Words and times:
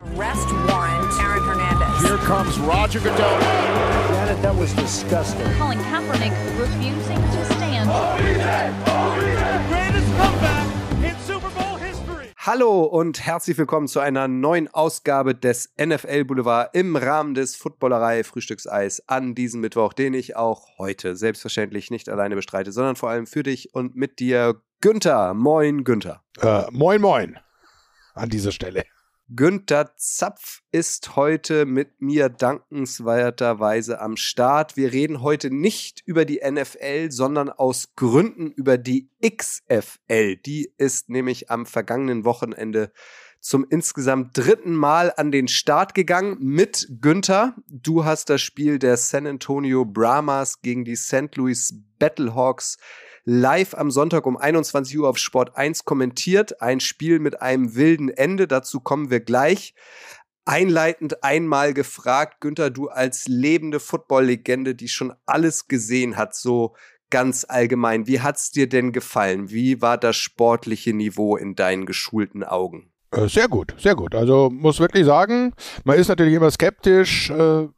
Arrest 0.00 0.48
warrant, 0.68 1.12
Aaron 1.20 1.42
Hernandez. 1.42 2.08
Here 2.08 2.18
comes 2.18 2.56
Roger 2.60 3.00
Goodell. 3.00 3.40
Janet, 4.12 4.40
that 4.42 4.56
was 4.56 4.72
disgusting. 4.74 5.44
Colin 5.58 5.78
Kaepernick 5.90 6.30
refusing 6.56 7.16
to 7.16 7.44
stand. 7.54 7.90
Greatest 9.68 10.06
comeback 10.16 10.66
in 11.02 11.16
Super 11.26 11.50
Bowl 11.50 11.76
history. 11.78 12.28
Hallo 12.36 12.84
und 12.84 13.26
herzlich 13.26 13.58
willkommen 13.58 13.88
zu 13.88 13.98
einer 13.98 14.28
neuen 14.28 14.68
Ausgabe 14.68 15.34
des 15.34 15.74
NFL 15.84 16.26
Boulevard 16.26 16.72
im 16.76 16.94
Rahmen 16.94 17.34
des 17.34 17.56
Footballerei 17.56 18.22
Frühstückseis 18.22 19.02
an 19.08 19.34
diesem 19.34 19.60
Mittwoch, 19.62 19.94
den 19.94 20.14
ich 20.14 20.36
auch 20.36 20.78
heute 20.78 21.16
selbstverständlich 21.16 21.90
nicht 21.90 22.08
alleine 22.08 22.36
bestreite, 22.36 22.70
sondern 22.70 22.94
vor 22.94 23.10
allem 23.10 23.26
für 23.26 23.42
dich 23.42 23.74
und 23.74 23.96
mit 23.96 24.20
dir 24.20 24.62
Günther. 24.80 25.34
Moin 25.34 25.82
Günther. 25.82 26.22
Äh, 26.40 26.70
moin, 26.70 27.00
moin. 27.00 27.36
An 28.14 28.28
dieser 28.28 28.52
Stelle. 28.52 28.84
Günther 29.34 29.92
Zapf 29.98 30.62
ist 30.72 31.14
heute 31.14 31.66
mit 31.66 32.00
mir 32.00 32.30
dankenswerterweise 32.30 34.00
am 34.00 34.16
Start. 34.16 34.78
Wir 34.78 34.90
reden 34.90 35.20
heute 35.20 35.50
nicht 35.50 36.02
über 36.06 36.24
die 36.24 36.40
NFL, 36.42 37.10
sondern 37.10 37.50
aus 37.50 37.94
Gründen 37.94 38.50
über 38.50 38.78
die 38.78 39.10
XFL. 39.22 40.36
Die 40.36 40.72
ist 40.78 41.10
nämlich 41.10 41.50
am 41.50 41.66
vergangenen 41.66 42.24
Wochenende 42.24 42.90
zum 43.40 43.66
insgesamt 43.68 44.30
dritten 44.32 44.74
Mal 44.74 45.12
an 45.14 45.30
den 45.30 45.46
Start 45.46 45.94
gegangen 45.94 46.38
mit 46.40 46.88
Günther. 47.02 47.54
Du 47.66 48.06
hast 48.06 48.30
das 48.30 48.40
Spiel 48.40 48.78
der 48.78 48.96
San 48.96 49.26
Antonio 49.26 49.84
Brahmas 49.84 50.62
gegen 50.62 50.86
die 50.86 50.96
St. 50.96 51.36
Louis 51.36 51.74
Battlehawks 51.98 52.78
live 53.30 53.74
am 53.74 53.90
Sonntag 53.90 54.24
um 54.24 54.38
21 54.38 54.98
Uhr 54.98 55.06
auf 55.06 55.18
Sport 55.18 55.54
1 55.54 55.84
kommentiert. 55.84 56.62
Ein 56.62 56.80
Spiel 56.80 57.18
mit 57.18 57.42
einem 57.42 57.74
wilden 57.74 58.08
Ende, 58.08 58.48
dazu 58.48 58.80
kommen 58.80 59.10
wir 59.10 59.20
gleich. 59.20 59.74
Einleitend 60.46 61.22
einmal 61.22 61.74
gefragt, 61.74 62.40
Günther, 62.40 62.70
du 62.70 62.88
als 62.88 63.28
lebende 63.28 63.80
Football-Legende, 63.80 64.74
die 64.74 64.88
schon 64.88 65.12
alles 65.26 65.68
gesehen 65.68 66.16
hat, 66.16 66.34
so 66.34 66.74
ganz 67.10 67.44
allgemein, 67.46 68.06
wie 68.06 68.22
hat's 68.22 68.50
dir 68.50 68.66
denn 68.66 68.92
gefallen? 68.92 69.50
Wie 69.50 69.82
war 69.82 69.98
das 69.98 70.16
sportliche 70.16 70.94
Niveau 70.94 71.36
in 71.36 71.54
deinen 71.54 71.84
geschulten 71.84 72.44
Augen? 72.44 72.90
Äh, 73.10 73.26
sehr 73.28 73.48
gut, 73.48 73.74
sehr 73.78 73.94
gut. 73.94 74.14
Also 74.14 74.50
muss 74.52 74.80
wirklich 74.80 75.06
sagen, 75.06 75.54
man 75.84 75.98
ist 75.98 76.08
natürlich 76.08 76.34
immer 76.34 76.50
skeptisch, 76.50 77.30
äh, 77.30 77.68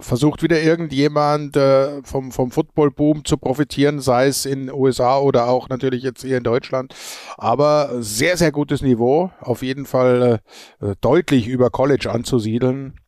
versucht 0.00 0.42
wieder 0.42 0.60
irgendjemand 0.60 1.56
äh, 1.56 2.02
vom, 2.02 2.32
vom 2.32 2.50
Football-Boom 2.50 3.24
zu 3.24 3.36
profitieren, 3.36 4.00
sei 4.00 4.26
es 4.26 4.44
in 4.44 4.70
USA 4.72 5.18
oder 5.18 5.46
auch 5.48 5.68
natürlich 5.68 6.02
jetzt 6.02 6.22
hier 6.22 6.36
in 6.38 6.42
Deutschland. 6.42 6.94
Aber 7.36 8.02
sehr, 8.02 8.36
sehr 8.36 8.50
gutes 8.50 8.82
Niveau, 8.82 9.30
auf 9.40 9.62
jeden 9.62 9.86
Fall 9.86 10.40
äh, 10.80 10.94
deutlich 11.00 11.46
über 11.46 11.70
College 11.70 12.10
anzusiedeln. 12.10 12.98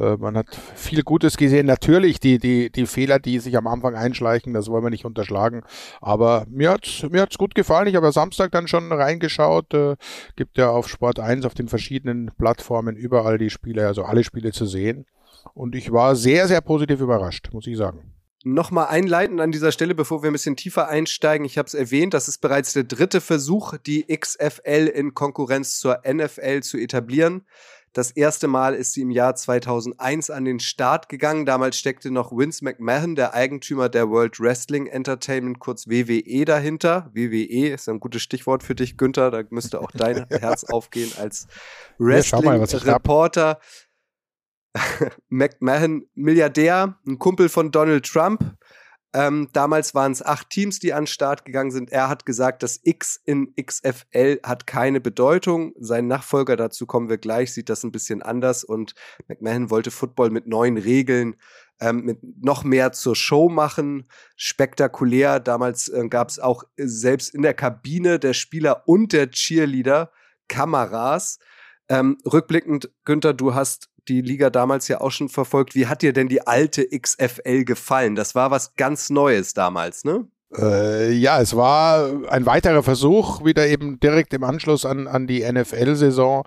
Äh, 0.00 0.16
man 0.16 0.36
hat 0.36 0.46
viel 0.74 1.02
Gutes 1.02 1.36
gesehen. 1.36 1.66
Natürlich 1.66 2.20
die, 2.20 2.38
die, 2.38 2.70
die 2.70 2.86
Fehler, 2.86 3.18
die 3.18 3.38
sich 3.38 3.56
am 3.56 3.66
Anfang 3.66 3.94
einschleichen, 3.94 4.54
das 4.54 4.68
wollen 4.68 4.82
wir 4.82 4.90
nicht 4.90 5.04
unterschlagen. 5.04 5.62
Aber 6.00 6.46
mir 6.48 6.70
hat's 6.70 7.04
mir 7.10 7.22
hat's 7.22 7.38
gut 7.38 7.54
gefallen. 7.54 7.86
Ich 7.86 7.96
habe 7.96 8.06
ja 8.06 8.12
Samstag 8.12 8.50
dann 8.52 8.66
schon 8.66 8.90
reingeschaut. 8.90 9.74
Äh, 9.74 9.96
gibt 10.36 10.58
ja 10.58 10.70
auf 10.70 10.88
Sport 10.88 11.20
1 11.20 11.44
auf 11.44 11.54
den 11.54 11.68
verschiedenen 11.68 12.30
Plattformen 12.38 12.96
überall 12.96 13.38
die 13.38 13.50
Spiele, 13.50 13.86
also 13.86 14.04
alle 14.04 14.24
Spiele 14.24 14.52
zu 14.52 14.66
sehen. 14.66 15.06
Und 15.54 15.74
ich 15.74 15.92
war 15.92 16.16
sehr, 16.16 16.48
sehr 16.48 16.60
positiv 16.60 17.00
überrascht, 17.00 17.50
muss 17.52 17.66
ich 17.66 17.76
sagen. 17.76 18.14
Nochmal 18.42 18.86
einleitend 18.86 19.38
an 19.42 19.52
dieser 19.52 19.70
Stelle, 19.70 19.94
bevor 19.94 20.22
wir 20.22 20.30
ein 20.30 20.32
bisschen 20.32 20.56
tiefer 20.56 20.88
einsteigen. 20.88 21.44
Ich 21.44 21.58
habe 21.58 21.66
es 21.66 21.74
erwähnt, 21.74 22.14
das 22.14 22.26
ist 22.26 22.38
bereits 22.38 22.72
der 22.72 22.84
dritte 22.84 23.20
Versuch, 23.20 23.76
die 23.76 24.06
XFL 24.06 24.90
in 24.94 25.12
Konkurrenz 25.12 25.78
zur 25.78 26.00
NFL 26.10 26.60
zu 26.62 26.78
etablieren. 26.78 27.42
Das 27.92 28.12
erste 28.12 28.46
Mal 28.46 28.74
ist 28.74 28.92
sie 28.92 29.00
im 29.00 29.10
Jahr 29.10 29.34
2001 29.34 30.30
an 30.30 30.44
den 30.44 30.60
Start 30.60 31.08
gegangen. 31.08 31.44
Damals 31.44 31.76
steckte 31.76 32.12
noch 32.12 32.30
Vince 32.30 32.64
McMahon, 32.64 33.16
der 33.16 33.34
Eigentümer 33.34 33.88
der 33.88 34.08
World 34.08 34.38
Wrestling 34.38 34.86
Entertainment, 34.86 35.58
kurz 35.58 35.88
WWE 35.88 36.44
dahinter. 36.44 37.10
WWE 37.12 37.70
ist 37.70 37.88
ein 37.88 37.98
gutes 37.98 38.22
Stichwort 38.22 38.62
für 38.62 38.76
dich, 38.76 38.96
Günther. 38.96 39.32
Da 39.32 39.42
müsste 39.50 39.80
auch 39.80 39.90
dein 39.90 40.24
Herz 40.30 40.62
aufgehen 40.64 41.10
als 41.18 41.48
Wrestling-Reporter. 41.98 43.58
McMahon, 45.28 46.06
Milliardär, 46.14 46.96
ein 47.04 47.18
Kumpel 47.18 47.48
von 47.48 47.72
Donald 47.72 48.06
Trump, 48.06 48.56
ähm, 49.12 49.48
damals 49.52 49.94
waren 49.94 50.12
es 50.12 50.24
acht 50.24 50.50
Teams, 50.50 50.78
die 50.78 50.92
an 50.92 51.02
den 51.02 51.06
Start 51.08 51.44
gegangen 51.44 51.72
sind. 51.72 51.90
Er 51.90 52.08
hat 52.08 52.24
gesagt, 52.24 52.62
das 52.62 52.78
X 52.84 53.20
in 53.24 53.52
XFL 53.60 54.38
hat 54.44 54.68
keine 54.68 55.00
Bedeutung. 55.00 55.72
Sein 55.78 56.06
Nachfolger, 56.06 56.56
dazu 56.56 56.86
kommen 56.86 57.08
wir 57.08 57.18
gleich, 57.18 57.52
sieht 57.52 57.68
das 57.68 57.82
ein 57.82 57.90
bisschen 57.90 58.22
anders. 58.22 58.62
Und 58.62 58.94
McMahon 59.26 59.70
wollte 59.70 59.90
Football 59.90 60.30
mit 60.30 60.46
neuen 60.46 60.78
Regeln, 60.78 61.34
ähm, 61.80 62.04
mit 62.04 62.18
noch 62.40 62.62
mehr 62.62 62.92
zur 62.92 63.16
Show 63.16 63.48
machen. 63.48 64.08
Spektakulär. 64.36 65.40
Damals 65.40 65.88
äh, 65.88 66.06
gab 66.08 66.28
es 66.28 66.38
auch 66.38 66.62
selbst 66.76 67.34
in 67.34 67.42
der 67.42 67.54
Kabine 67.54 68.20
der 68.20 68.32
Spieler 68.32 68.86
und 68.86 69.12
der 69.12 69.32
Cheerleader 69.32 70.12
Kameras. 70.46 71.38
Ähm, 71.88 72.18
rückblickend, 72.24 72.92
Günther, 73.04 73.34
du 73.34 73.54
hast 73.54 73.89
die 74.08 74.20
Liga 74.20 74.50
damals 74.50 74.88
ja 74.88 75.00
auch 75.00 75.10
schon 75.10 75.28
verfolgt. 75.28 75.74
Wie 75.74 75.86
hat 75.86 76.02
dir 76.02 76.12
denn 76.12 76.28
die 76.28 76.46
alte 76.46 76.86
XFL 76.88 77.64
gefallen? 77.64 78.14
Das 78.14 78.34
war 78.34 78.50
was 78.50 78.74
ganz 78.76 79.10
Neues 79.10 79.54
damals, 79.54 80.04
ne? 80.04 80.28
Äh, 80.58 81.12
ja, 81.12 81.40
es 81.40 81.54
war 81.54 82.10
ein 82.28 82.44
weiterer 82.44 82.82
Versuch, 82.82 83.44
wieder 83.44 83.68
eben 83.68 84.00
direkt 84.00 84.34
im 84.34 84.42
Anschluss 84.42 84.84
an, 84.84 85.06
an 85.06 85.28
die 85.28 85.44
NFL-Saison 85.48 86.44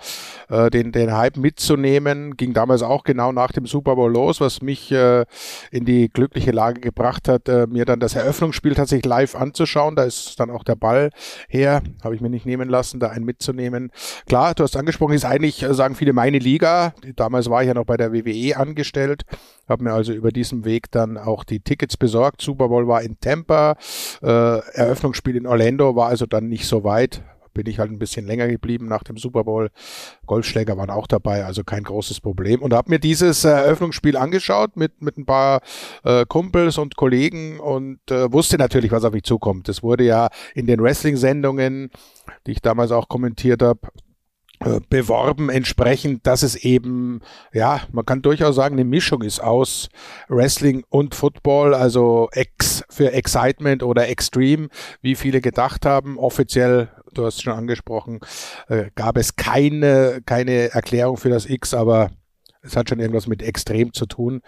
äh, 0.50 0.70
den, 0.70 0.92
den 0.92 1.16
Hype 1.16 1.38
mitzunehmen. 1.38 2.36
Ging 2.36 2.54
damals 2.54 2.82
auch 2.84 3.06
genau 3.06 3.32
nach 3.32 3.54
dem 3.54 3.66
Super 3.66 3.96
Bowl 3.96 4.12
los, 4.12 4.42
was 4.42 4.62
mich 4.62 4.92
äh, 4.92 5.24
in 5.72 5.86
die 5.86 6.10
glückliche 6.10 6.52
Lage 6.52 6.82
gebracht 6.82 7.30
hat, 7.30 7.48
äh, 7.48 7.66
mir 7.66 7.86
dann 7.86 8.02
das 8.02 8.16
Eröffnungsspiel 8.16 8.76
tatsächlich 8.76 9.06
live 9.06 9.36
anzuschauen. 9.36 9.96
Da 9.96 10.04
ist 10.04 10.38
dann 10.38 10.52
auch 10.52 10.66
der 10.66 10.76
Ball 10.76 11.10
her, 11.48 11.82
habe 12.04 12.14
ich 12.14 12.20
mir 12.20 12.30
nicht 12.30 12.46
nehmen 12.46 12.68
lassen, 12.68 13.00
da 13.00 13.08
einen 13.08 13.24
mitzunehmen. 13.24 13.90
Klar, 14.28 14.54
du 14.54 14.64
hast 14.64 14.76
angesprochen, 14.76 15.14
ist 15.14 15.26
eigentlich, 15.26 15.64
äh, 15.64 15.74
sagen 15.74 15.96
viele, 15.96 16.12
meine 16.12 16.40
Liga. 16.40 16.94
Damals 17.16 17.50
war 17.50 17.62
ich 17.62 17.70
ja 17.70 17.74
noch 17.74 17.86
bei 17.86 17.96
der 17.96 18.12
WWE 18.12 18.58
angestellt, 18.58 19.24
habe 19.68 19.84
mir 19.84 19.94
also 19.94 20.14
über 20.14 20.32
diesen 20.32 20.66
Weg 20.66 20.92
dann 20.92 21.18
auch 21.18 21.44
die 21.44 21.60
Tickets 21.60 21.98
besorgt. 21.98 22.42
Super 22.42 22.68
Bowl 22.68 22.88
war 22.88 23.02
in 23.02 23.20
Tampa. 23.20 23.76
Äh, 24.22 24.28
Eröffnungsspiel 24.28 25.36
in 25.36 25.48
Orlando 25.48 25.96
war 25.96 26.08
also 26.08 26.26
dann 26.26 26.50
nicht 26.50 26.66
so 26.66 26.84
weit. 26.84 27.24
Bin 27.54 27.68
ich 27.68 27.78
halt 27.78 27.92
ein 27.92 28.00
bisschen 28.00 28.26
länger 28.26 28.48
geblieben 28.48 28.88
nach 28.88 29.04
dem 29.04 29.18
Super 29.18 29.44
Bowl. 29.44 29.70
Golfschläger 30.26 30.76
waren 30.76 30.90
auch 30.90 31.06
dabei, 31.06 31.46
also 31.46 31.64
kein 31.64 31.84
großes 31.84 32.20
Problem. 32.20 32.64
Und 32.64 32.74
habe 32.74 32.90
mir 32.90 33.00
dieses 33.00 33.46
äh, 33.46 33.50
Eröffnungsspiel 33.50 34.18
angeschaut 34.18 34.76
mit, 34.76 35.02
mit 35.02 35.18
ein 35.18 35.26
paar 35.26 35.62
äh, 36.04 36.26
Kumpels 36.26 36.80
und 36.80 36.96
Kollegen 36.96 37.60
und 37.60 38.00
äh, 38.10 38.32
wusste 38.32 38.58
natürlich, 38.58 38.92
was 38.92 39.04
auf 39.04 39.14
mich 39.14 39.24
zukommt. 39.24 39.68
Das 39.68 39.84
wurde 39.84 40.04
ja 40.04 40.30
in 40.56 40.66
den 40.66 40.82
Wrestling-Sendungen, 40.82 41.92
die 42.48 42.52
ich 42.54 42.62
damals 42.62 42.92
auch 42.92 43.08
kommentiert 43.08 43.62
habe, 43.62 43.82
beworben 44.90 45.50
entsprechend, 45.50 46.26
dass 46.26 46.44
es 46.44 46.56
eben, 46.56 47.22
ja, 47.52 47.82
man 47.92 48.06
kann 48.06 48.22
durchaus 48.22 48.56
sagen, 48.56 48.76
eine 48.76 48.86
Mischung 48.86 49.22
ist 49.22 49.42
aus 49.42 49.90
Wrestling 50.30 50.84
und 50.90 51.16
Football, 51.16 51.74
also 51.74 52.30
X 52.34 52.84
für 52.90 53.12
Excitement 53.12 53.84
oder 53.84 54.08
Extreme, 54.08 54.70
wie 55.02 55.16
viele 55.16 55.42
gedacht 55.42 55.86
haben. 55.86 56.18
Offiziell, 56.18 56.90
du 57.14 57.26
hast 57.26 57.36
es 57.36 57.42
schon 57.42 57.54
angesprochen, 57.54 58.20
äh, 58.68 58.90
gab 58.96 59.18
es 59.18 59.36
keine, 59.36 60.22
keine 60.26 60.72
Erklärung 60.72 61.18
für 61.18 61.30
das 61.30 61.46
X, 61.46 61.74
aber 61.74 62.10
es 62.64 62.78
hat 62.78 62.90
schon 62.90 63.00
irgendwas 63.00 63.28
mit 63.28 63.44
extrem 63.44 63.94
zu 63.94 64.06
tun. 64.06 64.42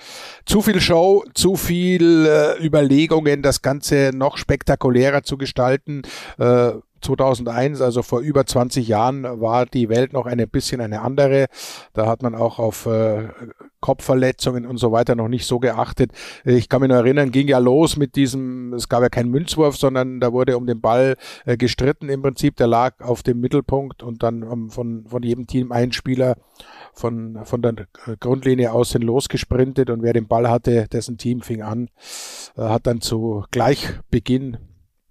Zu 0.45 0.61
viel 0.61 0.79
Show, 0.79 1.25
zu 1.33 1.57
viel 1.57 2.25
äh, 2.25 2.65
Überlegungen, 2.65 3.41
das 3.41 3.61
Ganze 3.61 4.11
noch 4.13 4.37
spektakulärer 4.37 5.23
zu 5.23 5.37
gestalten. 5.37 6.03
Äh, 6.39 6.71
2001, 7.01 7.81
also 7.81 8.01
vor 8.01 8.19
über 8.19 8.45
20 8.45 8.87
Jahren, 8.87 9.23
war 9.41 9.65
die 9.65 9.89
Welt 9.89 10.13
noch 10.13 10.25
ein 10.25 10.37
bisschen 10.49 10.81
eine 10.81 11.01
andere. 11.01 11.47
Da 11.93 12.07
hat 12.07 12.23
man 12.23 12.35
auch 12.35 12.59
auf 12.59 12.85
äh, 12.85 13.29
Kopfverletzungen 13.79 14.65
und 14.65 14.77
so 14.77 14.91
weiter 14.91 15.15
noch 15.15 15.27
nicht 15.27 15.45
so 15.45 15.59
geachtet. 15.59 16.11
Ich 16.43 16.69
kann 16.69 16.81
mich 16.81 16.89
nur 16.89 16.97
erinnern, 16.97 17.31
ging 17.31 17.47
ja 17.47 17.59
los 17.59 17.97
mit 17.97 18.15
diesem, 18.15 18.73
es 18.73 18.89
gab 18.89 19.03
ja 19.03 19.09
keinen 19.09 19.29
Münzwurf, 19.29 19.77
sondern 19.77 20.19
da 20.19 20.33
wurde 20.33 20.57
um 20.57 20.65
den 20.65 20.81
Ball 20.81 21.17
äh, 21.45 21.57
gestritten 21.57 22.09
im 22.09 22.21
Prinzip. 22.21 22.55
Der 22.55 22.67
lag 22.67 22.99
auf 23.01 23.21
dem 23.21 23.39
Mittelpunkt 23.39 24.01
und 24.01 24.23
dann 24.23 24.43
um, 24.43 24.69
von, 24.71 25.05
von 25.07 25.21
jedem 25.21 25.45
Team 25.45 25.71
ein 25.71 25.91
Spieler 25.91 26.35
von, 26.93 27.39
von 27.43 27.61
der 27.61 27.75
Grundlinie 28.19 28.71
aus 28.71 28.89
sind 28.89 29.03
losgesprintet 29.03 29.89
und 29.89 30.01
wer 30.01 30.13
den 30.13 30.27
Ball 30.27 30.49
hatte, 30.49 30.87
dessen 30.87 31.17
Team 31.17 31.41
fing 31.41 31.61
an, 31.61 31.89
äh, 32.57 32.61
hat 32.61 32.87
dann 32.87 33.01
zu 33.01 33.45
Gleichbeginn 33.51 34.57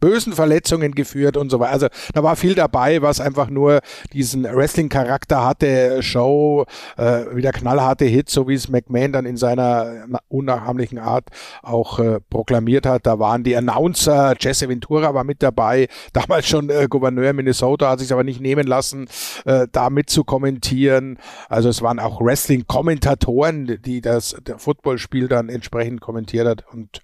bösen 0.05 0.35
Verletzungen 0.35 0.95
geführt 0.95 1.39
und 1.39 1.49
so 1.49 1.61
weiter. 1.61 1.73
Also 1.73 1.87
da 2.13 2.23
war 2.23 2.37
viel 2.37 2.55
dabei, 2.55 3.01
was 3.01 3.21
einfach 3.21 3.49
nur 3.49 3.81
diesen 4.13 4.45
Wrestling-Charakter 4.45 5.43
hatte, 5.43 6.03
Show, 6.03 6.67
äh, 6.99 7.35
wieder 7.35 7.53
knallharte 7.53 8.05
Hits, 8.05 8.35
so 8.35 8.47
wie 8.47 8.53
es 8.53 8.69
McMahon 8.69 9.13
dann 9.13 9.25
in 9.25 9.39
seiner 9.39 10.05
unnachahmlichen 10.29 10.99
Art 10.99 11.31
auch 11.63 11.99
äh, 12.01 12.21
proklamiert 12.21 12.85
hat. 12.85 13.07
Da 13.07 13.19
waren 13.19 13.45
die 13.45 13.57
Announcer, 13.57 14.35
Jesse 14.39 14.69
Ventura 14.69 15.15
war 15.15 15.25
mit 15.25 15.43
dabei, 15.43 15.89
damals 16.13 16.47
schon 16.49 16.69
äh, 16.69 16.87
Gouverneur 16.87 17.33
Minnesota, 17.33 17.89
hat 17.89 18.01
sich 18.01 18.13
aber 18.13 18.25
nicht 18.25 18.43
nehmen 18.43 18.67
lassen, 18.67 19.09
äh, 19.47 19.67
da 19.73 19.89
mit 19.89 20.11
zu 20.11 20.23
kommentieren. 20.25 21.19
Also 21.49 21.71
es 21.71 21.81
waren 21.81 21.99
auch 21.99 22.21
Wrestling-Kommentatoren, 22.21 23.79
die 23.83 24.03
das 24.03 24.37
Footballspiel 24.59 25.29
dann 25.29 25.49
entsprechend 25.49 26.03
kommentiert 26.03 26.47
hat 26.47 26.65
und 26.71 27.04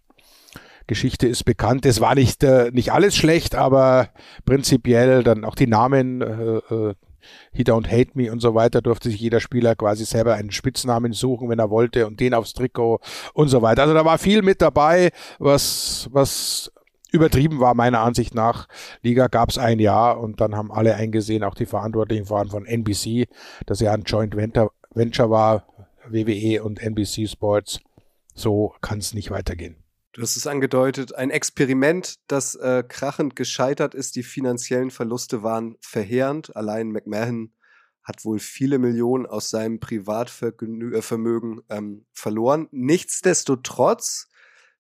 Geschichte 0.91 1.29
ist 1.29 1.45
bekannt. 1.45 1.87
Es 1.87 2.01
war 2.01 2.17
nicht, 2.17 2.43
äh, 2.43 2.73
nicht 2.73 2.93
alles 2.93 3.17
schlecht, 3.17 3.55
aber 3.55 4.09
prinzipiell 4.45 5.23
dann 5.23 5.45
auch 5.45 5.55
die 5.55 5.69
Namen, 5.69 6.21
äh, 6.21 6.57
äh, 6.57 6.95
He 7.53 7.63
Don't 7.63 7.89
Hate 7.89 8.11
Me 8.15 8.33
und 8.33 8.41
so 8.41 8.57
weiter, 8.57 8.83
durfte 8.83 9.09
sich 9.09 9.21
jeder 9.21 9.39
Spieler 9.39 9.77
quasi 9.77 10.05
selber 10.05 10.35
einen 10.35 10.51
Spitznamen 10.51 11.13
suchen, 11.13 11.49
wenn 11.49 11.61
er 11.61 11.71
wollte 11.71 12.09
und 12.09 12.19
den 12.19 12.35
aufs 12.35 12.55
Trikot 12.55 12.99
und 13.35 13.47
so 13.47 13.63
weiter. 13.63 13.83
Also 13.83 13.95
da 13.95 14.05
war 14.05 14.19
viel 14.19 14.43
mit 14.43 14.61
dabei, 14.61 15.11
was, 15.39 16.09
was 16.11 16.73
übertrieben 17.13 17.61
war, 17.61 17.75
meiner 17.75 18.01
Ansicht 18.01 18.35
nach. 18.35 18.67
Liga 19.01 19.29
gab 19.29 19.51
es 19.51 19.59
ein 19.59 19.79
Jahr 19.79 20.19
und 20.19 20.41
dann 20.41 20.57
haben 20.57 20.73
alle 20.73 20.97
eingesehen, 20.97 21.45
auch 21.45 21.55
die 21.55 21.67
Verantwortlichen 21.67 22.27
vor 22.27 22.41
allem 22.41 22.51
von 22.51 22.67
NBC, 22.67 23.29
dass 23.65 23.79
ja 23.79 23.93
ein 23.93 24.03
Joint 24.03 24.35
Venture 24.35 25.31
war, 25.31 25.67
WWE 26.09 26.65
und 26.65 26.83
NBC 26.83 27.29
Sports. 27.29 27.79
So 28.35 28.75
kann 28.81 28.99
es 28.99 29.15
nicht 29.15 29.31
weitergehen. 29.31 29.80
Du 30.13 30.23
hast 30.23 30.37
es 30.37 30.49
angedeutet, 30.49 31.15
ein 31.15 31.31
Experiment, 31.31 32.17
das 32.27 32.57
äh, 32.57 32.83
krachend 32.87 33.37
gescheitert 33.37 33.95
ist. 33.95 34.17
Die 34.17 34.25
finanziellen 34.25 34.91
Verluste 34.91 35.45
waren 35.45 35.77
verheerend. 35.81 36.57
Allein 36.57 36.89
McMahon 36.89 37.53
hat 38.03 38.25
wohl 38.25 38.41
viele 38.41 38.81
Millionen 38.81 39.25
aus 39.27 39.51
seinem 39.51 39.79
Privatvermögen 39.79 41.63
äh, 41.69 41.77
ähm, 41.77 42.07
verloren. 42.13 42.67
Nichtsdestotrotz, 42.73 44.29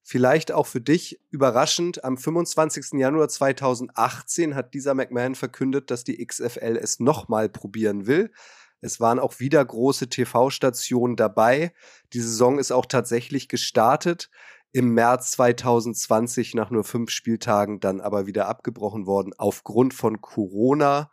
vielleicht 0.02 0.50
auch 0.50 0.66
für 0.66 0.80
dich 0.80 1.20
überraschend, 1.30 2.02
am 2.02 2.16
25. 2.18 2.98
Januar 2.98 3.28
2018 3.28 4.56
hat 4.56 4.74
dieser 4.74 4.94
McMahon 4.94 5.36
verkündet, 5.36 5.92
dass 5.92 6.02
die 6.02 6.26
XFL 6.26 6.76
es 6.76 6.98
nochmal 6.98 7.48
probieren 7.48 8.08
will. 8.08 8.32
Es 8.80 8.98
waren 8.98 9.20
auch 9.20 9.38
wieder 9.38 9.64
große 9.64 10.08
TV-Stationen 10.08 11.14
dabei. 11.14 11.72
Die 12.14 12.20
Saison 12.20 12.58
ist 12.58 12.72
auch 12.72 12.86
tatsächlich 12.86 13.46
gestartet 13.48 14.28
im 14.72 14.94
März 14.94 15.32
2020 15.32 16.54
nach 16.54 16.70
nur 16.70 16.84
fünf 16.84 17.10
Spieltagen 17.10 17.80
dann 17.80 18.00
aber 18.00 18.26
wieder 18.26 18.48
abgebrochen 18.48 19.06
worden 19.06 19.32
aufgrund 19.36 19.94
von 19.94 20.20
Corona. 20.20 21.10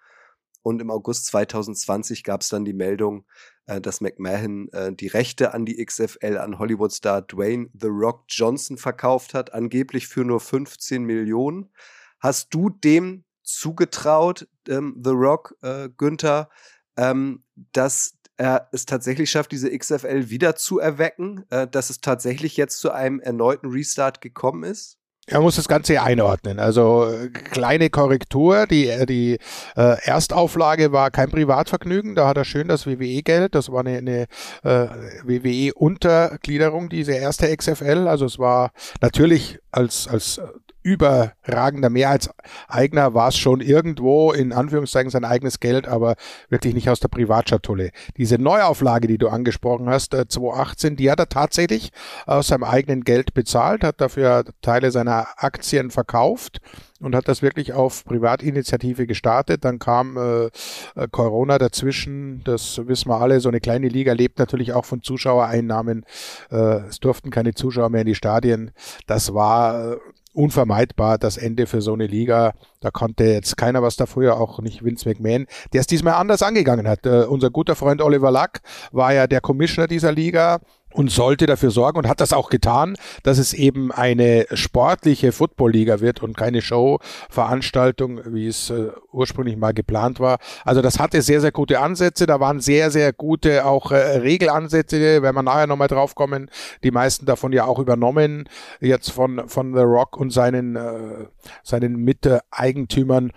Und 0.62 0.81
im 0.81 0.92
August 0.92 1.27
2020 1.27 2.24
gab 2.24 2.42
es 2.42 2.50
dann 2.50 2.65
die 2.65 2.74
Meldung, 2.74 3.25
äh, 3.68 3.80
dass 3.80 4.01
McMahon 4.01 4.69
äh, 4.74 4.94
die 4.94 5.07
Rechte 5.07 5.54
an 5.54 5.65
die 5.65 5.83
XFL 5.83 6.38
an 6.38 6.59
Hollywood-Star 6.59 7.21
Dwayne 7.21 7.69
The 7.74 7.88
Rock 7.88 8.25
Johnson 8.27 8.77
verkauft 8.77 9.33
hat, 9.33 9.54
angeblich 9.54 10.07
für 10.07 10.25
nur 10.25 10.39
15 10.39 11.03
Millionen. 11.03 11.71
Hast 12.19 12.53
du 12.53 12.69
dem 12.69 13.24
zugetraut, 13.44 14.48
ähm, 14.68 15.00
The 15.01 15.12
Rock, 15.12 15.56
äh, 15.62 15.89
Günther, 15.95 16.50
ähm, 16.98 17.44
dass 17.71 18.16
er 18.38 18.69
es 18.72 18.86
tatsächlich 18.86 19.30
schafft, 19.30 19.51
diese 19.51 19.75
XFL 19.75 20.30
wieder 20.30 20.56
zu 20.56 20.80
erwecken, 20.80 21.45
äh, 21.50 21.68
dass 21.68 21.89
es 21.89 22.01
tatsächlich 22.01 22.57
jetzt 22.57 22.80
zu 22.80 22.92
einem 22.92 23.19
erneuten 23.19 23.68
Restart 23.68 24.22
gekommen 24.22 24.63
ist? 24.63 24.98
Er 25.30 25.42
muss 25.42 25.57
das 25.57 25.68
Ganze 25.68 26.01
einordnen. 26.01 26.57
Also 26.57 27.13
kleine 27.51 27.89
Korrektur. 27.89 28.66
Die, 28.66 28.88
äh, 28.88 29.06
die 29.06 29.38
äh, 29.75 29.98
Erstauflage 30.04 30.94
war 30.94 31.12
kein 31.12 31.30
Privatvergnügen. 31.30 32.16
Da 32.16 32.30
hat 32.30 32.38
er 32.38 32.45
schön 32.45 32.69
das 32.69 32.88
WWE-Geld. 32.88 33.54
Das 33.54 33.69
war 33.69 33.81
eine, 33.81 33.98
eine 33.98 34.22
äh, 34.63 34.88
WWE-Untergliederung, 35.25 36.88
diese 36.88 37.12
erste 37.12 37.54
XFL. 37.54 38.07
Also 38.07 38.25
es 38.25 38.39
war 38.39 38.72
natürlich 39.01 39.60
als, 39.69 40.07
als 40.07 40.39
überragender 40.88 41.89
Mehrheitseigner 41.89 43.13
war 43.13 43.28
es 43.28 43.38
schon 43.38 43.60
irgendwo 43.60 44.31
in 44.31 44.54
Anführungszeichen 44.54 45.10
sein 45.10 45.25
eigenes 45.25 45.60
Geld, 45.60 45.86
aber 45.86 46.16
wirklich 46.48 46.74
nicht 46.74 46.89
aus 46.89 47.01
der 47.01 47.10
Privatschatulle. 47.10 47.92
Diese 48.16 48.38
Neuauflage, 48.38 49.07
die 49.07 49.18
du 49.18 49.28
angesprochen 49.28 49.89
hast, 49.89 50.12
2018, 50.13 50.94
äh, 50.94 50.95
die 50.95 51.12
hat 51.12 51.19
er 51.19 51.28
tatsächlich 51.28 51.92
aus 52.25 52.48
seinem 52.48 52.63
eigenen 52.63 53.04
Geld 53.04 53.34
bezahlt, 53.34 53.84
hat 53.84 54.00
dafür 54.00 54.45
Teile 54.62 54.92
seiner 54.92 55.28
Aktien 55.36 55.92
verkauft 55.92 56.62
und 57.00 57.16
hat 57.16 57.28
das 57.28 57.42
wirklich 57.42 57.74
auf 57.74 58.06
Privatinitiative 58.06 59.06
gestartet. 59.07 59.66
Dann 59.66 59.80
kam 59.80 60.18
äh, 60.18 60.45
äh, 60.45 61.07
Corona 61.12 61.57
dazwischen, 61.57 62.44
das 62.44 62.81
wissen 62.88 63.10
wir 63.10 63.19
alle. 63.19 63.39
So 63.39 63.50
eine 63.50 63.60
kleine 63.60 63.88
Liga 63.88 64.13
lebt 64.13 64.39
natürlich 64.39 64.74
auch 64.74 64.86
von 64.86 65.01
Zuschauereinnahmen. 65.01 66.06
Äh, 66.50 66.88
es 66.88 67.00
durften 67.00 67.30
keine 67.30 67.54
Zuschauer 67.54 67.89
mehr 67.89 68.01
in 68.01 68.07
die 68.07 68.16
Stadien. 68.16 68.72
Das 69.06 69.34
war 69.34 69.94
äh, 69.94 69.98
unvermeidbar 70.38 71.18
das 71.18 71.38
Ende 71.38 71.66
für 71.66 71.81
so 71.81 71.94
eine 71.94 72.07
Liga. 72.07 72.54
Da 72.80 72.92
konnte 72.92 73.25
jetzt 73.25 73.57
keiner 73.57 73.81
was 73.81 73.95
dafür, 73.95 74.39
auch 74.39 74.60
nicht 74.60 74.84
Vince 74.84 75.10
McMahon, 75.10 75.48
der 75.74 75.81
es 75.81 75.88
diesmal 75.88 76.13
anders 76.13 76.44
angegangen 76.44 76.88
hat. 76.88 77.06
Uh, 77.06 77.25
unser 77.28 77.50
guter 77.50 77.75
Freund 77.75 78.01
Oliver 78.01 78.31
Luck 78.31 78.60
war 78.92 79.13
ja 79.13 79.28
der 79.28 79.42
Commissioner 79.42 79.88
dieser 79.88 80.12
Liga 80.12 80.60
und 80.97 81.11
sollte 81.11 81.45
dafür 81.45 81.69
sorgen 81.69 81.99
und 81.99 82.07
hat 82.07 82.21
das 82.21 82.33
auch 82.33 82.49
getan, 82.49 82.97
dass 83.21 83.38
es 83.38 83.53
eben 83.53 83.91
eine 83.91 84.47
sportliche 84.53 85.31
Footballliga 85.31 85.99
wird 85.99 86.23
und 86.23 86.35
keine 86.35 86.63
Showveranstaltung, 86.63 88.21
wie 88.33 88.47
es 88.47 88.71
äh, 88.71 88.89
ursprünglich 89.11 89.57
mal 89.57 89.75
geplant 89.75 90.19
war. 90.19 90.39
Also 90.65 90.81
das 90.81 90.97
hatte 90.97 91.21
sehr, 91.21 91.39
sehr 91.39 91.51
gute 91.51 91.81
Ansätze. 91.81 92.25
Da 92.25 92.39
waren 92.39 92.61
sehr, 92.61 92.89
sehr 92.89 93.13
gute 93.13 93.67
auch 93.67 93.91
äh, 93.91 93.95
Regelansätze, 93.95 95.21
wenn 95.21 95.35
wir 95.35 95.44
nachher 95.44 95.67
nochmal 95.67 95.88
drauf 95.88 96.15
kommen. 96.15 96.49
Die 96.83 96.91
meisten 96.91 97.27
davon 97.27 97.53
ja 97.53 97.65
auch 97.65 97.77
übernommen, 97.77 98.50
jetzt 98.79 99.11
von, 99.11 99.47
von 99.47 99.75
The 99.75 99.81
Rock 99.81 100.17
und 100.17 100.31
seinen, 100.31 100.77
äh, 100.77 101.27
seinen 101.61 101.97
Mitte-Eigentümern. 101.97 103.33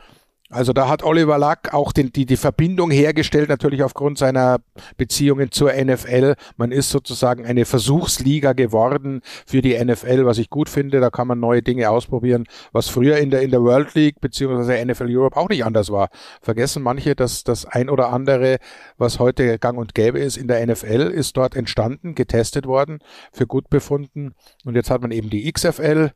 Also 0.52 0.72
da 0.72 0.88
hat 0.88 1.04
Oliver 1.04 1.38
Luck 1.38 1.72
auch 1.72 1.92
den, 1.92 2.12
die, 2.12 2.26
die 2.26 2.36
Verbindung 2.36 2.90
hergestellt, 2.90 3.48
natürlich 3.48 3.84
aufgrund 3.84 4.18
seiner 4.18 4.58
Beziehungen 4.96 5.52
zur 5.52 5.72
NFL. 5.72 6.34
Man 6.56 6.72
ist 6.72 6.90
sozusagen 6.90 7.46
eine 7.46 7.64
Versuchsliga 7.64 8.52
geworden 8.52 9.22
für 9.46 9.62
die 9.62 9.78
NFL, 9.78 10.26
was 10.26 10.38
ich 10.38 10.50
gut 10.50 10.68
finde. 10.68 10.98
Da 10.98 11.10
kann 11.10 11.28
man 11.28 11.38
neue 11.38 11.62
Dinge 11.62 11.88
ausprobieren, 11.88 12.46
was 12.72 12.88
früher 12.88 13.18
in 13.18 13.30
der, 13.30 13.42
in 13.42 13.52
der 13.52 13.62
World 13.62 13.94
League 13.94 14.20
beziehungsweise 14.20 14.84
NFL 14.84 15.06
Europe 15.08 15.36
auch 15.36 15.48
nicht 15.48 15.64
anders 15.64 15.90
war. 15.90 16.08
Vergessen 16.42 16.82
manche, 16.82 17.14
dass 17.14 17.44
das 17.44 17.64
ein 17.64 17.88
oder 17.88 18.12
andere, 18.12 18.58
was 18.98 19.20
heute 19.20 19.56
gang 19.60 19.78
und 19.78 19.94
gäbe 19.94 20.18
ist 20.18 20.36
in 20.36 20.48
der 20.48 20.66
NFL, 20.66 21.12
ist 21.14 21.36
dort 21.36 21.54
entstanden, 21.54 22.16
getestet 22.16 22.66
worden, 22.66 22.98
für 23.32 23.46
gut 23.46 23.70
befunden. 23.70 24.34
Und 24.64 24.74
jetzt 24.74 24.90
hat 24.90 25.00
man 25.00 25.12
eben 25.12 25.30
die 25.30 25.50
XFL. 25.50 26.10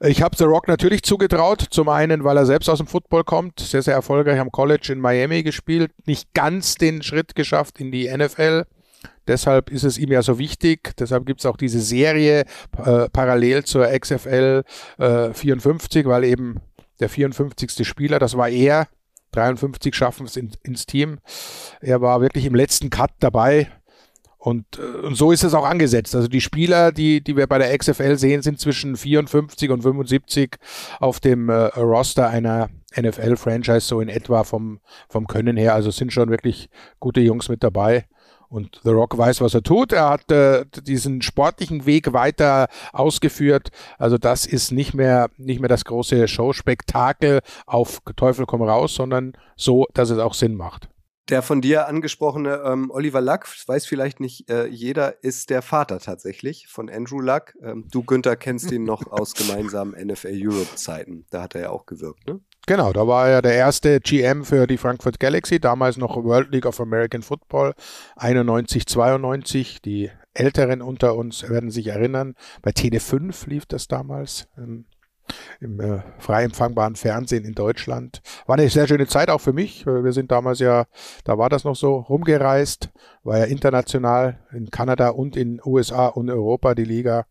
Ich 0.00 0.22
habe 0.22 0.36
The 0.36 0.44
Rock 0.44 0.66
natürlich 0.66 1.04
zugetraut. 1.04 1.64
Zum 1.70 1.88
einen, 1.88 2.24
weil 2.24 2.36
er 2.36 2.46
selbst 2.46 2.68
aus 2.68 2.78
dem 2.78 2.88
Football 2.88 3.22
kommt 3.22 3.60
sehr, 3.76 3.82
sehr 3.82 3.94
erfolgreich 3.94 4.40
am 4.40 4.50
College 4.50 4.90
in 4.92 5.00
Miami 5.00 5.42
gespielt, 5.42 5.92
nicht 6.06 6.32
ganz 6.32 6.76
den 6.76 7.02
Schritt 7.02 7.34
geschafft 7.34 7.78
in 7.78 7.92
die 7.92 8.08
NFL. 8.08 8.64
Deshalb 9.28 9.70
ist 9.70 9.84
es 9.84 9.98
ihm 9.98 10.10
ja 10.10 10.22
so 10.22 10.38
wichtig. 10.38 10.96
Deshalb 10.98 11.26
gibt 11.26 11.40
es 11.40 11.46
auch 11.46 11.58
diese 11.58 11.80
Serie 11.80 12.44
äh, 12.78 13.08
parallel 13.10 13.64
zur 13.64 13.86
XFL 13.86 14.62
äh, 14.98 15.34
54, 15.34 16.06
weil 16.06 16.24
eben 16.24 16.60
der 17.00 17.10
54. 17.10 17.86
Spieler, 17.86 18.18
das 18.18 18.36
war 18.36 18.48
er, 18.48 18.88
53 19.32 19.94
schaffen 19.94 20.24
es 20.24 20.36
in, 20.36 20.52
ins 20.62 20.86
Team. 20.86 21.18
Er 21.82 22.00
war 22.00 22.22
wirklich 22.22 22.46
im 22.46 22.54
letzten 22.54 22.88
Cut 22.88 23.10
dabei. 23.20 23.68
Und, 24.46 24.78
äh, 24.78 25.04
und 25.04 25.16
so 25.16 25.32
ist 25.32 25.42
es 25.42 25.54
auch 25.54 25.64
angesetzt. 25.64 26.14
Also 26.14 26.28
die 26.28 26.40
Spieler, 26.40 26.92
die, 26.92 27.20
die 27.20 27.36
wir 27.36 27.48
bei 27.48 27.58
der 27.58 27.76
XFL 27.76 28.14
sehen, 28.16 28.42
sind 28.42 28.60
zwischen 28.60 28.96
54 28.96 29.70
und 29.70 29.82
75 29.82 30.58
auf 31.00 31.18
dem 31.18 31.48
äh, 31.48 31.54
Roster 31.76 32.28
einer 32.28 32.68
NFL-Franchise, 32.96 33.80
so 33.80 34.00
in 34.00 34.08
etwa 34.08 34.44
vom, 34.44 34.78
vom 35.08 35.26
Können 35.26 35.56
her. 35.56 35.74
Also 35.74 35.90
sind 35.90 36.12
schon 36.12 36.30
wirklich 36.30 36.70
gute 37.00 37.20
Jungs 37.22 37.48
mit 37.48 37.64
dabei. 37.64 38.06
Und 38.48 38.80
The 38.84 38.90
Rock 38.90 39.18
weiß, 39.18 39.40
was 39.40 39.52
er 39.52 39.64
tut. 39.64 39.92
Er 39.92 40.10
hat 40.10 40.30
äh, 40.30 40.64
diesen 40.80 41.22
sportlichen 41.22 41.84
Weg 41.84 42.12
weiter 42.12 42.68
ausgeführt. 42.92 43.70
Also 43.98 44.16
das 44.16 44.46
ist 44.46 44.70
nicht 44.70 44.94
mehr, 44.94 45.28
nicht 45.38 45.58
mehr 45.58 45.68
das 45.68 45.84
große 45.84 46.28
Showspektakel 46.28 47.40
auf 47.66 48.00
Teufel 48.14 48.46
komm 48.46 48.62
raus, 48.62 48.94
sondern 48.94 49.32
so, 49.56 49.88
dass 49.92 50.10
es 50.10 50.20
auch 50.20 50.34
Sinn 50.34 50.54
macht. 50.54 50.88
Der 51.28 51.42
von 51.42 51.60
dir 51.60 51.88
angesprochene 51.88 52.62
ähm, 52.64 52.90
Oliver 52.90 53.20
Luck, 53.20 53.46
weiß 53.66 53.86
vielleicht 53.86 54.20
nicht 54.20 54.48
äh, 54.48 54.66
jeder, 54.66 55.24
ist 55.24 55.50
der 55.50 55.60
Vater 55.60 55.98
tatsächlich 55.98 56.68
von 56.68 56.88
Andrew 56.88 57.20
Luck. 57.20 57.54
Ähm, 57.60 57.88
du, 57.90 58.04
Günther, 58.04 58.36
kennst 58.36 58.70
ihn 58.70 58.84
noch 58.84 59.10
aus 59.10 59.34
gemeinsamen 59.34 59.92
NFL 60.06 60.32
Europe-Zeiten. 60.34 61.26
Da 61.30 61.42
hat 61.42 61.56
er 61.56 61.62
ja 61.62 61.70
auch 61.70 61.86
gewirkt, 61.86 62.28
ne? 62.28 62.40
Genau, 62.68 62.92
da 62.92 63.06
war 63.06 63.28
er 63.28 63.42
der 63.42 63.54
erste 63.54 64.00
GM 64.00 64.44
für 64.44 64.66
die 64.66 64.76
Frankfurt 64.76 65.20
Galaxy, 65.20 65.60
damals 65.60 65.96
noch 65.96 66.16
World 66.16 66.50
League 66.50 66.66
of 66.66 66.80
American 66.80 67.22
Football, 67.22 67.74
91, 68.16 68.86
92. 68.86 69.82
Die 69.82 70.10
Älteren 70.34 70.82
unter 70.82 71.14
uns 71.14 71.48
werden 71.48 71.70
sich 71.70 71.86
erinnern, 71.86 72.34
bei 72.62 72.72
TD5 72.72 73.48
lief 73.48 73.66
das 73.66 73.86
damals. 73.86 74.48
Ähm, 74.58 74.86
im 75.60 75.80
äh, 75.80 76.00
frei 76.18 76.44
empfangbaren 76.44 76.96
Fernsehen 76.96 77.44
in 77.44 77.54
Deutschland. 77.54 78.20
War 78.46 78.56
eine 78.56 78.68
sehr 78.68 78.86
schöne 78.86 79.06
Zeit 79.06 79.30
auch 79.30 79.40
für 79.40 79.52
mich. 79.52 79.86
Wir 79.86 80.12
sind 80.12 80.30
damals 80.30 80.58
ja, 80.58 80.86
da 81.24 81.38
war 81.38 81.48
das 81.48 81.64
noch 81.64 81.76
so, 81.76 81.96
rumgereist, 81.96 82.90
war 83.22 83.38
ja 83.38 83.44
international 83.44 84.40
in 84.52 84.70
Kanada 84.70 85.10
und 85.10 85.36
in 85.36 85.60
USA 85.64 86.06
und 86.08 86.30
Europa 86.30 86.74
die 86.74 86.84
Liga. 86.84 87.26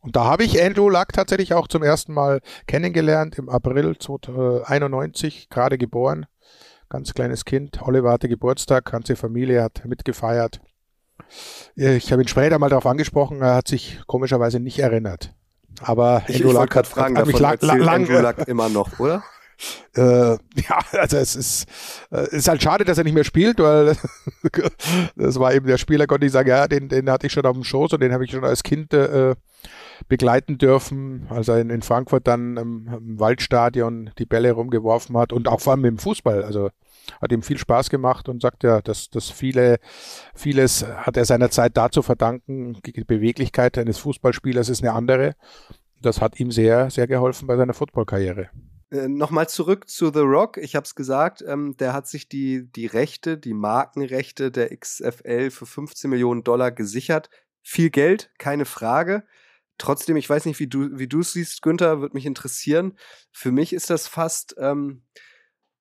Und 0.00 0.16
da 0.16 0.24
habe 0.24 0.44
ich 0.44 0.62
Andrew 0.62 0.90
Luck 0.90 1.14
tatsächlich 1.14 1.54
auch 1.54 1.66
zum 1.66 1.82
ersten 1.82 2.12
Mal 2.12 2.40
kennengelernt 2.66 3.38
im 3.38 3.48
April 3.48 3.86
1991, 3.86 5.48
gerade 5.48 5.78
geboren. 5.78 6.26
Ganz 6.90 7.14
kleines 7.14 7.46
Kind. 7.46 7.80
Oliver 7.82 8.12
hatte 8.12 8.28
Geburtstag, 8.28 8.84
ganze 8.84 9.16
Familie 9.16 9.62
hat 9.62 9.84
mitgefeiert. 9.86 10.60
Ich 11.74 12.12
habe 12.12 12.22
ihn 12.22 12.28
später 12.28 12.58
mal 12.58 12.68
darauf 12.68 12.86
angesprochen, 12.86 13.40
er 13.40 13.54
hat 13.54 13.68
sich 13.68 14.00
komischerweise 14.06 14.60
nicht 14.60 14.78
erinnert. 14.78 15.34
Aber 15.82 16.22
ich, 16.28 16.36
ich 16.36 16.44
wollte 16.44 16.66
gerade 16.72 16.88
fragen, 16.88 17.16
hat, 17.16 17.26
davon 17.26 17.40
lang, 17.40 17.58
lang, 17.60 17.88
Andrew 17.88 18.20
Luck 18.20 18.46
immer 18.46 18.68
noch, 18.68 18.98
oder? 18.98 19.22
Äh, 19.96 20.32
ja, 20.32 20.80
also 20.92 21.16
es 21.16 21.36
ist, 21.36 21.66
äh, 22.10 22.28
ist 22.36 22.48
halt 22.48 22.60
schade, 22.60 22.84
dass 22.84 22.98
er 22.98 23.04
nicht 23.04 23.14
mehr 23.14 23.22
spielt, 23.22 23.60
weil 23.60 23.96
das 25.16 25.38
war 25.38 25.54
eben 25.54 25.68
der 25.68 25.78
Spieler, 25.78 26.08
konnte 26.08 26.26
ich 26.26 26.32
sagen, 26.32 26.48
ja, 26.48 26.66
den, 26.66 26.88
den 26.88 27.08
hatte 27.08 27.28
ich 27.28 27.32
schon 27.32 27.46
auf 27.46 27.54
dem 27.54 27.62
Schoß 27.62 27.92
und 27.92 28.00
den 28.00 28.12
habe 28.12 28.24
ich 28.24 28.32
schon 28.32 28.44
als 28.44 28.64
Kind 28.64 28.92
äh, 28.92 29.36
begleiten 30.08 30.58
dürfen, 30.58 31.26
als 31.30 31.48
er 31.48 31.60
in, 31.60 31.70
in 31.70 31.82
Frankfurt 31.82 32.26
dann 32.26 32.56
im, 32.56 32.88
im, 32.88 33.20
Waldstadion 33.20 34.10
die 34.18 34.26
Bälle 34.26 34.52
rumgeworfen 34.52 35.16
hat 35.16 35.32
und 35.32 35.48
auch 35.48 35.60
vor 35.60 35.72
allem 35.72 35.84
dem 35.84 35.98
Fußball. 35.98 36.42
Also 36.42 36.70
hat 37.20 37.32
ihm 37.32 37.42
viel 37.42 37.58
Spaß 37.58 37.90
gemacht 37.90 38.28
und 38.28 38.42
sagt 38.42 38.64
ja, 38.64 38.80
dass, 38.80 39.10
dass 39.10 39.30
viele, 39.30 39.78
vieles 40.34 40.86
hat 40.86 41.16
er 41.16 41.24
seiner 41.24 41.50
Zeit 41.50 41.76
dazu 41.76 42.02
verdanken. 42.02 42.78
Die 42.84 43.04
Beweglichkeit 43.04 43.78
eines 43.78 43.98
Fußballspielers 43.98 44.68
ist 44.68 44.82
eine 44.82 44.92
andere. 44.92 45.34
Das 46.00 46.20
hat 46.20 46.38
ihm 46.38 46.50
sehr, 46.50 46.90
sehr 46.90 47.06
geholfen 47.06 47.46
bei 47.46 47.56
seiner 47.56 47.74
Footballkarriere. 47.74 48.50
Äh, 48.90 49.08
Nochmal 49.08 49.48
zurück 49.48 49.88
zu 49.88 50.12
The 50.12 50.20
Rock. 50.20 50.58
Ich 50.58 50.76
habe 50.76 50.84
es 50.84 50.94
gesagt, 50.94 51.42
ähm, 51.46 51.76
der 51.78 51.92
hat 51.92 52.06
sich 52.06 52.28
die, 52.28 52.70
die 52.70 52.86
Rechte, 52.86 53.38
die 53.38 53.54
Markenrechte 53.54 54.50
der 54.50 54.76
XFL 54.76 55.50
für 55.50 55.66
15 55.66 56.10
Millionen 56.10 56.44
Dollar 56.44 56.70
gesichert. 56.70 57.30
Viel 57.62 57.90
Geld, 57.90 58.30
keine 58.38 58.66
Frage. 58.66 59.24
Trotzdem, 59.78 60.16
ich 60.16 60.30
weiß 60.30 60.44
nicht, 60.44 60.60
wie 60.60 60.68
du 60.68 60.98
wie 60.98 61.08
es 61.18 61.32
siehst, 61.32 61.62
Günther, 61.62 62.00
würde 62.00 62.14
mich 62.14 62.26
interessieren. 62.26 62.96
Für 63.32 63.50
mich 63.50 63.72
ist 63.72 63.90
das 63.90 64.06
fast 64.06 64.54
ähm, 64.58 65.02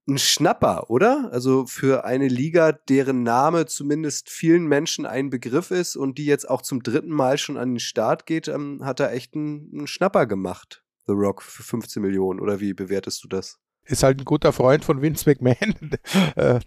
ein 0.07 0.17
Schnapper, 0.17 0.89
oder? 0.89 1.29
Also 1.31 1.65
für 1.65 2.05
eine 2.05 2.27
Liga, 2.27 2.71
deren 2.71 3.23
Name 3.23 3.65
zumindest 3.65 4.29
vielen 4.29 4.65
Menschen 4.67 5.05
ein 5.05 5.29
Begriff 5.29 5.71
ist 5.71 5.95
und 5.95 6.17
die 6.17 6.25
jetzt 6.25 6.49
auch 6.49 6.61
zum 6.61 6.83
dritten 6.83 7.11
Mal 7.11 7.37
schon 7.37 7.57
an 7.57 7.73
den 7.73 7.79
Start 7.79 8.25
geht, 8.25 8.47
ähm, 8.47 8.81
hat 8.83 8.99
er 8.99 9.13
echt 9.13 9.35
einen, 9.35 9.71
einen 9.73 9.87
Schnapper 9.87 10.25
gemacht. 10.25 10.83
The 11.07 11.13
Rock 11.13 11.41
für 11.41 11.63
15 11.63 12.01
Millionen. 12.01 12.39
Oder 12.39 12.59
wie 12.59 12.73
bewertest 12.73 13.23
du 13.23 13.27
das? 13.27 13.59
ist 13.85 14.03
halt 14.03 14.19
ein 14.19 14.25
guter 14.25 14.53
Freund 14.53 14.85
von 14.85 15.01
Vince 15.01 15.29
McMahon. 15.29 15.75
Äh, 16.35 16.59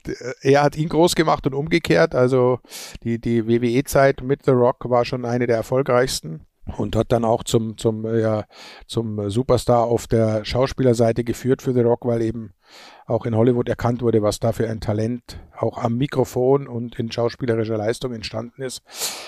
er 0.43 0.62
hat 0.62 0.76
ihn 0.76 0.88
groß 0.88 1.14
gemacht 1.14 1.47
und 1.47 1.55
umgekehrt. 1.55 2.14
Also 2.14 2.61
die, 3.02 3.21
die 3.21 3.47
WWE-Zeit 3.47 4.23
mit 4.23 4.45
The 4.45 4.52
Rock 4.52 4.88
war 4.88 5.05
schon 5.05 5.25
eine 5.25 5.47
der 5.47 5.57
erfolgreichsten 5.57 6.46
und 6.77 6.97
hat 6.97 7.13
dann 7.13 7.25
auch 7.25 7.45
zum, 7.45 7.79
zum, 7.79 8.05
ja, 8.19 8.45
zum 8.87 9.31
Superstar 9.31 9.85
auf 9.85 10.07
der 10.07 10.45
Schauspielerseite 10.45 11.23
geführt 11.23 11.63
für 11.63 11.73
The 11.73 11.83
Rock, 11.83 12.05
weil 12.05 12.23
eben 12.23 12.53
auch 13.07 13.25
in 13.25 13.37
Hollywood 13.37 13.69
erkannt 13.69 14.03
wurde, 14.03 14.23
was 14.23 14.41
da 14.41 14.53
für 14.53 14.69
ein 14.69 14.81
Talent 14.81 15.39
auch 15.57 15.79
am 15.79 15.97
Mikrofon 15.97 16.67
und 16.67 16.99
in 16.99 17.13
schauspielerischer 17.13 17.77
Leistung 17.77 18.13
entstanden 18.13 18.63
ist. 18.63 18.83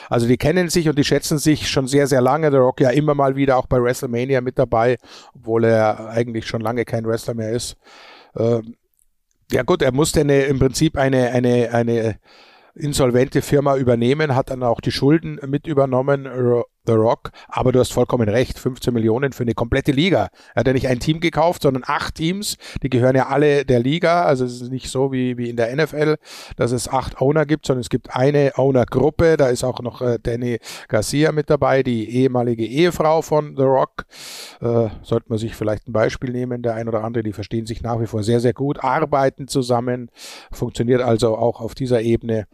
Also 0.08 0.26
die 0.26 0.36
kennen 0.36 0.68
sich 0.68 0.88
und 0.88 0.98
die 0.98 1.04
schätzen 1.04 1.38
sich 1.38 1.68
schon 1.68 1.86
sehr, 1.86 2.08
sehr 2.08 2.20
lange. 2.20 2.50
The 2.50 2.56
Rock 2.56 2.80
ja 2.80 2.90
immer 2.90 3.14
mal 3.14 3.36
wieder 3.36 3.56
auch 3.56 3.66
bei 3.66 3.80
WrestleMania 3.80 4.40
mit 4.40 4.58
dabei, 4.58 4.98
obwohl 5.34 5.64
er 5.64 6.08
eigentlich 6.08 6.46
schon 6.46 6.60
lange 6.60 6.84
kein 6.84 7.06
Wrestler 7.06 7.34
mehr 7.34 7.52
ist. 7.52 7.76
Ähm, 8.36 8.74
ja 9.52 9.62
gut, 9.62 9.80
er 9.82 9.92
musste 9.92 10.20
eine, 10.20 10.42
im 10.42 10.58
Prinzip 10.58 10.98
eine, 10.98 11.30
eine, 11.30 11.70
eine 11.72 12.18
insolvente 12.74 13.42
Firma 13.42 13.76
übernehmen, 13.76 14.34
hat 14.34 14.50
dann 14.50 14.62
auch 14.62 14.80
die 14.80 14.92
Schulden 14.92 15.40
mit 15.46 15.66
übernommen, 15.66 16.26
The 16.86 16.92
Rock. 16.94 17.30
Aber 17.48 17.72
du 17.72 17.80
hast 17.80 17.92
vollkommen 17.92 18.28
recht, 18.28 18.58
15 18.58 18.92
Millionen 18.92 19.32
für 19.32 19.42
eine 19.42 19.54
komplette 19.54 19.92
Liga. 19.92 20.28
Er 20.54 20.60
hat 20.60 20.66
ja 20.66 20.72
nicht 20.72 20.88
ein 20.88 21.00
Team 21.00 21.20
gekauft, 21.20 21.62
sondern 21.62 21.84
acht 21.86 22.16
Teams. 22.16 22.56
Die 22.82 22.88
gehören 22.88 23.14
ja 23.14 23.26
alle 23.26 23.64
der 23.64 23.80
Liga. 23.80 24.24
Also 24.24 24.44
es 24.44 24.60
ist 24.60 24.70
nicht 24.70 24.90
so 24.90 25.12
wie, 25.12 25.36
wie 25.36 25.50
in 25.50 25.56
der 25.56 25.74
NFL, 25.74 26.16
dass 26.56 26.72
es 26.72 26.88
acht 26.88 27.20
Owner 27.20 27.46
gibt, 27.46 27.66
sondern 27.66 27.82
es 27.82 27.90
gibt 27.90 28.14
eine 28.14 28.52
Owner-Gruppe. 28.56 29.36
Da 29.36 29.48
ist 29.48 29.64
auch 29.64 29.80
noch 29.80 30.00
äh, 30.00 30.18
Danny 30.22 30.58
Garcia 30.88 31.32
mit 31.32 31.50
dabei, 31.50 31.82
die 31.82 32.08
ehemalige 32.10 32.64
Ehefrau 32.64 33.22
von 33.22 33.56
The 33.56 33.64
Rock. 33.64 34.06
Äh, 34.60 34.88
sollte 35.02 35.26
man 35.28 35.38
sich 35.38 35.54
vielleicht 35.54 35.88
ein 35.88 35.92
Beispiel 35.92 36.30
nehmen. 36.30 36.62
Der 36.62 36.74
ein 36.74 36.88
oder 36.88 37.04
andere, 37.04 37.22
die 37.22 37.32
verstehen 37.32 37.66
sich 37.66 37.82
nach 37.82 38.00
wie 38.00 38.06
vor 38.06 38.22
sehr, 38.22 38.40
sehr 38.40 38.54
gut, 38.54 38.82
arbeiten 38.82 39.48
zusammen. 39.48 40.10
Funktioniert 40.52 41.02
also 41.02 41.36
auch 41.36 41.60
auf 41.60 41.74
dieser 41.74 42.00
Ebene. 42.00 42.46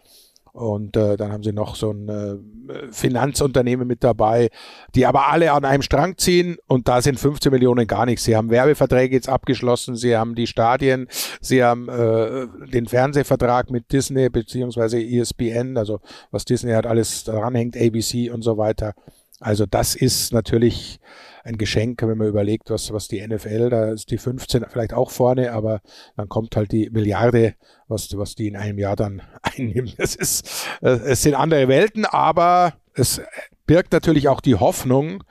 Und 0.54 0.96
äh, 0.96 1.16
dann 1.16 1.32
haben 1.32 1.42
sie 1.42 1.52
noch 1.52 1.74
so 1.74 1.90
ein 1.90 2.08
äh, 2.08 2.92
Finanzunternehmen 2.92 3.88
mit 3.88 4.04
dabei, 4.04 4.50
die 4.94 5.04
aber 5.04 5.26
alle 5.26 5.50
an 5.50 5.64
einem 5.64 5.82
Strang 5.82 6.16
ziehen 6.16 6.58
und 6.68 6.86
da 6.86 7.02
sind 7.02 7.18
15 7.18 7.50
Millionen 7.50 7.88
gar 7.88 8.06
nichts. 8.06 8.22
Sie 8.22 8.36
haben 8.36 8.50
Werbeverträge 8.50 9.16
jetzt 9.16 9.28
abgeschlossen, 9.28 9.96
sie 9.96 10.16
haben 10.16 10.36
die 10.36 10.46
Stadien, 10.46 11.08
sie 11.40 11.64
haben 11.64 11.88
äh, 11.88 12.46
den 12.70 12.86
Fernsehvertrag 12.86 13.72
mit 13.72 13.90
Disney 13.90 14.28
beziehungsweise 14.28 15.02
ESPN, 15.02 15.76
also 15.76 15.98
was 16.30 16.44
Disney 16.44 16.70
hat 16.70 16.86
alles 16.86 17.24
daran 17.24 17.56
hängt, 17.56 17.76
ABC 17.76 18.30
und 18.30 18.42
so 18.42 18.56
weiter. 18.56 18.94
Also 19.40 19.66
das 19.66 19.96
ist 19.96 20.32
natürlich 20.32 21.00
ein 21.42 21.58
Geschenk, 21.58 22.00
wenn 22.02 22.16
man 22.16 22.28
überlegt, 22.28 22.70
was, 22.70 22.92
was 22.92 23.08
die 23.08 23.26
NFL, 23.26 23.70
da 23.70 23.90
ist 23.90 24.10
die 24.12 24.18
15 24.18 24.66
vielleicht 24.70 24.94
auch 24.94 25.10
vorne, 25.10 25.52
aber 25.52 25.80
dann 26.16 26.28
kommt 26.28 26.54
halt 26.54 26.70
die 26.70 26.90
Milliarde, 26.90 27.54
was, 27.88 28.16
was 28.16 28.34
die 28.34 28.48
in 28.48 28.56
einem 28.56 28.78
Jahr 28.78 28.96
dann 28.96 29.22
einnimmt. 29.42 29.94
Es 29.98 30.16
ist, 30.16 30.66
äh, 30.80 30.90
es 30.90 31.22
sind 31.22 31.34
andere 31.34 31.68
Welten, 31.68 32.04
aber 32.04 32.74
es 32.94 33.20
birgt 33.66 33.92
natürlich 33.92 34.28
auch 34.28 34.40
die 34.40 34.54
Hoffnung, 34.54 35.24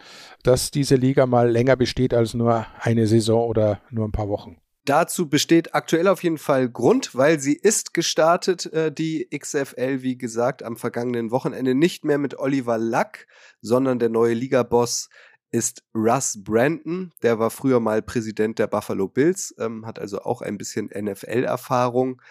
dass 0.44 0.72
diese 0.72 0.96
Liga 0.96 1.26
mal 1.26 1.50
länger 1.50 1.76
besteht 1.76 2.14
als 2.14 2.34
nur 2.34 2.66
eine 2.80 3.08
Saison 3.08 3.48
oder 3.48 3.82
nur 3.90 4.08
ein 4.08 4.12
paar 4.12 4.28
Wochen. 4.28 4.58
Dazu 4.86 5.30
besteht 5.30 5.74
aktuell 5.74 6.10
auf 6.10 6.24
jeden 6.24 6.38
Fall 6.38 6.68
Grund, 6.68 7.16
weil 7.16 7.40
sie 7.40 7.54
ist 7.54 7.94
gestartet, 7.94 8.66
äh, 8.74 8.92
die 8.92 9.30
XFL, 9.34 10.02
wie 10.02 10.18
gesagt, 10.18 10.62
am 10.62 10.76
vergangenen 10.76 11.32
Wochenende 11.32 11.74
nicht 11.74 12.04
mehr 12.04 12.18
mit 12.18 12.38
Oliver 12.38 12.78
Luck, 12.78 13.26
sondern 13.62 13.98
der 14.00 14.10
neue 14.10 14.34
Ligaboss 14.34 15.08
ist 15.54 15.84
Russ 15.94 16.38
Brandon. 16.44 17.14
Der 17.22 17.40
war 17.40 17.52
früher 17.52 17.80
mal 17.80 18.02
Präsident 18.02 18.60
der 18.60 18.68
Buffalo 18.68 19.08
Bills, 19.08 19.54
ähm, 19.60 19.86
hat 19.86 20.00
also 20.00 20.22
auch 20.22 20.42
ein 20.42 20.58
bisschen 20.58 20.88
NFL-Erfahrung. 20.88 22.22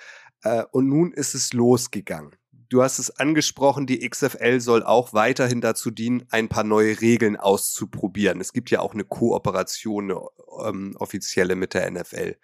Äh, 0.42 0.64
und 0.72 0.88
nun 0.88 1.12
ist 1.12 1.34
es 1.34 1.52
losgegangen. 1.52 2.34
Du 2.68 2.82
hast 2.82 2.98
es 2.98 3.10
angesprochen, 3.10 3.86
die 3.86 4.08
XFL 4.08 4.58
soll 4.60 4.82
auch 4.82 5.12
weiterhin 5.12 5.60
dazu 5.60 5.90
dienen, 5.90 6.24
ein 6.30 6.48
paar 6.48 6.64
neue 6.64 7.00
Regeln 7.00 7.36
auszuprobieren. 7.36 8.40
Es 8.40 8.52
gibt 8.52 8.70
ja 8.70 8.80
auch 8.80 8.94
eine 8.94 9.04
Kooperation, 9.04 10.10
eine 10.10 10.20
ähm, 10.66 10.96
offizielle 10.98 11.54
mit 11.54 11.74
der 11.74 11.90
NFL. 11.90 12.36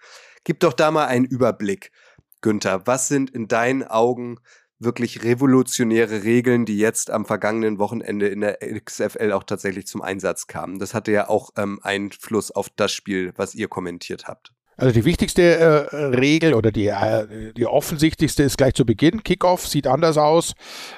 Gib 0.44 0.60
doch 0.60 0.74
da 0.74 0.90
mal 0.90 1.06
einen 1.06 1.24
Überblick, 1.24 1.92
Günther. 2.40 2.86
Was 2.86 3.08
sind 3.08 3.30
in 3.30 3.48
deinen 3.48 3.82
Augen 3.82 4.38
wirklich 4.78 5.24
revolutionäre 5.24 6.22
Regeln, 6.24 6.64
die 6.64 6.78
jetzt 6.78 7.10
am 7.10 7.24
vergangenen 7.24 7.78
Wochenende 7.78 8.28
in 8.28 8.40
der 8.40 8.58
XFL 8.60 9.32
auch 9.32 9.44
tatsächlich 9.44 9.86
zum 9.86 10.02
Einsatz 10.02 10.46
kamen. 10.46 10.78
Das 10.78 10.94
hatte 10.94 11.12
ja 11.12 11.28
auch 11.28 11.50
ähm, 11.56 11.80
Einfluss 11.82 12.50
auf 12.50 12.68
das 12.70 12.92
Spiel, 12.92 13.32
was 13.36 13.54
ihr 13.54 13.68
kommentiert 13.68 14.28
habt. 14.28 14.52
Also 14.80 14.92
die 14.94 15.04
wichtigste 15.04 15.42
äh, 15.42 15.96
Regel 15.96 16.54
oder 16.54 16.70
die, 16.70 16.86
äh, 16.86 17.52
die 17.56 17.66
offensichtlichste 17.66 18.44
ist 18.44 18.56
gleich 18.56 18.74
zu 18.74 18.86
Beginn. 18.86 19.24
Kickoff 19.24 19.66
sieht 19.66 19.88
anders 19.88 20.16
aus. 20.16 20.52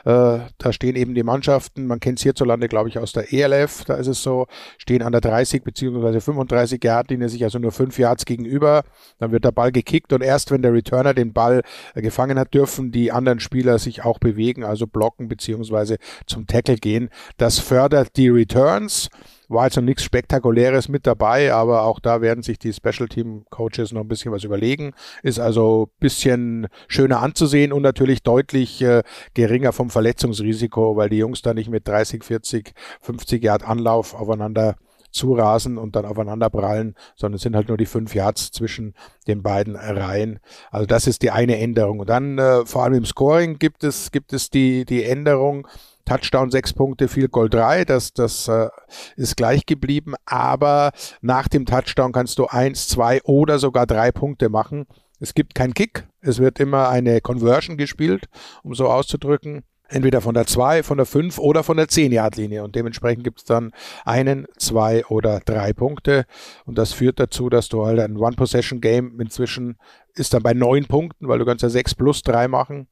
Äh, 0.04 0.40
da 0.58 0.72
stehen 0.72 0.96
eben 0.96 1.14
die 1.14 1.22
Mannschaften, 1.22 1.86
man 1.86 1.98
kennt 1.98 2.18
es 2.18 2.22
hierzulande, 2.22 2.68
glaube 2.68 2.90
ich, 2.90 2.98
aus 2.98 3.12
der 3.12 3.32
ELF, 3.32 3.86
da 3.86 3.94
ist 3.94 4.06
es 4.06 4.22
so, 4.22 4.48
stehen 4.76 5.00
an 5.00 5.12
der 5.12 5.22
30 5.22 5.64
bzw. 5.64 6.20
35 6.20 6.84
Yard 6.84 7.10
Linie 7.10 7.30
sich 7.30 7.42
also 7.42 7.58
nur 7.58 7.72
5 7.72 7.98
Yards 7.98 8.26
gegenüber. 8.26 8.82
Dann 9.18 9.32
wird 9.32 9.46
der 9.46 9.52
Ball 9.52 9.72
gekickt 9.72 10.12
und 10.12 10.22
erst 10.22 10.50
wenn 10.50 10.60
der 10.60 10.74
Returner 10.74 11.14
den 11.14 11.32
Ball 11.32 11.62
äh, 11.94 12.02
gefangen 12.02 12.38
hat, 12.38 12.52
dürfen 12.52 12.92
die 12.92 13.12
anderen 13.12 13.40
Spieler 13.40 13.78
sich 13.78 14.04
auch 14.04 14.18
bewegen, 14.18 14.62
also 14.62 14.86
blocken 14.86 15.26
bzw. 15.28 15.96
zum 16.26 16.46
Tackle 16.46 16.76
gehen. 16.76 17.08
Das 17.38 17.58
fördert 17.58 18.14
die 18.18 18.28
Returns. 18.28 19.08
War 19.50 19.64
also 19.64 19.80
nichts 19.80 20.04
Spektakuläres 20.04 20.88
mit 20.88 21.08
dabei, 21.08 21.52
aber 21.52 21.82
auch 21.82 21.98
da 21.98 22.20
werden 22.20 22.44
sich 22.44 22.58
die 22.60 22.72
Special 22.72 23.08
Team 23.08 23.44
Coaches 23.50 23.90
noch 23.90 24.02
ein 24.02 24.08
bisschen 24.08 24.30
was 24.30 24.44
überlegen. 24.44 24.92
Ist 25.24 25.40
also 25.40 25.90
bisschen 25.98 26.68
schöner 26.86 27.20
anzusehen 27.20 27.72
und 27.72 27.82
natürlich 27.82 28.22
deutlich 28.22 28.80
äh, 28.80 29.02
geringer 29.34 29.72
vom 29.72 29.90
Verletzungsrisiko, 29.90 30.94
weil 30.94 31.08
die 31.08 31.18
Jungs 31.18 31.42
da 31.42 31.52
nicht 31.52 31.68
mit 31.68 31.88
30, 31.88 32.22
40, 32.22 32.74
50 33.00 33.42
Yard 33.42 33.66
Anlauf 33.66 34.14
aufeinander 34.14 34.76
zurasen 35.10 35.78
und 35.78 35.96
dann 35.96 36.04
aufeinander 36.04 36.48
prallen, 36.48 36.94
sondern 37.16 37.36
es 37.36 37.42
sind 37.42 37.56
halt 37.56 37.66
nur 37.68 37.76
die 37.76 37.86
fünf 37.86 38.14
Yards 38.14 38.52
zwischen 38.52 38.94
den 39.26 39.42
beiden 39.42 39.74
Reihen. 39.74 40.38
Also 40.70 40.86
das 40.86 41.08
ist 41.08 41.22
die 41.22 41.32
eine 41.32 41.58
Änderung. 41.58 41.98
Und 42.00 42.08
dann 42.08 42.38
äh, 42.38 42.64
vor 42.66 42.84
allem 42.84 42.94
im 42.94 43.04
Scoring 43.04 43.58
gibt 43.58 43.82
es, 43.82 44.12
gibt 44.12 44.32
es 44.32 44.50
die, 44.50 44.84
die 44.84 45.04
Änderung, 45.04 45.66
Touchdown 46.10 46.50
sechs 46.50 46.72
Punkte, 46.72 47.06
Field 47.06 47.30
Goal 47.30 47.48
drei. 47.48 47.84
Das, 47.84 48.12
das 48.12 48.48
äh, 48.48 48.68
ist 49.14 49.36
gleich 49.36 49.64
geblieben. 49.64 50.14
Aber 50.26 50.90
nach 51.20 51.46
dem 51.46 51.66
Touchdown 51.66 52.10
kannst 52.10 52.38
du 52.40 52.46
eins, 52.46 52.88
zwei 52.88 53.22
oder 53.22 53.60
sogar 53.60 53.86
drei 53.86 54.10
Punkte 54.10 54.48
machen. 54.48 54.86
Es 55.20 55.34
gibt 55.34 55.54
keinen 55.54 55.72
Kick. 55.72 56.08
Es 56.20 56.40
wird 56.40 56.58
immer 56.58 56.88
eine 56.88 57.20
Conversion 57.20 57.76
gespielt, 57.76 58.28
um 58.64 58.74
so 58.74 58.88
auszudrücken 58.88 59.62
entweder 59.90 60.20
von 60.20 60.34
der 60.34 60.46
2, 60.46 60.84
von 60.84 60.96
der 60.96 61.06
5 61.06 61.38
oder 61.38 61.64
von 61.64 61.76
der 61.76 61.86
10-Yard-Linie. 61.86 62.62
Und 62.62 62.76
dementsprechend 62.76 63.24
gibt 63.24 63.40
es 63.40 63.44
dann 63.44 63.72
einen, 64.04 64.46
zwei 64.56 65.04
oder 65.06 65.40
drei 65.40 65.72
Punkte. 65.72 66.26
Und 66.64 66.78
das 66.78 66.92
führt 66.92 67.18
dazu, 67.18 67.48
dass 67.48 67.68
du 67.68 67.84
halt 67.84 67.98
ein 67.98 68.16
One-Possession-Game 68.16 69.20
inzwischen 69.20 69.78
ist 70.14 70.34
dann 70.34 70.42
bei 70.42 70.54
neun 70.54 70.86
Punkten, 70.86 71.28
weil 71.28 71.38
du 71.38 71.44
kannst 71.44 71.62
ja 71.62 71.68
6 71.68 71.94
plus 71.96 72.22
3 72.22 72.48
machen. 72.48 72.88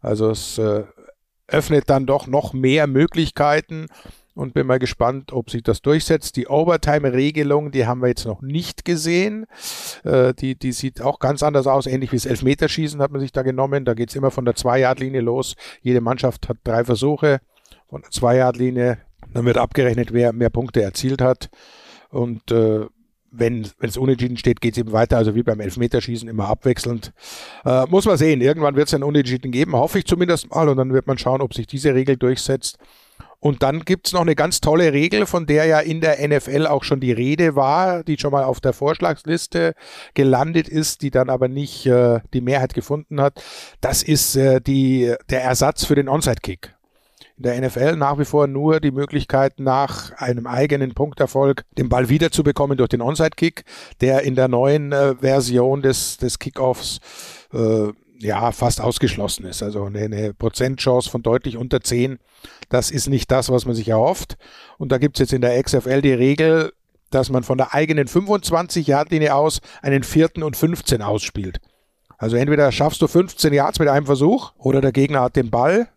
Also 0.00 0.30
es 0.30 0.58
äh, 0.58 0.84
öffnet 1.52 1.88
dann 1.90 2.06
doch 2.06 2.26
noch 2.26 2.52
mehr 2.52 2.86
Möglichkeiten 2.86 3.86
und 4.34 4.54
bin 4.54 4.66
mal 4.66 4.78
gespannt, 4.78 5.32
ob 5.32 5.50
sich 5.50 5.62
das 5.62 5.82
durchsetzt. 5.82 6.36
Die 6.36 6.48
Overtime-Regelung, 6.48 7.70
die 7.70 7.86
haben 7.86 8.00
wir 8.00 8.08
jetzt 8.08 8.24
noch 8.24 8.40
nicht 8.40 8.84
gesehen. 8.84 9.46
Äh, 10.04 10.32
die, 10.34 10.54
die 10.58 10.72
sieht 10.72 11.02
auch 11.02 11.18
ganz 11.18 11.42
anders 11.42 11.66
aus, 11.66 11.86
ähnlich 11.86 12.12
wie 12.12 12.16
das 12.16 12.26
Elfmeterschießen 12.26 13.00
hat 13.02 13.10
man 13.10 13.20
sich 13.20 13.32
da 13.32 13.42
genommen. 13.42 13.84
Da 13.84 13.94
geht's 13.94 14.14
immer 14.14 14.30
von 14.30 14.44
der 14.44 14.54
Zwei-Yard-Linie 14.54 15.20
los. 15.20 15.54
Jede 15.82 16.00
Mannschaft 16.00 16.48
hat 16.48 16.58
drei 16.64 16.84
Versuche 16.84 17.40
von 17.88 18.02
der 18.02 18.10
Zwei-Yard-Linie. 18.10 18.98
Dann 19.34 19.44
wird 19.44 19.58
abgerechnet, 19.58 20.12
wer 20.12 20.32
mehr 20.32 20.50
Punkte 20.50 20.82
erzielt 20.82 21.20
hat. 21.20 21.50
Und 22.10 22.50
äh, 22.50 22.86
wenn 23.32 23.66
es 23.80 23.96
unentschieden 23.96 24.36
steht, 24.36 24.60
geht 24.60 24.74
es 24.74 24.78
eben 24.78 24.92
weiter, 24.92 25.16
also 25.16 25.34
wie 25.34 25.42
beim 25.42 25.60
Elfmeterschießen 25.60 26.28
immer 26.28 26.48
abwechselnd. 26.48 27.12
Äh, 27.64 27.86
muss 27.86 28.04
man 28.04 28.16
sehen, 28.16 28.40
irgendwann 28.40 28.76
wird 28.76 28.88
es 28.88 28.94
ein 28.94 29.02
Unentschieden 29.02 29.50
geben, 29.50 29.72
hoffe 29.72 29.98
ich 29.98 30.04
zumindest 30.04 30.50
mal, 30.50 30.68
und 30.68 30.76
dann 30.76 30.92
wird 30.92 31.06
man 31.06 31.18
schauen, 31.18 31.40
ob 31.40 31.54
sich 31.54 31.66
diese 31.66 31.94
Regel 31.94 32.16
durchsetzt. 32.16 32.78
Und 33.40 33.64
dann 33.64 33.80
gibt's 33.84 34.12
noch 34.12 34.20
eine 34.20 34.36
ganz 34.36 34.60
tolle 34.60 34.92
Regel, 34.92 35.26
von 35.26 35.46
der 35.46 35.64
ja 35.64 35.80
in 35.80 36.00
der 36.00 36.24
NFL 36.28 36.68
auch 36.68 36.84
schon 36.84 37.00
die 37.00 37.10
Rede 37.10 37.56
war, 37.56 38.04
die 38.04 38.16
schon 38.16 38.30
mal 38.30 38.44
auf 38.44 38.60
der 38.60 38.72
Vorschlagsliste 38.72 39.74
gelandet 40.14 40.68
ist, 40.68 41.02
die 41.02 41.10
dann 41.10 41.28
aber 41.28 41.48
nicht 41.48 41.84
äh, 41.86 42.20
die 42.34 42.40
Mehrheit 42.40 42.72
gefunden 42.72 43.20
hat. 43.20 43.42
Das 43.80 44.04
ist 44.04 44.36
äh, 44.36 44.60
die, 44.60 45.12
der 45.28 45.42
Ersatz 45.42 45.84
für 45.84 45.96
den 45.96 46.08
Onside-Kick. 46.08 46.76
In 47.42 47.50
der 47.50 47.60
NFL 47.60 47.96
nach 47.96 48.20
wie 48.20 48.24
vor 48.24 48.46
nur 48.46 48.78
die 48.78 48.92
Möglichkeit, 48.92 49.58
nach 49.58 50.12
einem 50.12 50.46
eigenen 50.46 50.94
Punkterfolg 50.94 51.64
den 51.76 51.88
Ball 51.88 52.08
wiederzubekommen 52.08 52.78
durch 52.78 52.90
den 52.90 53.00
Onside-Kick, 53.00 53.64
der 54.00 54.22
in 54.22 54.36
der 54.36 54.46
neuen 54.46 54.92
äh, 54.92 55.16
Version 55.16 55.82
des, 55.82 56.18
des 56.18 56.38
Kickoffs 56.38 57.00
äh, 57.52 57.88
ja, 58.20 58.52
fast 58.52 58.80
ausgeschlossen 58.80 59.44
ist. 59.44 59.60
Also 59.60 59.86
eine, 59.86 60.02
eine 60.02 60.34
Prozentchance 60.34 61.10
von 61.10 61.24
deutlich 61.24 61.56
unter 61.56 61.80
10. 61.80 62.20
Das 62.68 62.92
ist 62.92 63.08
nicht 63.08 63.28
das, 63.32 63.50
was 63.50 63.66
man 63.66 63.74
sich 63.74 63.88
erhofft. 63.88 64.36
Und 64.78 64.92
da 64.92 64.98
gibt 64.98 65.16
es 65.16 65.20
jetzt 65.22 65.32
in 65.32 65.40
der 65.40 65.60
XFL 65.60 66.00
die 66.00 66.12
Regel, 66.12 66.72
dass 67.10 67.28
man 67.28 67.42
von 67.42 67.58
der 67.58 67.74
eigenen 67.74 68.06
25-Yard-Linie 68.06 69.34
aus 69.34 69.60
einen 69.82 70.04
vierten 70.04 70.44
und 70.44 70.56
15 70.56 71.02
ausspielt. 71.02 71.60
Also 72.18 72.36
entweder 72.36 72.70
schaffst 72.70 73.02
du 73.02 73.08
15 73.08 73.52
Yards 73.52 73.80
mit 73.80 73.88
einem 73.88 74.06
Versuch 74.06 74.52
oder 74.58 74.80
der 74.80 74.92
Gegner 74.92 75.22
hat 75.22 75.34
den 75.34 75.50
Ball 75.50 75.88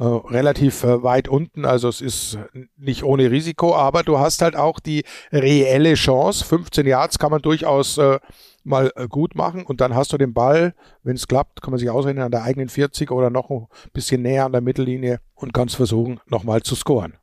äh, 0.00 0.04
relativ 0.04 0.82
äh, 0.82 1.02
weit 1.02 1.28
unten, 1.28 1.66
also 1.66 1.86
es 1.86 2.00
ist 2.00 2.38
nicht 2.78 3.04
ohne 3.04 3.30
Risiko, 3.30 3.74
aber 3.74 4.02
du 4.02 4.18
hast 4.18 4.40
halt 4.40 4.56
auch 4.56 4.80
die 4.80 5.04
reelle 5.30 5.92
Chance. 5.92 6.42
15 6.42 6.86
Yards 6.86 7.18
kann 7.18 7.30
man 7.30 7.42
durchaus 7.42 7.98
äh, 7.98 8.18
mal 8.64 8.90
äh, 8.96 9.08
gut 9.08 9.34
machen 9.34 9.62
und 9.62 9.82
dann 9.82 9.94
hast 9.94 10.14
du 10.14 10.16
den 10.16 10.32
Ball, 10.32 10.72
wenn 11.02 11.16
es 11.16 11.28
klappt, 11.28 11.60
kann 11.60 11.72
man 11.72 11.78
sich 11.78 11.90
ausrechnen 11.90 12.24
an 12.24 12.30
der 12.30 12.44
eigenen 12.44 12.70
40 12.70 13.10
oder 13.10 13.28
noch 13.28 13.50
ein 13.50 13.66
bisschen 13.92 14.22
näher 14.22 14.46
an 14.46 14.52
der 14.52 14.62
Mittellinie 14.62 15.20
und 15.34 15.52
kannst 15.52 15.76
versuchen, 15.76 16.18
nochmal 16.24 16.62
zu 16.62 16.74
scoren. 16.74 17.18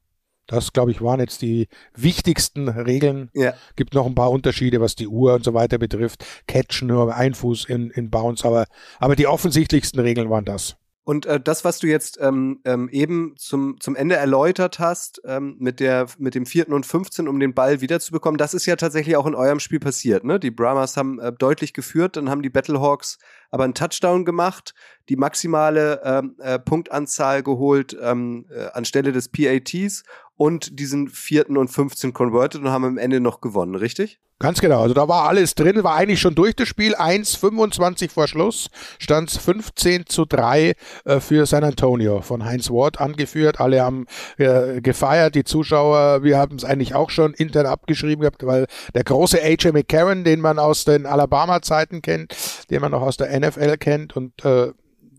Das, 0.45 0.71
glaube 0.71 0.91
ich, 0.91 1.01
waren 1.01 1.19
jetzt 1.19 1.41
die 1.41 1.69
wichtigsten 1.95 2.69
Regeln. 2.69 3.31
Ja. 3.33 3.53
Gibt 3.75 3.95
noch 3.95 4.05
ein 4.05 4.13
paar 4.13 4.29
Unterschiede, 4.29 4.79
was 4.81 4.93
die 4.93 5.07
Uhr 5.07 5.33
und 5.33 5.43
so 5.43 5.55
weiter 5.55 5.79
betrifft. 5.79 6.23
Catchen 6.47 6.89
nur 6.89 7.13
ein 7.15 7.33
Fuß 7.33 7.65
in, 7.65 7.89
in 7.89 8.11
Bounce, 8.11 8.47
aber, 8.47 8.67
aber 8.99 9.15
die 9.15 9.25
offensichtlichsten 9.25 9.99
Regeln 9.99 10.29
waren 10.29 10.45
das. 10.45 10.77
Und 11.07 11.25
äh, 11.25 11.39
das, 11.39 11.63
was 11.63 11.79
du 11.79 11.87
jetzt 11.87 12.19
ähm, 12.19 12.59
ähm, 12.65 12.89
eben 12.89 13.33
zum, 13.37 13.79
zum 13.79 13.95
Ende 13.95 14.17
erläutert 14.17 14.77
hast, 14.79 15.21
ähm, 15.23 15.55
mit, 15.57 15.79
der, 15.79 16.07
mit 16.17 16.35
dem 16.35 16.45
vierten 16.45 16.73
und 16.73 16.85
15, 16.85 17.29
um 17.29 17.39
den 17.39 17.53
Ball 17.53 17.79
wiederzubekommen, 17.79 18.37
das 18.37 18.53
ist 18.53 18.65
ja 18.65 18.75
tatsächlich 18.75 19.15
auch 19.15 19.25
in 19.25 19.33
eurem 19.33 19.61
Spiel 19.61 19.79
passiert. 19.79 20.25
Ne? 20.25 20.37
Die 20.37 20.51
Brahmas 20.51 20.97
haben 20.97 21.17
äh, 21.21 21.31
deutlich 21.31 21.71
geführt, 21.71 22.17
dann 22.17 22.29
haben 22.29 22.41
die 22.41 22.49
Battlehawks 22.49 23.19
aber 23.51 23.63
einen 23.63 23.73
Touchdown 23.73 24.25
gemacht, 24.25 24.73
die 25.07 25.15
maximale 25.15 26.01
ähm, 26.03 26.35
äh, 26.39 26.59
Punktanzahl 26.59 27.41
geholt 27.41 27.97
ähm, 28.01 28.45
äh, 28.49 28.65
anstelle 28.73 29.13
des 29.13 29.29
PATs 29.29 30.03
und 30.37 30.79
diesen 30.79 31.09
vierten 31.09 31.57
und 31.57 31.67
15 31.67 32.13
converted 32.13 32.61
und 32.61 32.69
haben 32.69 32.85
am 32.85 32.97
Ende 32.97 33.19
noch 33.19 33.41
gewonnen, 33.41 33.75
richtig? 33.75 34.19
Ganz 34.39 34.61
genau. 34.61 34.83
Also 34.83 34.93
da 34.93 35.07
war 35.07 35.27
alles 35.27 35.55
drin, 35.55 35.83
war 35.83 35.95
eigentlich 35.95 36.21
schon 36.21 36.35
durch 36.35 36.55
das 36.55 36.67
Spiel. 36.67 36.93
1,25 36.93 38.11
vor 38.11 38.27
Schluss 38.27 38.69
stand 38.99 39.31
es 39.31 39.37
15 39.37 40.05
zu 40.05 40.25
3 40.25 40.75
äh, 41.05 41.19
für 41.19 41.47
San 41.47 41.63
Antonio 41.63 42.21
von 42.21 42.45
Heinz 42.45 42.69
Ward 42.69 43.01
angeführt. 43.01 43.59
Alle 43.59 43.81
haben 43.81 44.05
äh, 44.37 44.79
gefeiert, 44.81 45.33
die 45.33 45.43
Zuschauer. 45.43 46.21
Wir 46.21 46.37
haben 46.37 46.55
es 46.57 46.65
eigentlich 46.65 46.93
auch 46.93 47.09
schon 47.09 47.33
intern 47.33 47.65
abgeschrieben 47.65 48.21
gehabt, 48.21 48.45
weil 48.45 48.67
der 48.93 49.03
große 49.03 49.41
AJ 49.41 49.71
McCarron, 49.71 50.23
den 50.23 50.39
man 50.39 50.59
aus 50.59 50.85
den 50.85 51.07
Alabama-Zeiten 51.07 52.03
kennt, 52.03 52.35
den 52.69 52.81
man 52.81 52.91
noch 52.91 53.01
aus 53.01 53.17
der 53.17 53.39
NFL 53.39 53.77
kennt 53.77 54.15
und 54.15 54.45
äh, 54.45 54.71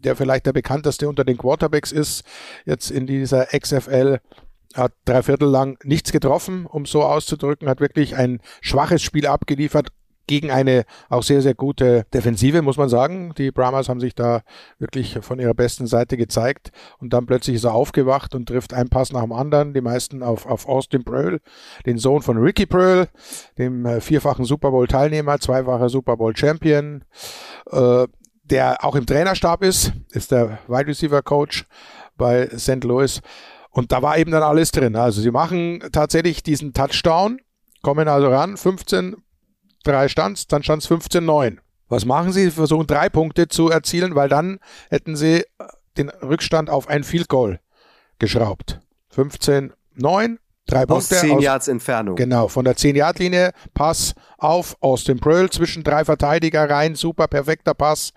der 0.04 0.14
vielleicht 0.14 0.46
der 0.46 0.52
bekannteste 0.52 1.08
unter 1.08 1.24
den 1.24 1.38
Quarterbacks 1.38 1.90
ist, 1.90 2.22
jetzt 2.66 2.92
in 2.92 3.08
dieser 3.08 3.46
XFL 3.46 4.20
hat 4.78 4.92
drei 5.04 5.22
Viertel 5.22 5.48
lang 5.48 5.78
nichts 5.84 6.12
getroffen, 6.12 6.66
um 6.66 6.86
so 6.86 7.02
auszudrücken, 7.02 7.68
hat 7.68 7.80
wirklich 7.80 8.16
ein 8.16 8.40
schwaches 8.60 9.02
Spiel 9.02 9.26
abgeliefert 9.26 9.88
gegen 10.28 10.52
eine 10.52 10.84
auch 11.08 11.24
sehr, 11.24 11.42
sehr 11.42 11.54
gute 11.54 12.06
Defensive, 12.14 12.62
muss 12.62 12.76
man 12.76 12.88
sagen. 12.88 13.32
Die 13.36 13.50
Brahmas 13.50 13.88
haben 13.88 13.98
sich 13.98 14.14
da 14.14 14.42
wirklich 14.78 15.18
von 15.22 15.40
ihrer 15.40 15.54
besten 15.54 15.88
Seite 15.88 16.16
gezeigt 16.16 16.70
und 16.98 17.12
dann 17.12 17.26
plötzlich 17.26 17.56
ist 17.56 17.64
er 17.64 17.74
aufgewacht 17.74 18.36
und 18.36 18.46
trifft 18.46 18.72
einen 18.72 18.90
Pass 18.90 19.12
nach 19.12 19.22
dem 19.22 19.32
anderen, 19.32 19.74
die 19.74 19.80
meisten 19.80 20.22
auf, 20.22 20.46
auf 20.46 20.68
Austin 20.68 21.02
Pröhl, 21.02 21.40
den 21.86 21.98
Sohn 21.98 22.22
von 22.22 22.36
Ricky 22.36 22.66
Pröhl, 22.66 23.08
dem 23.56 23.84
äh, 23.86 24.00
vierfachen 24.00 24.44
Super 24.44 24.70
Bowl 24.70 24.86
Teilnehmer, 24.86 25.40
zweifacher 25.40 25.88
Super 25.88 26.16
Bowl 26.16 26.36
Champion, 26.36 27.04
äh, 27.72 28.06
der 28.44 28.84
auch 28.84 28.94
im 28.94 29.06
Trainerstab 29.06 29.62
ist, 29.62 29.92
ist 30.10 30.30
der 30.30 30.58
Wide 30.68 30.86
Receiver 30.86 31.22
Coach 31.22 31.66
bei 32.16 32.48
St. 32.56 32.84
Louis. 32.84 33.20
Und 33.70 33.92
da 33.92 34.02
war 34.02 34.18
eben 34.18 34.30
dann 34.30 34.42
alles 34.42 34.70
drin. 34.70 34.96
Also 34.96 35.20
sie 35.20 35.30
machen 35.30 35.82
tatsächlich 35.92 36.42
diesen 36.42 36.72
Touchdown, 36.72 37.38
kommen 37.82 38.08
also 38.08 38.28
ran, 38.28 38.56
15, 38.56 39.16
3 39.84 40.08
Stands, 40.08 40.46
dann 40.46 40.62
stand 40.62 40.82
es 40.82 40.88
15, 40.88 41.24
9. 41.24 41.60
Was 41.88 42.04
machen 42.04 42.32
sie? 42.32 42.44
Sie 42.44 42.50
versuchen 42.50 42.86
drei 42.86 43.08
Punkte 43.08 43.48
zu 43.48 43.70
erzielen, 43.70 44.14
weil 44.14 44.28
dann 44.28 44.58
hätten 44.90 45.16
sie 45.16 45.44
den 45.96 46.10
Rückstand 46.10 46.70
auf 46.70 46.88
ein 46.88 47.02
Field 47.02 47.28
Goal 47.28 47.60
geschraubt. 48.18 48.80
15, 49.10 49.72
9, 49.94 50.38
drei 50.66 50.86
Punkte. 50.86 51.14
Aus 51.14 51.20
10 51.20 51.40
Yards 51.40 51.68
Entfernung. 51.68 52.16
Genau, 52.16 52.48
von 52.48 52.64
der 52.64 52.76
10-Yard-Linie, 52.76 53.52
Pass 53.74 54.14
auf 54.36 54.76
Austin 54.80 55.18
Pröll 55.18 55.50
zwischen 55.50 55.82
drei 55.82 56.04
Verteidiger 56.04 56.68
rein, 56.68 56.94
super 56.94 57.26
perfekter 57.26 57.74
Pass, 57.74 58.12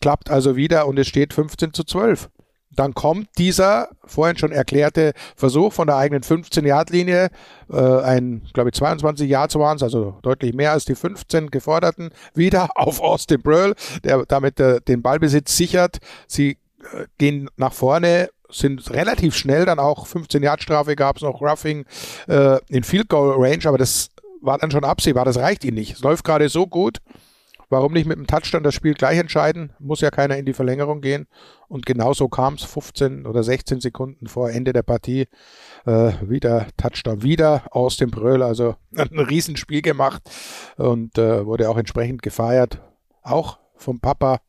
klappt 0.00 0.30
also 0.30 0.56
wieder 0.56 0.86
und 0.86 0.98
es 0.98 1.06
steht 1.06 1.32
15 1.32 1.72
zu 1.72 1.84
12 1.84 2.28
dann 2.74 2.94
kommt 2.94 3.28
dieser 3.38 3.88
vorhin 4.04 4.36
schon 4.36 4.52
erklärte 4.52 5.12
Versuch 5.36 5.72
von 5.72 5.86
der 5.86 5.96
eigenen 5.96 6.22
15-Yard-Linie, 6.22 7.28
äh, 7.70 7.76
ein, 7.76 8.42
glaube 8.52 8.70
ich, 8.70 8.74
22 8.74 9.28
Yards 9.28 9.54
waren 9.56 9.76
es, 9.76 9.82
also 9.82 10.18
deutlich 10.22 10.54
mehr 10.54 10.72
als 10.72 10.84
die 10.84 10.94
15 10.94 11.50
geforderten, 11.50 12.10
wieder 12.34 12.70
auf 12.76 13.00
Austin 13.00 13.42
Bröll, 13.42 13.74
der 14.04 14.24
damit 14.26 14.60
äh, 14.60 14.80
den 14.80 15.02
Ballbesitz 15.02 15.56
sichert. 15.56 15.98
Sie 16.26 16.58
äh, 16.92 17.06
gehen 17.18 17.50
nach 17.56 17.72
vorne, 17.72 18.30
sind 18.50 18.90
relativ 18.90 19.34
schnell, 19.34 19.64
dann 19.64 19.78
auch 19.78 20.06
15-Yard-Strafe 20.06 20.96
gab 20.96 21.16
es 21.16 21.22
noch 21.22 21.40
Roughing 21.40 21.84
äh, 22.28 22.58
in 22.68 22.84
Field 22.84 23.08
Goal 23.08 23.34
Range, 23.38 23.66
aber 23.66 23.78
das 23.78 24.08
war 24.40 24.58
dann 24.58 24.70
schon 24.70 24.84
absehbar, 24.84 25.24
das 25.24 25.38
reicht 25.38 25.64
ihnen 25.64 25.76
nicht. 25.76 25.94
Es 25.94 26.00
läuft 26.00 26.24
gerade 26.24 26.48
so 26.48 26.66
gut, 26.66 26.98
Warum 27.72 27.94
nicht 27.94 28.04
mit 28.04 28.18
dem 28.18 28.26
Touchdown 28.26 28.62
das 28.62 28.74
Spiel 28.74 28.92
gleich 28.92 29.18
entscheiden? 29.18 29.72
Muss 29.78 30.02
ja 30.02 30.10
keiner 30.10 30.36
in 30.36 30.44
die 30.44 30.52
Verlängerung 30.52 31.00
gehen. 31.00 31.26
Und 31.68 31.86
genauso 31.86 32.28
kam 32.28 32.52
es 32.52 32.64
15 32.64 33.24
oder 33.24 33.42
16 33.42 33.80
Sekunden 33.80 34.26
vor 34.26 34.50
Ende 34.50 34.74
der 34.74 34.82
Partie. 34.82 35.26
Äh, 35.86 36.12
wieder 36.20 36.66
Touchdown, 36.76 37.22
wieder 37.22 37.62
aus 37.70 37.96
dem 37.96 38.10
Bröll. 38.10 38.42
Also 38.42 38.74
ein 38.94 39.18
Riesenspiel 39.18 39.80
gemacht 39.80 40.20
und 40.76 41.16
äh, 41.16 41.46
wurde 41.46 41.70
auch 41.70 41.78
entsprechend 41.78 42.20
gefeiert. 42.20 42.78
Auch 43.22 43.58
vom 43.74 44.00
Papa. 44.00 44.40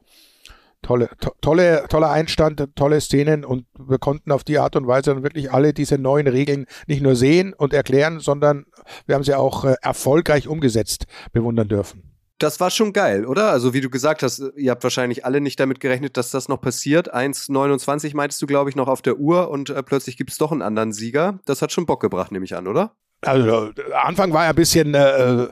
Tolle, 0.82 1.10
to 1.22 1.32
tolle, 1.40 1.86
toller 1.88 2.12
Einstand, 2.12 2.76
tolle 2.76 3.00
Szenen 3.00 3.46
und 3.46 3.68
wir 3.80 4.00
konnten 4.00 4.34
auf 4.34 4.44
die 4.44 4.60
Art 4.60 4.76
und 4.76 4.86
Weise 4.86 5.14
dann 5.14 5.24
wirklich 5.24 5.50
alle 5.50 5.74
diese 5.74 5.98
neuen 5.98 6.28
Regeln 6.28 6.66
nicht 6.88 7.02
nur 7.02 7.16
sehen 7.16 7.54
und 7.54 7.74
erklären, 7.74 8.20
sondern 8.20 8.66
wir 9.06 9.16
haben 9.16 9.24
sie 9.24 9.34
auch 9.34 9.64
äh, 9.64 9.76
erfolgreich 9.82 10.50
umgesetzt 10.50 11.06
bewundern 11.32 11.70
dürfen. 11.70 12.13
Das 12.40 12.60
war 12.60 12.72
schon 12.72 12.94
geil, 12.94 13.26
oder? 13.26 13.52
Also 13.52 13.74
wie 13.74 13.82
du 13.82 13.90
gesagt 13.90 14.24
hast, 14.24 14.44
ihr 14.58 14.72
habt 14.72 14.84
wahrscheinlich 14.84 15.26
alle 15.26 15.40
nicht 15.40 15.60
damit 15.60 15.80
gerechnet, 15.80 16.18
dass 16.18 16.32
das 16.32 16.50
noch 16.50 16.60
passiert. 16.60 17.14
1,29 17.14 18.16
meintest 18.16 18.42
du, 18.42 18.48
glaube 18.48 18.70
ich, 18.70 18.76
noch 18.76 18.88
auf 18.88 19.02
der 19.02 19.18
Uhr 19.18 19.50
und 19.50 19.70
äh, 19.70 19.84
plötzlich 19.84 20.18
gibt 20.18 20.32
es 20.32 20.38
doch 20.38 20.52
einen 20.52 20.62
anderen 20.62 20.92
Sieger. 20.92 21.40
Das 21.46 21.62
hat 21.62 21.72
schon 21.72 21.86
Bock 21.86 22.02
gebracht, 22.02 22.32
nehme 22.32 22.46
ich 22.46 22.56
an, 22.56 22.68
oder? 22.68 22.96
Also 23.26 23.72
Anfang 23.94 24.34
war 24.34 24.44
ja 24.44 24.50
ein 24.50 24.56
bisschen 24.56 24.94
äh, 24.94 25.48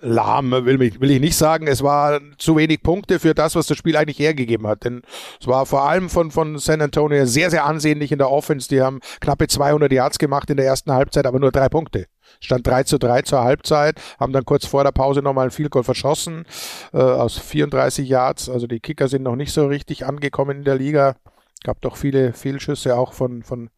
lahm, 0.00 0.50
will, 0.50 0.80
ich, 0.82 1.00
will 1.00 1.10
ich 1.10 1.20
nicht 1.20 1.36
sagen. 1.36 1.66
Es 1.66 1.82
war 1.82 2.20
zu 2.38 2.56
wenig 2.56 2.82
Punkte 2.82 3.18
für 3.18 3.34
das, 3.34 3.54
was 3.54 3.66
das 3.66 3.76
Spiel 3.76 3.96
eigentlich 3.96 4.18
hergegeben 4.18 4.66
hat. 4.66 4.84
Denn 4.84 5.02
es 5.40 5.46
war 5.46 5.66
vor 5.66 5.88
allem 5.88 6.08
von, 6.08 6.30
von 6.30 6.58
San 6.58 6.80
Antonio 6.80 7.26
sehr, 7.26 7.50
sehr 7.50 7.64
ansehnlich 7.64 8.12
in 8.12 8.18
der 8.18 8.30
Offense. 8.30 8.68
Die 8.68 8.80
haben 8.80 9.00
knappe 9.20 9.46
200 9.46 9.92
Yards 9.92 10.18
gemacht 10.18 10.50
in 10.50 10.56
der 10.56 10.66
ersten 10.66 10.92
Halbzeit, 10.92 11.26
aber 11.26 11.38
nur 11.38 11.52
drei 11.52 11.68
Punkte. 11.68 12.06
Stand 12.40 12.66
3 12.66 12.84
zu 12.84 12.98
3 12.98 13.22
zur 13.22 13.42
Halbzeit, 13.42 14.00
haben 14.18 14.32
dann 14.32 14.44
kurz 14.44 14.66
vor 14.66 14.84
der 14.84 14.92
Pause 14.92 15.22
nochmal 15.22 15.46
ein 15.46 15.50
Field 15.50 15.70
Goal 15.70 15.84
verschossen 15.84 16.44
äh, 16.92 16.98
aus 16.98 17.38
34 17.38 18.08
Yards. 18.08 18.48
Also 18.48 18.66
die 18.66 18.80
Kicker 18.80 19.08
sind 19.08 19.22
noch 19.22 19.36
nicht 19.36 19.52
so 19.52 19.66
richtig 19.66 20.06
angekommen 20.06 20.58
in 20.58 20.64
der 20.64 20.76
Liga. 20.76 21.16
Gab 21.62 21.82
doch 21.82 21.96
viele 21.96 22.32
Fehlschüsse 22.32 22.96
auch 22.96 23.12
von, 23.12 23.42
von 23.42 23.68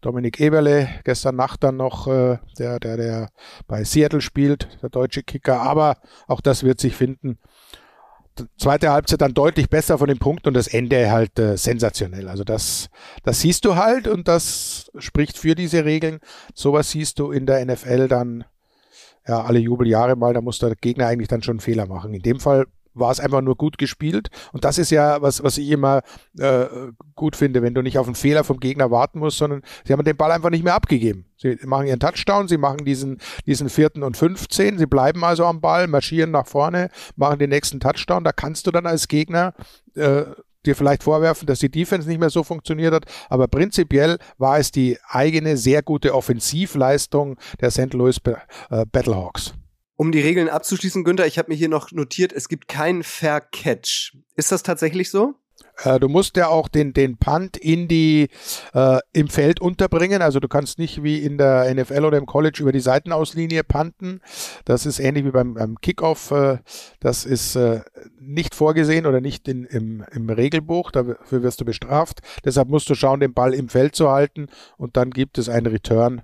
Dominik 0.00 0.40
Eberle. 0.40 0.88
Gestern 1.04 1.36
Nacht 1.36 1.62
dann 1.64 1.76
noch, 1.76 2.06
äh, 2.06 2.38
der, 2.58 2.80
der, 2.80 2.96
der 2.96 3.28
bei 3.66 3.84
Seattle 3.84 4.22
spielt, 4.22 4.68
der 4.80 4.88
deutsche 4.88 5.22
Kicker. 5.22 5.60
Aber 5.60 5.98
auch 6.28 6.40
das 6.40 6.62
wird 6.62 6.80
sich 6.80 6.96
finden. 6.96 7.38
Zweite 8.58 8.90
Halbzeit 8.90 9.20
dann 9.20 9.34
deutlich 9.34 9.68
besser 9.70 9.98
von 9.98 10.08
den 10.08 10.18
Punkten 10.18 10.48
und 10.48 10.54
das 10.54 10.68
Ende 10.68 11.10
halt 11.10 11.38
äh, 11.38 11.56
sensationell. 11.56 12.28
Also 12.28 12.44
das, 12.44 12.88
das 13.22 13.40
siehst 13.40 13.64
du 13.64 13.76
halt 13.76 14.08
und 14.08 14.28
das 14.28 14.90
spricht 14.98 15.38
für 15.38 15.54
diese 15.54 15.84
Regeln. 15.84 16.20
Sowas 16.54 16.90
siehst 16.90 17.18
du 17.18 17.30
in 17.30 17.46
der 17.46 17.64
NFL 17.64 18.08
dann 18.08 18.44
ja 19.26 19.42
alle 19.42 19.58
Jubeljahre 19.58 20.16
mal. 20.16 20.34
Da 20.34 20.40
muss 20.40 20.58
der 20.58 20.74
Gegner 20.76 21.06
eigentlich 21.06 21.28
dann 21.28 21.42
schon 21.42 21.54
einen 21.54 21.60
Fehler 21.60 21.86
machen. 21.86 22.14
In 22.14 22.22
dem 22.22 22.40
Fall 22.40 22.66
war 22.98 23.10
es 23.10 23.20
einfach 23.20 23.42
nur 23.42 23.56
gut 23.56 23.78
gespielt. 23.78 24.28
Und 24.52 24.64
das 24.64 24.78
ist 24.78 24.90
ja 24.90 25.22
was, 25.22 25.42
was 25.42 25.58
ich 25.58 25.70
immer 25.70 26.02
äh, 26.38 26.66
gut 27.14 27.36
finde, 27.36 27.62
wenn 27.62 27.74
du 27.74 27.82
nicht 27.82 27.98
auf 27.98 28.06
einen 28.06 28.14
Fehler 28.14 28.44
vom 28.44 28.58
Gegner 28.58 28.90
warten 28.90 29.18
musst, 29.18 29.38
sondern 29.38 29.62
sie 29.84 29.92
haben 29.92 30.04
den 30.04 30.16
Ball 30.16 30.32
einfach 30.32 30.50
nicht 30.50 30.64
mehr 30.64 30.74
abgegeben. 30.74 31.26
Sie 31.36 31.58
machen 31.64 31.86
ihren 31.86 32.00
Touchdown, 32.00 32.48
sie 32.48 32.56
machen 32.56 32.84
diesen, 32.84 33.18
diesen 33.46 33.68
vierten 33.68 34.02
und 34.02 34.16
15, 34.16 34.78
sie 34.78 34.86
bleiben 34.86 35.22
also 35.24 35.44
am 35.44 35.60
Ball, 35.60 35.86
marschieren 35.86 36.30
nach 36.30 36.46
vorne, 36.46 36.90
machen 37.14 37.38
den 37.38 37.50
nächsten 37.50 37.80
Touchdown. 37.80 38.24
Da 38.24 38.32
kannst 38.32 38.66
du 38.66 38.70
dann 38.70 38.86
als 38.86 39.08
Gegner 39.08 39.54
äh, 39.94 40.24
dir 40.64 40.74
vielleicht 40.74 41.02
vorwerfen, 41.02 41.46
dass 41.46 41.60
die 41.60 41.70
Defense 41.70 42.08
nicht 42.08 42.18
mehr 42.18 42.30
so 42.30 42.42
funktioniert 42.42 42.92
hat, 42.92 43.04
aber 43.28 43.48
prinzipiell 43.48 44.18
war 44.38 44.58
es 44.58 44.72
die 44.72 44.98
eigene 45.08 45.56
sehr 45.56 45.82
gute 45.82 46.14
Offensivleistung 46.14 47.36
der 47.60 47.70
St. 47.70 47.92
Louis 47.94 48.20
äh, 48.24 48.84
Battlehawks. 48.90 49.54
Um 49.96 50.12
die 50.12 50.20
Regeln 50.20 50.48
abzuschließen, 50.48 51.04
Günther, 51.04 51.26
ich 51.26 51.38
habe 51.38 51.50
mir 51.50 51.56
hier 51.56 51.70
noch 51.70 51.90
notiert, 51.90 52.32
es 52.32 52.48
gibt 52.48 52.68
keinen 52.68 53.02
Fair 53.02 53.40
Catch. 53.40 54.14
Ist 54.36 54.52
das 54.52 54.62
tatsächlich 54.62 55.10
so? 55.10 55.34
Äh, 55.84 56.00
du 56.00 56.08
musst 56.08 56.36
ja 56.36 56.48
auch 56.48 56.68
den, 56.68 56.92
den 56.92 57.16
Punt 57.18 57.56
in 57.56 57.88
die, 57.88 58.28
äh, 58.74 58.98
im 59.12 59.28
Feld 59.28 59.60
unterbringen. 59.60 60.22
Also 60.22 60.40
du 60.40 60.48
kannst 60.48 60.78
nicht 60.78 61.02
wie 61.02 61.18
in 61.18 61.38
der 61.38 61.72
NFL 61.74 62.04
oder 62.04 62.18
im 62.18 62.26
College 62.26 62.58
über 62.60 62.72
die 62.72 62.80
Seitenauslinie 62.80 63.64
punten. 63.64 64.20
Das 64.64 64.86
ist 64.86 64.98
ähnlich 64.98 65.24
wie 65.24 65.30
beim, 65.30 65.54
beim 65.54 65.80
Kickoff. 65.80 66.30
Äh, 66.30 66.58
das 67.00 67.24
ist 67.24 67.56
äh, 67.56 67.80
nicht 68.18 68.54
vorgesehen 68.54 69.06
oder 69.06 69.20
nicht 69.20 69.48
in, 69.48 69.64
im, 69.64 70.04
im 70.12 70.28
Regelbuch. 70.30 70.90
Dafür 70.90 71.42
wirst 71.42 71.60
du 71.60 71.64
bestraft. 71.64 72.20
Deshalb 72.44 72.68
musst 72.68 72.88
du 72.88 72.94
schauen, 72.94 73.20
den 73.20 73.34
Ball 73.34 73.54
im 73.54 73.68
Feld 73.68 73.94
zu 73.94 74.10
halten 74.10 74.48
und 74.76 74.96
dann 74.96 75.10
gibt 75.10 75.38
es 75.38 75.48
einen 75.48 75.66
Return 75.66 76.22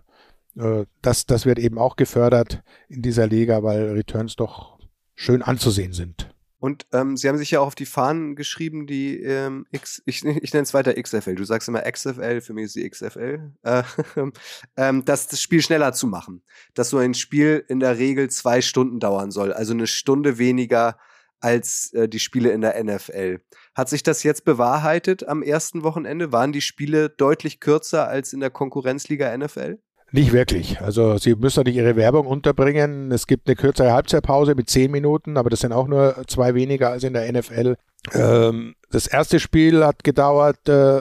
äh, 0.57 0.85
das, 1.01 1.27
das 1.27 1.47
wird 1.47 1.59
eben 1.59 1.79
auch 1.79 1.97
gefördert 1.97 2.63
in 2.89 3.03
dieser 3.03 3.27
Liga, 3.27 3.63
weil 3.63 3.93
Returns 3.93 4.37
doch 4.37 4.79
schön 5.15 5.43
anzusehen 5.43 5.93
sind. 5.93 6.33
Und 6.63 6.87
ähm, 6.93 7.17
sie 7.17 7.29
haben 7.29 7.39
sich 7.39 7.51
ja 7.51 7.59
auch 7.59 7.67
auf 7.67 7.75
die 7.75 7.87
Fahnen 7.87 8.37
geschrieben, 8.37 8.87
die 8.87 9.21
ähm, 9.21 9.67
X, 9.73 10.01
ich, 10.07 10.25
ich 10.25 10.53
nenne 10.53 10.63
es 10.63 10.73
weiter 10.73 10.95
XFL, 10.95 11.35
du 11.35 11.43
sagst 11.43 11.69
immer 11.69 11.83
XFL, 11.83 12.41
für 12.41 12.53
mich 12.53 12.67
ist 12.67 12.77
die 12.77 12.89
XFL, 12.89 13.53
äh, 13.65 13.83
ähm, 14.77 15.05
das, 15.05 15.27
das 15.27 15.43
Spiel 15.43 15.61
schneller 15.61 15.93
zu 15.93 16.07
machen. 16.07 16.45
Dass 16.75 16.91
so 16.91 16.99
ein 16.99 17.15
Spiel 17.15 17.65
in 17.67 17.81
der 17.81 17.99
Regel 17.99 18.31
zwei 18.31 18.63
Stunden 18.63 19.01
dauern 19.01 19.33
soll, 19.33 19.53
also 19.53 19.73
eine 19.73 19.89
Stunde 19.89 20.39
weniger 20.39 20.99
als 21.41 21.93
äh, 21.95 22.09
die 22.09 22.21
Spiele 22.21 22.53
in 22.53 22.61
der 22.61 22.81
NFL. 22.83 23.41
Hat 23.75 23.89
sich 23.89 24.05
das 24.05 24.23
jetzt 24.23 24.45
bewahrheitet 24.45 25.27
am 25.27 25.43
ersten 25.43 25.83
Wochenende? 25.83 26.31
Waren 26.31 26.53
die 26.53 26.61
Spiele 26.61 27.11
deutlich 27.11 27.59
kürzer 27.59 28.07
als 28.07 28.33
in 28.33 28.39
der 28.39 28.51
Konkurrenzliga 28.51 29.37
NFL? 29.37 29.81
Nicht 30.15 30.33
wirklich. 30.33 30.79
Also 30.81 31.17
sie 31.17 31.35
müssen 31.35 31.61
natürlich 31.61 31.79
ihre 31.79 31.97
Werbung 31.97 32.27
unterbringen. 32.27 33.11
Es 33.11 33.27
gibt 33.27 33.49
eine 33.49 33.57
kürzere 33.57 33.93
Halbzeitpause 33.93 34.55
mit 34.55 34.69
zehn 34.69 34.91
Minuten, 34.91 35.39
aber 35.39 35.49
das 35.49 35.61
sind 35.61 35.73
auch 35.73 35.89
nur 35.89 36.23
zwei 36.27 36.55
weniger 36.55 36.91
als 36.91 37.03
in 37.03 37.15
der 37.15 37.33
NFL. 37.33 37.77
Ähm, 38.13 38.75
das 38.91 39.07
erste 39.07 39.41
Spiel 39.41 39.83
hat 39.85 40.05
gedauert 40.05 40.69
äh, 40.69 41.01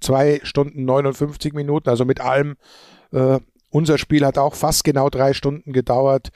zwei 0.00 0.40
Stunden 0.44 0.84
59 0.84 1.52
Minuten, 1.54 1.88
also 1.88 2.04
mit 2.04 2.20
allem. 2.20 2.54
Äh, 3.12 3.40
unser 3.70 3.98
Spiel 3.98 4.24
hat 4.24 4.38
auch 4.38 4.54
fast 4.54 4.84
genau 4.84 5.08
drei 5.08 5.32
Stunden 5.32 5.72
gedauert. 5.72 6.28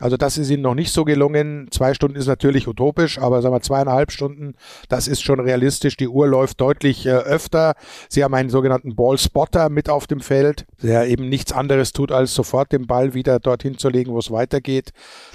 Also 0.00 0.16
das 0.16 0.38
ist 0.38 0.48
ihnen 0.50 0.62
noch 0.62 0.74
nicht 0.74 0.92
so 0.92 1.04
gelungen. 1.04 1.68
Zwei 1.72 1.92
Stunden 1.92 2.16
ist 2.16 2.28
natürlich 2.28 2.68
utopisch, 2.68 3.18
aber 3.18 3.42
sagen 3.42 3.54
wir 3.54 3.60
zweieinhalb 3.60 4.12
Stunden, 4.12 4.54
das 4.88 5.08
ist 5.08 5.22
schon 5.22 5.40
realistisch. 5.40 5.96
Die 5.96 6.06
Uhr 6.06 6.28
läuft 6.28 6.60
deutlich 6.60 7.04
äh, 7.06 7.10
öfter. 7.10 7.74
Sie 8.08 8.22
haben 8.22 8.34
einen 8.34 8.48
sogenannten 8.48 8.94
Ball-Spotter 8.94 9.70
mit 9.70 9.90
auf 9.90 10.06
dem 10.06 10.20
Feld, 10.20 10.66
der 10.82 11.08
eben 11.08 11.28
nichts 11.28 11.52
anderes 11.52 11.92
tut, 11.92 12.12
als 12.12 12.32
sofort 12.32 12.70
den 12.72 12.86
Ball 12.86 13.12
wieder 13.14 13.40
dorthin 13.40 13.76
zu 13.76 13.88
legen, 13.88 14.12
wo 14.12 14.18
es 14.18 14.30
weitergeht, 14.30 14.90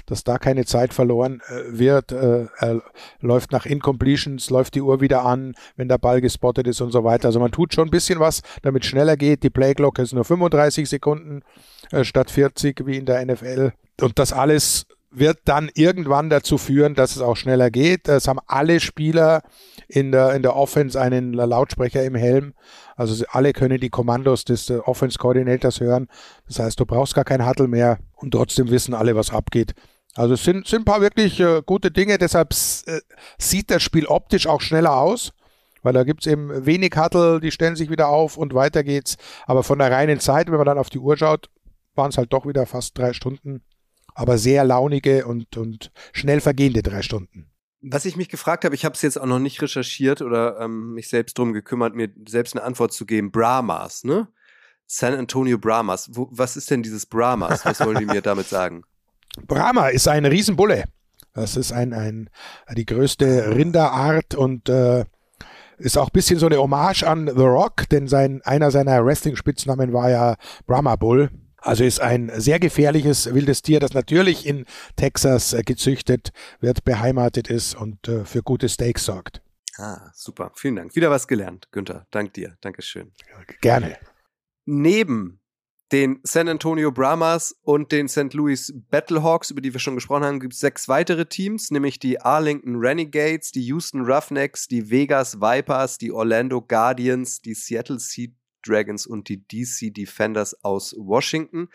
dass 0.06 0.24
da 0.24 0.38
keine 0.38 0.64
Zeit 0.64 0.94
verloren 0.94 1.42
äh, 1.48 1.78
wird. 1.78 2.12
Äh, 2.12 2.46
läuft 3.20 3.52
nach 3.52 3.66
Incompletions, 3.66 4.48
läuft 4.48 4.74
die 4.76 4.82
Uhr 4.82 5.02
wieder 5.02 5.26
an, 5.26 5.54
wenn 5.76 5.88
der 5.88 5.98
Ball 5.98 6.22
gespottet 6.22 6.66
ist 6.66 6.80
und 6.80 6.90
so 6.90 7.04
weiter. 7.04 7.28
Also 7.28 7.38
man 7.38 7.52
tut 7.52 7.74
schon 7.74 7.88
ein 7.88 7.90
bisschen 7.90 8.18
was, 8.18 8.40
damit 8.62 8.86
schneller 8.86 9.18
geht. 9.18 9.42
Die 9.42 9.50
Playglocke 9.50 10.00
ist 10.00 10.14
nur 10.14 10.24
35 10.24 10.88
Sekunden 10.88 11.42
äh, 11.90 12.02
statt 12.04 12.30
40 12.30 12.86
wie 12.86 12.96
in 12.96 13.04
der 13.04 13.24
NFL. 13.26 13.72
Und 14.00 14.18
das 14.18 14.32
alles 14.32 14.86
wird 15.16 15.38
dann 15.44 15.70
irgendwann 15.74 16.28
dazu 16.28 16.58
führen, 16.58 16.94
dass 16.94 17.14
es 17.14 17.22
auch 17.22 17.36
schneller 17.36 17.70
geht. 17.70 18.08
Es 18.08 18.26
haben 18.26 18.40
alle 18.46 18.80
Spieler 18.80 19.42
in 19.86 20.12
der, 20.12 20.34
in 20.34 20.42
der 20.42 20.56
Offense 20.56 21.00
einen 21.00 21.32
Lautsprecher 21.32 22.04
im 22.04 22.14
Helm. 22.14 22.54
Also 22.96 23.24
alle 23.30 23.52
können 23.52 23.80
die 23.80 23.90
Kommandos 23.90 24.44
des 24.44 24.70
äh, 24.70 24.78
Offense 24.78 25.18
Coordinators 25.18 25.80
hören. 25.80 26.08
Das 26.48 26.58
heißt, 26.58 26.80
du 26.80 26.86
brauchst 26.86 27.14
gar 27.14 27.24
kein 27.24 27.46
Huddle 27.46 27.68
mehr 27.68 27.98
und 28.14 28.32
trotzdem 28.32 28.70
wissen 28.70 28.94
alle, 28.94 29.14
was 29.14 29.30
abgeht. 29.30 29.74
Also 30.14 30.34
es 30.34 30.44
sind, 30.44 30.66
sind 30.66 30.82
ein 30.82 30.84
paar 30.84 31.00
wirklich 31.00 31.40
äh, 31.40 31.62
gute 31.64 31.90
Dinge. 31.90 32.18
Deshalb 32.18 32.52
äh, 32.86 33.00
sieht 33.38 33.70
das 33.70 33.82
Spiel 33.82 34.06
optisch 34.06 34.46
auch 34.46 34.60
schneller 34.60 34.96
aus. 34.96 35.32
Weil 35.82 35.92
da 35.92 36.02
gibt 36.04 36.24
es 36.24 36.32
eben 36.32 36.64
wenig 36.64 36.92
Huddle, 36.96 37.40
die 37.40 37.50
stellen 37.50 37.76
sich 37.76 37.90
wieder 37.90 38.08
auf 38.08 38.38
und 38.38 38.54
weiter 38.54 38.82
geht's. 38.82 39.16
Aber 39.46 39.62
von 39.62 39.78
der 39.78 39.92
reinen 39.92 40.18
Zeit, 40.18 40.50
wenn 40.50 40.56
man 40.56 40.64
dann 40.64 40.78
auf 40.78 40.88
die 40.88 40.98
Uhr 40.98 41.16
schaut, 41.16 41.50
waren 41.94 42.08
es 42.08 42.16
halt 42.16 42.32
doch 42.32 42.46
wieder 42.46 42.64
fast 42.64 42.96
drei 42.96 43.12
Stunden 43.12 43.62
aber 44.14 44.38
sehr 44.38 44.64
launige 44.64 45.26
und, 45.26 45.56
und 45.56 45.92
schnell 46.12 46.40
vergehende 46.40 46.82
drei 46.82 47.02
Stunden. 47.02 47.50
Was 47.82 48.06
ich 48.06 48.16
mich 48.16 48.30
gefragt 48.30 48.64
habe, 48.64 48.74
ich 48.74 48.84
habe 48.84 48.94
es 48.94 49.02
jetzt 49.02 49.20
auch 49.20 49.26
noch 49.26 49.38
nicht 49.38 49.60
recherchiert 49.60 50.22
oder 50.22 50.58
ähm, 50.60 50.94
mich 50.94 51.08
selbst 51.08 51.36
drum 51.36 51.52
gekümmert, 51.52 51.94
mir 51.94 52.10
selbst 52.26 52.56
eine 52.56 52.64
Antwort 52.64 52.92
zu 52.92 53.04
geben. 53.04 53.30
Brahmas, 53.30 54.04
ne? 54.04 54.28
San 54.86 55.14
Antonio 55.14 55.58
Brahmas. 55.58 56.08
Wo, 56.12 56.28
was 56.30 56.56
ist 56.56 56.70
denn 56.70 56.82
dieses 56.82 57.04
Brahmas? 57.06 57.64
Was 57.64 57.80
wollen 57.80 57.98
die 57.98 58.06
mir 58.06 58.22
damit 58.22 58.48
sagen? 58.48 58.84
Brahma 59.46 59.88
ist 59.88 60.08
ein 60.08 60.24
Riesenbulle. 60.24 60.84
Das 61.34 61.56
ist 61.56 61.72
ein, 61.72 61.92
ein 61.92 62.30
die 62.76 62.86
größte 62.86 63.54
Rinderart 63.54 64.34
und 64.34 64.68
äh, 64.68 65.04
ist 65.78 65.98
auch 65.98 66.08
ein 66.08 66.12
bisschen 66.12 66.38
so 66.38 66.46
eine 66.46 66.58
Hommage 66.58 67.02
an 67.02 67.26
The 67.26 67.42
Rock, 67.42 67.88
denn 67.90 68.06
sein, 68.06 68.40
einer 68.44 68.70
seiner 68.70 69.04
Wrestling-Spitznamen 69.04 69.92
war 69.92 70.10
ja 70.10 70.36
Brahma 70.66 70.96
Bull. 70.96 71.30
Also 71.64 71.82
ist 71.82 72.00
ein 72.00 72.30
sehr 72.36 72.60
gefährliches 72.60 73.32
wildes 73.32 73.62
Tier, 73.62 73.80
das 73.80 73.94
natürlich 73.94 74.46
in 74.46 74.66
Texas 74.96 75.54
äh, 75.54 75.62
gezüchtet 75.62 76.30
wird, 76.60 76.84
beheimatet 76.84 77.48
ist 77.48 77.74
und 77.74 78.06
äh, 78.06 78.26
für 78.26 78.42
gute 78.42 78.68
Steaks 78.68 79.06
sorgt. 79.06 79.40
Ah, 79.78 80.10
super. 80.12 80.52
Vielen 80.54 80.76
Dank. 80.76 80.94
Wieder 80.94 81.10
was 81.10 81.26
gelernt, 81.26 81.68
Günther. 81.72 82.06
Dank 82.10 82.34
dir. 82.34 82.56
Dankeschön. 82.60 83.12
Gerne. 83.62 83.96
Neben 84.66 85.40
den 85.90 86.20
San 86.22 86.48
Antonio 86.48 86.92
Brahmas 86.92 87.56
und 87.62 87.92
den 87.92 88.08
St. 88.08 88.34
Louis 88.34 88.72
Battlehawks, 88.90 89.50
über 89.50 89.62
die 89.62 89.72
wir 89.72 89.80
schon 89.80 89.94
gesprochen 89.94 90.24
haben, 90.24 90.40
gibt 90.40 90.52
es 90.52 90.60
sechs 90.60 90.86
weitere 90.88 91.24
Teams, 91.24 91.70
nämlich 91.70 91.98
die 91.98 92.20
Arlington 92.20 92.76
Renegades, 92.76 93.52
die 93.52 93.62
Houston 93.62 94.02
Roughnecks, 94.02 94.68
die 94.68 94.90
Vegas 94.90 95.40
Vipers, 95.40 95.96
die 95.96 96.12
Orlando 96.12 96.60
Guardians, 96.60 97.40
die 97.40 97.54
Seattle 97.54 97.98
Sea 97.98 98.28
Dragons 98.66 99.06
und 99.06 99.28
die 99.28 99.46
DC 99.46 99.94
Defenders 99.94 100.64
aus 100.64 100.94
Washington. 100.98 101.68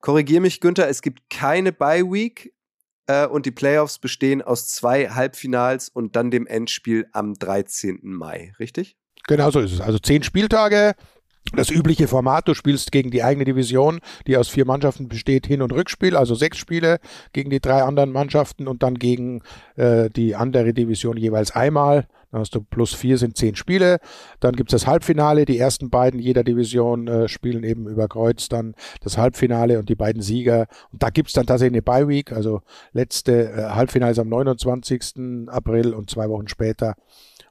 Korrigier 0.00 0.40
mich, 0.40 0.60
Günther, 0.60 0.88
es 0.88 1.02
gibt 1.02 1.30
keine 1.30 1.72
Bye 1.72 2.04
Week 2.04 2.52
äh, 3.06 3.26
und 3.26 3.46
die 3.46 3.50
Playoffs 3.50 3.98
bestehen 3.98 4.42
aus 4.42 4.68
zwei 4.68 5.08
Halbfinals 5.08 5.88
und 5.88 6.16
dann 6.16 6.30
dem 6.30 6.46
Endspiel 6.46 7.06
am 7.12 7.34
13. 7.34 8.00
Mai, 8.02 8.52
richtig? 8.58 8.96
Genau 9.28 9.50
so 9.50 9.60
ist 9.60 9.72
es. 9.72 9.80
Also 9.80 9.98
zehn 9.98 10.22
Spieltage, 10.22 10.94
das 11.54 11.70
übliche 11.70 12.08
Format. 12.08 12.48
Du 12.48 12.54
spielst 12.54 12.92
gegen 12.92 13.10
die 13.10 13.22
eigene 13.22 13.44
Division, 13.44 14.00
die 14.26 14.36
aus 14.36 14.48
vier 14.48 14.64
Mannschaften 14.64 15.08
besteht, 15.08 15.46
Hin- 15.46 15.62
und 15.62 15.72
Rückspiel, 15.72 16.16
also 16.16 16.34
sechs 16.34 16.58
Spiele 16.58 16.98
gegen 17.32 17.50
die 17.50 17.60
drei 17.60 17.82
anderen 17.82 18.12
Mannschaften 18.12 18.68
und 18.68 18.82
dann 18.82 18.94
gegen 18.94 19.42
äh, 19.76 20.10
die 20.10 20.34
andere 20.34 20.72
Division 20.72 21.16
jeweils 21.16 21.50
einmal. 21.50 22.06
Dann 22.32 22.40
hast 22.40 22.54
du 22.54 22.62
plus 22.62 22.94
vier 22.94 23.18
sind 23.18 23.36
zehn 23.36 23.54
Spiele. 23.54 23.98
Dann 24.40 24.56
gibt's 24.56 24.72
das 24.72 24.86
Halbfinale. 24.86 25.44
Die 25.44 25.58
ersten 25.58 25.90
beiden 25.90 26.18
jeder 26.18 26.42
Division 26.42 27.06
äh, 27.06 27.28
spielen 27.28 27.62
eben 27.62 27.86
über 27.86 28.08
Kreuz 28.08 28.48
dann 28.48 28.74
das 29.02 29.18
Halbfinale 29.18 29.78
und 29.78 29.90
die 29.90 29.94
beiden 29.94 30.22
Sieger. 30.22 30.66
Und 30.90 31.02
da 31.02 31.10
gibt's 31.10 31.34
dann 31.34 31.46
tatsächlich 31.46 31.74
eine 31.74 31.82
Bye 31.82 32.08
Week. 32.08 32.32
Also 32.32 32.62
letzte 32.92 33.52
äh, 33.52 33.62
Halbfinale 33.74 34.12
ist 34.12 34.18
am 34.18 34.30
29. 34.30 35.48
April 35.48 35.92
und 35.92 36.08
zwei 36.08 36.28
Wochen 36.30 36.48
später 36.48 36.96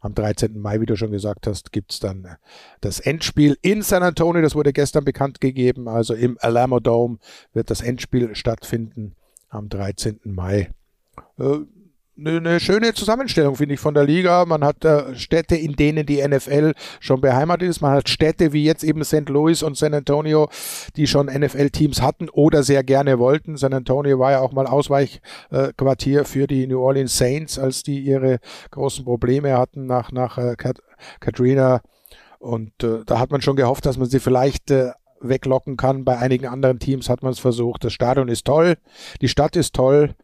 am 0.01 0.15
13. 0.15 0.59
Mai, 0.59 0.81
wie 0.81 0.87
du 0.87 0.95
schon 0.95 1.11
gesagt 1.11 1.45
hast, 1.45 1.71
gibt's 1.71 1.99
dann 1.99 2.25
äh, 2.25 2.35
das 2.81 2.99
Endspiel 2.99 3.57
in 3.61 3.83
San 3.83 4.01
Antonio. 4.01 4.41
Das 4.41 4.55
wurde 4.55 4.73
gestern 4.73 5.05
bekannt 5.05 5.41
gegeben. 5.41 5.87
Also 5.87 6.15
im 6.15 6.37
Alamo 6.41 6.79
Dome 6.79 7.19
wird 7.53 7.69
das 7.69 7.81
Endspiel 7.81 8.33
stattfinden 8.33 9.15
am 9.49 9.69
13. 9.69 10.21
Mai. 10.23 10.71
Äh, 11.37 11.59
eine, 12.27 12.59
schöne 12.59 12.93
Zusammenstellung, 12.93 13.55
finde 13.55 13.75
ich, 13.75 13.79
von 13.79 13.93
der 13.93 14.03
Liga. 14.03 14.45
Man 14.45 14.63
hat 14.63 14.83
äh, 14.85 15.15
Städte, 15.15 15.55
in 15.55 15.73
denen 15.73 16.05
die 16.05 16.25
NFL 16.25 16.73
schon 16.99 17.21
beheimatet 17.21 17.69
ist. 17.69 17.81
Man 17.81 17.93
hat 17.93 18.09
Städte 18.09 18.53
wie 18.53 18.63
jetzt 18.63 18.83
eben 18.83 19.03
St. 19.03 19.29
Louis 19.29 19.63
und 19.63 19.77
San 19.77 19.93
Antonio, 19.93 20.49
die 20.95 21.07
schon 21.07 21.27
NFL-Teams 21.27 22.01
hatten 22.01 22.29
oder 22.29 22.63
sehr 22.63 22.83
gerne 22.83 23.19
wollten. 23.19 23.57
San 23.57 23.73
Antonio 23.73 24.19
war 24.19 24.31
ja 24.31 24.39
auch 24.39 24.51
mal 24.51 24.67
Ausweichquartier 24.67 26.21
äh, 26.21 26.25
für 26.25 26.47
die 26.47 26.67
New 26.67 26.79
Orleans 26.79 27.17
Saints, 27.17 27.59
als 27.59 27.83
die 27.83 27.99
ihre 27.99 28.39
großen 28.71 29.05
Probleme 29.05 29.57
hatten 29.57 29.85
nach, 29.85 30.11
nach 30.11 30.37
äh, 30.37 30.55
Kat 30.55 30.81
Katrina. 31.19 31.81
Und 32.39 32.83
äh, 32.83 33.03
da 33.05 33.19
hat 33.19 33.31
man 33.31 33.41
schon 33.41 33.55
gehofft, 33.55 33.85
dass 33.85 33.97
man 33.97 34.07
sie 34.07 34.19
vielleicht 34.19 34.71
äh, 34.71 34.91
weglocken 35.19 35.77
kann. 35.77 36.03
Bei 36.03 36.17
einigen 36.17 36.47
anderen 36.47 36.79
Teams 36.79 37.09
hat 37.09 37.23
man 37.23 37.31
es 37.31 37.39
versucht. 37.39 37.83
Das 37.83 37.93
Stadion 37.93 38.27
ist 38.27 38.45
toll, 38.45 38.75
die 39.21 39.27
Stadt 39.27 39.55
ist 39.55 39.75
toll. 39.75 40.15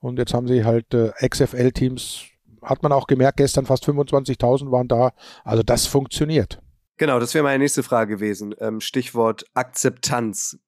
Und 0.00 0.18
jetzt 0.18 0.34
haben 0.34 0.46
sie 0.46 0.64
halt 0.64 0.92
äh, 0.94 1.10
XFL-Teams, 1.26 2.24
hat 2.62 2.82
man 2.82 2.92
auch 2.92 3.06
gemerkt, 3.06 3.38
gestern 3.38 3.66
fast 3.66 3.84
25.000 3.86 4.70
waren 4.70 4.88
da. 4.88 5.12
Also 5.44 5.62
das 5.62 5.86
funktioniert. 5.86 6.60
Genau, 6.96 7.20
das 7.20 7.34
wäre 7.34 7.44
meine 7.44 7.62
nächste 7.62 7.82
Frage 7.82 8.16
gewesen. 8.16 8.54
Ähm, 8.60 8.80
Stichwort 8.80 9.44
Akzeptanz. 9.54 10.58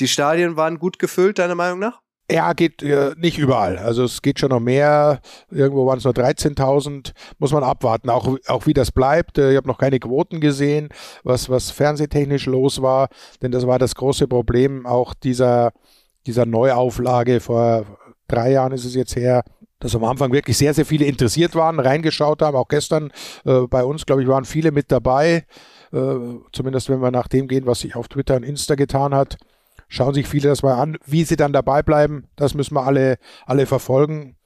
Die 0.00 0.08
Stadien 0.08 0.56
waren 0.56 0.78
gut 0.78 0.98
gefüllt, 0.98 1.38
deiner 1.38 1.54
Meinung 1.54 1.78
nach? 1.78 2.00
Ja, 2.30 2.54
geht 2.54 2.82
äh, 2.82 3.14
nicht 3.18 3.38
überall. 3.38 3.76
Also 3.76 4.04
es 4.04 4.22
geht 4.22 4.40
schon 4.40 4.48
noch 4.48 4.60
mehr. 4.60 5.20
Irgendwo 5.50 5.86
waren 5.86 5.98
es 5.98 6.04
nur 6.04 6.14
13.000. 6.14 7.12
Muss 7.38 7.52
man 7.52 7.62
abwarten, 7.62 8.08
auch, 8.08 8.38
auch 8.46 8.66
wie 8.66 8.72
das 8.72 8.92
bleibt. 8.92 9.36
Äh, 9.36 9.52
ich 9.52 9.56
habe 9.56 9.68
noch 9.68 9.78
keine 9.78 10.00
Quoten 10.00 10.40
gesehen, 10.40 10.88
was, 11.22 11.50
was 11.50 11.70
fernsehtechnisch 11.70 12.46
los 12.46 12.80
war. 12.80 13.08
Denn 13.42 13.52
das 13.52 13.66
war 13.66 13.78
das 13.78 13.94
große 13.94 14.26
Problem 14.26 14.86
auch 14.86 15.12
dieser, 15.12 15.72
dieser 16.26 16.46
Neuauflage 16.46 17.40
vor 17.40 17.84
drei 18.28 18.52
Jahren 18.52 18.72
ist 18.72 18.84
es 18.84 18.94
jetzt 18.94 19.16
her, 19.16 19.44
dass 19.80 19.94
am 19.94 20.04
Anfang 20.04 20.32
wirklich 20.32 20.56
sehr, 20.56 20.72
sehr 20.72 20.86
viele 20.86 21.04
interessiert 21.04 21.54
waren, 21.54 21.78
reingeschaut 21.78 22.42
haben. 22.42 22.56
Auch 22.56 22.68
gestern 22.68 23.10
äh, 23.44 23.60
bei 23.68 23.84
uns, 23.84 24.06
glaube 24.06 24.22
ich, 24.22 24.28
waren 24.28 24.44
viele 24.44 24.72
mit 24.72 24.90
dabei. 24.90 25.44
Äh, 25.92 26.16
zumindest 26.52 26.88
wenn 26.88 27.00
wir 27.00 27.10
nach 27.10 27.28
dem 27.28 27.48
gehen, 27.48 27.66
was 27.66 27.80
sich 27.80 27.94
auf 27.94 28.08
Twitter 28.08 28.36
und 28.36 28.44
Insta 28.44 28.74
getan 28.74 29.14
hat. 29.14 29.36
Schauen 29.88 30.14
sich 30.14 30.26
viele 30.26 30.48
das 30.48 30.62
mal 30.62 30.74
an. 30.74 30.96
Wie 31.04 31.24
sie 31.24 31.36
dann 31.36 31.52
dabei 31.52 31.82
bleiben, 31.82 32.24
das 32.36 32.54
müssen 32.54 32.74
wir 32.74 32.84
alle, 32.84 33.18
alle 33.46 33.66
verfolgen. 33.66 34.36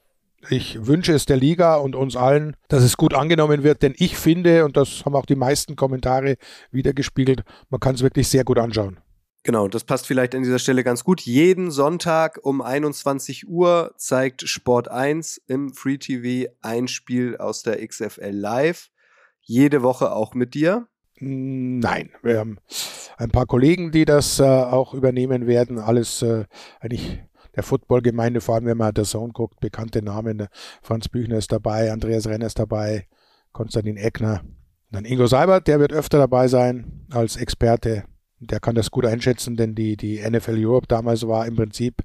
Ich 0.49 0.85
wünsche 0.85 1.13
es 1.13 1.25
der 1.25 1.37
Liga 1.37 1.75
und 1.75 1.95
uns 1.95 2.15
allen, 2.15 2.55
dass 2.67 2.83
es 2.83 2.97
gut 2.97 3.13
angenommen 3.13 3.63
wird, 3.63 3.81
denn 3.81 3.93
ich 3.97 4.15
finde, 4.15 4.63
und 4.63 4.77
das 4.77 5.03
haben 5.05 5.15
auch 5.15 5.25
die 5.25 5.35
meisten 5.35 5.75
Kommentare 5.75 6.37
wiedergespiegelt, 6.71 7.43
man 7.69 7.79
kann 7.79 7.95
es 7.95 8.01
wirklich 8.01 8.29
sehr 8.29 8.45
gut 8.45 8.57
anschauen. 8.57 8.99
Genau, 9.49 9.67
das 9.67 9.83
passt 9.83 10.05
vielleicht 10.05 10.35
an 10.35 10.43
dieser 10.43 10.59
Stelle 10.59 10.83
ganz 10.83 11.03
gut. 11.03 11.21
Jeden 11.21 11.71
Sonntag 11.71 12.39
um 12.43 12.61
21 12.61 13.49
Uhr 13.49 13.95
zeigt 13.97 14.47
Sport 14.47 14.89
1 14.89 15.41
im 15.47 15.73
Free 15.73 15.97
TV 15.97 16.51
ein 16.61 16.87
Spiel 16.87 17.35
aus 17.35 17.63
der 17.63 17.83
XFL 17.83 18.29
Live. 18.29 18.91
Jede 19.41 19.81
Woche 19.81 20.11
auch 20.11 20.35
mit 20.35 20.53
dir? 20.53 20.87
Nein, 21.19 22.11
wir 22.21 22.37
haben 22.37 22.59
ein 23.17 23.31
paar 23.31 23.47
Kollegen, 23.47 23.91
die 23.91 24.05
das 24.05 24.39
äh, 24.39 24.43
auch 24.43 24.93
übernehmen 24.93 25.47
werden. 25.47 25.79
Alles 25.79 26.21
äh, 26.21 26.45
eigentlich 26.79 27.19
der 27.55 27.63
Footballgemeinde, 27.63 28.41
vor 28.41 28.53
allem 28.53 28.65
wenn 28.65 28.77
man 28.77 28.93
der 28.93 29.05
Zone 29.05 29.33
guckt, 29.33 29.59
bekannte 29.61 30.03
Namen. 30.03 30.45
Franz 30.83 31.09
Büchner 31.09 31.39
ist 31.39 31.51
dabei, 31.51 31.91
Andreas 31.91 32.27
Renner 32.27 32.45
ist 32.45 32.59
dabei, 32.59 33.07
Konstantin 33.51 33.97
Eckner. 33.97 34.43
dann 34.91 35.05
Ingo 35.05 35.25
Seibert, 35.25 35.67
der 35.67 35.79
wird 35.79 35.91
öfter 35.91 36.19
dabei 36.19 36.47
sein 36.47 37.07
als 37.09 37.35
Experte. 37.35 38.03
Der 38.39 38.59
kann 38.59 38.75
das 38.75 38.91
gut 38.91 39.05
einschätzen, 39.05 39.55
denn 39.55 39.75
die, 39.75 39.97
die 39.97 40.19
NFL 40.19 40.65
Europe 40.65 40.87
damals 40.87 41.27
war 41.27 41.45
im 41.45 41.55
Prinzip 41.55 42.01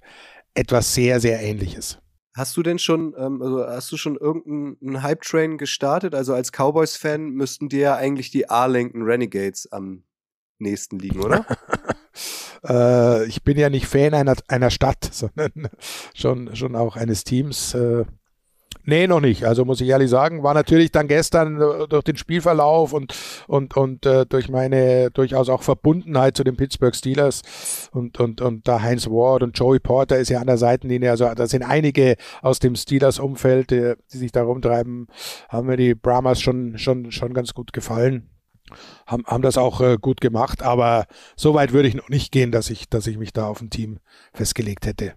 etwas 0.54 0.94
sehr, 0.94 1.20
sehr 1.20 1.40
ähnliches. 1.40 1.98
Hast 2.36 2.56
du 2.56 2.62
denn 2.64 2.80
schon, 2.80 3.14
ähm, 3.16 3.40
also 3.40 3.64
hast 3.64 3.92
du 3.92 3.96
schon 3.96 4.16
irgendeinen 4.16 5.02
Hype-Train 5.02 5.56
gestartet? 5.56 6.14
Also 6.14 6.34
als 6.34 6.50
Cowboys-Fan 6.50 7.30
müssten 7.30 7.68
dir 7.68 7.80
ja 7.80 7.96
eigentlich 7.96 8.30
die 8.30 8.50
Arlington 8.50 9.02
Renegades 9.02 9.70
am 9.70 10.02
nächsten 10.58 10.98
liegen, 10.98 11.20
oder? 11.20 11.46
äh, 12.68 13.24
ich 13.26 13.44
bin 13.44 13.56
ja 13.56 13.70
nicht 13.70 13.86
Fan 13.86 14.14
einer, 14.14 14.34
einer 14.48 14.70
Stadt, 14.70 15.08
sondern 15.12 15.68
schon, 16.14 16.56
schon 16.56 16.74
auch 16.74 16.96
eines 16.96 17.22
Teams. 17.22 17.74
Äh, 17.74 18.04
Nee, 18.86 19.06
noch 19.06 19.20
nicht. 19.20 19.44
Also 19.44 19.64
muss 19.64 19.80
ich 19.80 19.88
ehrlich 19.88 20.10
sagen, 20.10 20.42
war 20.42 20.52
natürlich 20.52 20.92
dann 20.92 21.08
gestern 21.08 21.58
äh, 21.60 21.88
durch 21.88 22.04
den 22.04 22.18
Spielverlauf 22.18 22.92
und, 22.92 23.14
und, 23.46 23.76
und 23.78 24.04
äh, 24.04 24.26
durch 24.26 24.50
meine 24.50 25.10
durchaus 25.10 25.48
auch 25.48 25.62
Verbundenheit 25.62 26.36
zu 26.36 26.44
den 26.44 26.56
Pittsburgh 26.56 26.94
Steelers 26.94 27.42
und, 27.92 28.20
und, 28.20 28.42
und 28.42 28.68
da 28.68 28.82
Heinz 28.82 29.06
Ward 29.06 29.42
und 29.42 29.58
Joey 29.58 29.80
Porter 29.80 30.18
ist 30.18 30.28
ja 30.28 30.40
an 30.40 30.46
der 30.46 30.58
Seitenlinie. 30.58 31.10
Also 31.10 31.32
da 31.34 31.46
sind 31.46 31.62
einige 31.62 32.16
aus 32.42 32.58
dem 32.58 32.76
Steelers-Umfeld, 32.76 33.70
die, 33.70 33.76
äh, 33.76 33.96
die 34.12 34.18
sich 34.18 34.32
da 34.32 34.42
rumtreiben, 34.42 35.06
haben 35.48 35.66
mir 35.66 35.78
die 35.78 35.94
Brahmas 35.94 36.42
schon, 36.42 36.76
schon, 36.76 37.10
schon 37.10 37.32
ganz 37.32 37.54
gut 37.54 37.72
gefallen. 37.72 38.28
Haben, 39.06 39.24
haben 39.26 39.42
das 39.42 39.56
auch 39.56 39.80
äh, 39.80 39.96
gut 39.98 40.20
gemacht, 40.20 40.62
aber 40.62 41.06
so 41.36 41.54
weit 41.54 41.72
würde 41.72 41.88
ich 41.88 41.94
noch 41.94 42.08
nicht 42.08 42.32
gehen, 42.32 42.50
dass 42.50 42.70
ich, 42.70 42.88
dass 42.88 43.06
ich 43.06 43.16
mich 43.16 43.32
da 43.32 43.46
auf 43.46 43.60
ein 43.62 43.70
Team 43.70 43.98
festgelegt 44.32 44.86
hätte. 44.86 45.14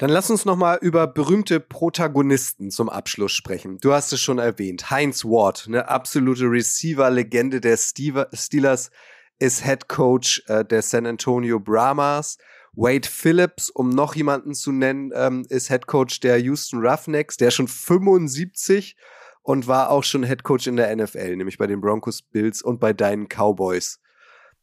Dann 0.00 0.08
lass 0.08 0.30
uns 0.30 0.46
noch 0.46 0.56
mal 0.56 0.78
über 0.80 1.06
berühmte 1.06 1.60
Protagonisten 1.60 2.70
zum 2.70 2.88
Abschluss 2.88 3.32
sprechen. 3.32 3.76
Du 3.82 3.92
hast 3.92 4.14
es 4.14 4.20
schon 4.20 4.38
erwähnt. 4.38 4.90
Heinz 4.90 5.26
Ward, 5.26 5.66
eine 5.68 5.90
absolute 5.90 6.44
Receiver-Legende 6.44 7.60
der 7.60 7.76
Steelers, 7.76 8.90
ist 9.38 9.62
Head 9.62 9.88
Coach 9.88 10.42
äh, 10.46 10.64
der 10.64 10.80
San 10.80 11.04
Antonio 11.04 11.60
Brahmas. 11.60 12.38
Wade 12.72 13.06
Phillips, 13.06 13.68
um 13.68 13.90
noch 13.90 14.14
jemanden 14.14 14.54
zu 14.54 14.72
nennen, 14.72 15.12
ähm, 15.14 15.44
ist 15.50 15.68
Head 15.68 15.86
Coach 15.86 16.20
der 16.20 16.38
Houston 16.38 16.80
Roughnecks, 16.80 17.36
der 17.36 17.50
schon 17.50 17.68
75 17.68 18.96
und 19.42 19.66
war 19.66 19.90
auch 19.90 20.04
schon 20.04 20.24
Head 20.24 20.44
Coach 20.44 20.66
in 20.66 20.76
der 20.76 20.96
NFL, 20.96 21.36
nämlich 21.36 21.58
bei 21.58 21.66
den 21.66 21.82
Broncos, 21.82 22.22
Bills 22.22 22.62
und 22.62 22.80
bei 22.80 22.94
deinen 22.94 23.28
Cowboys. 23.28 24.00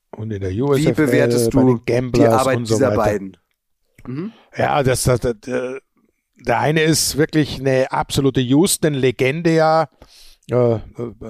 Und 0.09 0.31
in 0.31 0.41
der 0.41 0.49
USFL, 0.51 0.83
Wie 0.83 0.91
bewertest 0.93 1.53
du 1.53 1.79
die 1.85 2.25
Arbeit 2.25 2.65
so 2.65 2.73
dieser 2.73 2.87
weiter. 2.87 2.97
beiden? 2.97 3.37
Mhm. 4.07 4.31
Ja, 4.55 4.81
das, 4.83 5.03
das, 5.03 5.19
das, 5.19 5.35
der 5.41 6.59
eine 6.59 6.81
ist 6.81 7.17
wirklich 7.17 7.59
eine 7.59 7.91
absolute 7.91 8.41
Houston-Legende 8.41 9.53
ja. 9.53 9.87
Äh, 10.49 10.79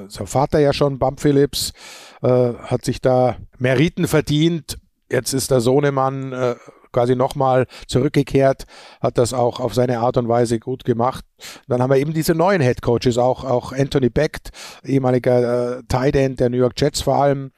sein 0.10 0.28
Vater 0.28 0.60
ja 0.60 0.74
schon, 0.74 1.00
Bump 1.00 1.20
Phillips, 1.20 1.74
äh, 2.22 2.54
hat 2.54 2.86
sich 2.86 3.02
da 3.02 3.38
Meriten 3.58 4.08
verdient. 4.08 4.78
Jetzt 5.12 5.34
ist 5.34 5.50
der 5.50 5.60
Sohnemann 5.62 6.34
äh, 6.34 6.56
quasi 6.91 7.15
nochmal 7.15 7.65
zurückgekehrt, 7.88 8.65
hat 9.02 9.17
das 9.17 9.34
auch 9.34 9.60
auf 9.60 9.73
seine 9.73 10.00
Art 10.00 10.17
und 10.17 10.28
Weise 10.28 10.60
gut 10.60 10.86
gemacht. 10.86 11.26
Dann 11.67 11.82
haben 11.82 11.91
wir 11.91 11.97
eben 11.97 12.13
diese 12.13 12.34
neuen 12.34 12.62
Head 12.62 12.82
Coaches, 12.82 13.17
auch, 13.17 13.43
auch 13.43 13.71
Anthony 13.71 14.10
Becht, 14.10 14.50
ehemaliger 14.84 15.78
äh, 15.78 15.84
Tight 15.88 16.15
End 16.15 16.39
der 16.39 16.50
New 16.50 16.58
York 16.58 16.73
Jets 16.78 17.02
vor 17.02 17.15
allem, 17.15 17.52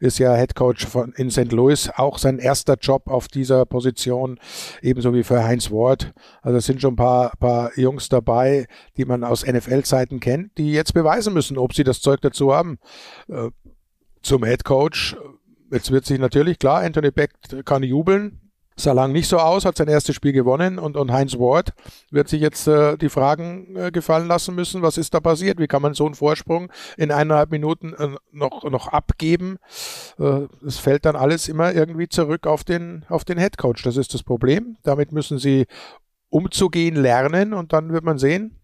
ist 0.00 0.18
ja 0.18 0.34
Head 0.34 0.54
Coach 0.54 0.86
von, 0.86 1.12
in 1.16 1.30
St. 1.30 1.52
Louis, 1.52 1.90
auch 1.96 2.18
sein 2.18 2.38
erster 2.38 2.76
Job 2.80 3.08
auf 3.08 3.28
dieser 3.28 3.66
Position, 3.66 4.38
ebenso 4.80 5.12
wie 5.12 5.22
für 5.22 5.44
Heinz 5.44 5.70
Ward. 5.70 6.12
Also 6.42 6.58
es 6.58 6.66
sind 6.66 6.80
schon 6.80 6.94
ein 6.94 6.96
paar, 6.96 7.32
paar 7.38 7.78
Jungs 7.78 8.08
dabei, 8.08 8.66
die 8.96 9.04
man 9.04 9.24
aus 9.24 9.46
NFL-Zeiten 9.46 10.20
kennt, 10.20 10.56
die 10.56 10.72
jetzt 10.72 10.94
beweisen 10.94 11.34
müssen, 11.34 11.58
ob 11.58 11.74
sie 11.74 11.84
das 11.84 12.00
Zeug 12.00 12.20
dazu 12.22 12.54
haben. 12.54 12.78
Äh, 13.28 13.50
zum 14.26 14.44
Head 14.44 14.64
Coach. 14.64 15.16
Jetzt 15.70 15.90
wird 15.90 16.04
sich 16.04 16.18
natürlich 16.18 16.58
klar, 16.58 16.82
Anthony 16.82 17.10
Becht 17.10 17.64
kann 17.64 17.82
jubeln, 17.82 18.45
sah 18.78 18.92
lang 18.92 19.12
nicht 19.12 19.28
so 19.28 19.38
aus, 19.38 19.64
hat 19.64 19.76
sein 19.76 19.88
erstes 19.88 20.14
Spiel 20.14 20.32
gewonnen 20.32 20.78
und, 20.78 20.96
und 20.96 21.10
Heinz 21.10 21.34
Ward 21.38 21.72
wird 22.10 22.28
sich 22.28 22.40
jetzt 22.40 22.68
äh, 22.68 22.96
die 22.98 23.08
Fragen 23.08 23.74
äh, 23.74 23.90
gefallen 23.90 24.28
lassen 24.28 24.54
müssen, 24.54 24.82
was 24.82 24.98
ist 24.98 25.14
da 25.14 25.20
passiert, 25.20 25.58
wie 25.58 25.66
kann 25.66 25.82
man 25.82 25.94
so 25.94 26.04
einen 26.04 26.14
Vorsprung 26.14 26.70
in 26.96 27.10
eineinhalb 27.10 27.50
Minuten 27.50 27.94
äh, 27.94 28.08
noch, 28.32 28.64
noch 28.64 28.88
abgeben. 28.88 29.56
Äh, 30.18 30.46
es 30.66 30.78
fällt 30.78 31.06
dann 31.06 31.16
alles 31.16 31.48
immer 31.48 31.72
irgendwie 31.72 32.08
zurück 32.08 32.46
auf 32.46 32.64
den, 32.64 33.04
auf 33.08 33.24
den 33.24 33.38
Headcoach, 33.38 33.82
das 33.82 33.96
ist 33.96 34.12
das 34.12 34.22
Problem. 34.22 34.76
Damit 34.82 35.12
müssen 35.12 35.38
sie 35.38 35.66
umzugehen 36.28 36.96
lernen 36.96 37.54
und 37.54 37.72
dann 37.72 37.92
wird 37.92 38.04
man 38.04 38.18
sehen, 38.18 38.58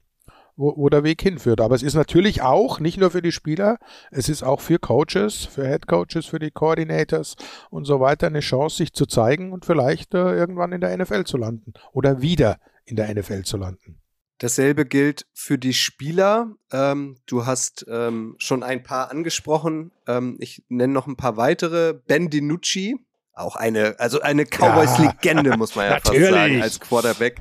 wo, 0.57 0.75
wo 0.77 0.89
der 0.89 1.05
Weg 1.05 1.23
hinführt. 1.23 1.61
Aber 1.61 1.75
es 1.75 1.83
ist 1.83 1.95
natürlich 1.95 2.43
auch, 2.43 2.81
nicht 2.81 2.99
nur 2.99 3.11
für 3.11 3.23
die 3.23 3.33
Spieler, 3.33 3.79
es 4.11 4.29
ist 4.29 4.43
auch 4.43 4.61
für 4.61 4.79
Coaches, 4.79 5.45
für 5.45 5.67
Head 5.67 5.87
Coaches, 5.87 6.27
für 6.27 6.39
die 6.39 6.51
Coordinators 6.51 7.37
und 7.71 7.85
so 7.85 8.01
weiter 8.01 8.27
eine 8.27 8.41
Chance, 8.41 8.77
sich 8.77 8.93
zu 8.93 9.07
zeigen 9.07 9.53
und 9.53 9.65
vielleicht 9.65 10.15
äh, 10.15 10.35
irgendwann 10.35 10.73
in 10.73 10.81
der 10.81 10.97
NFL 10.97 11.25
zu 11.25 11.37
landen 11.37 11.73
oder 11.93 12.21
wieder 12.21 12.59
in 12.85 12.97
der 12.97 13.15
NFL 13.15 13.43
zu 13.43 13.57
landen. 13.57 13.99
Dasselbe 14.39 14.85
gilt 14.87 15.27
für 15.33 15.57
die 15.57 15.73
Spieler. 15.73 16.57
Ähm, 16.73 17.17
du 17.27 17.47
hast 17.47 17.87
ähm, 17.89 18.35
schon 18.39 18.65
ein 18.65 18.83
paar 18.83 19.11
angesprochen. 19.11 19.93
Ähm, 20.09 20.37
ich 20.41 20.65
nenne 20.69 20.93
noch 20.93 21.07
ein 21.07 21.17
paar 21.17 21.37
weitere. 21.37 21.95
Ben 21.95 22.29
DiNucci, 22.29 22.97
auch 23.35 23.55
eine, 23.55 24.01
also 24.01 24.21
eine 24.21 24.45
Cowboys-Legende, 24.45 25.51
ja, 25.51 25.57
muss 25.57 25.77
man 25.77 25.87
ja 25.87 26.01
fast 26.01 26.19
sagen, 26.19 26.61
als 26.61 26.81
Quarterback. 26.81 27.41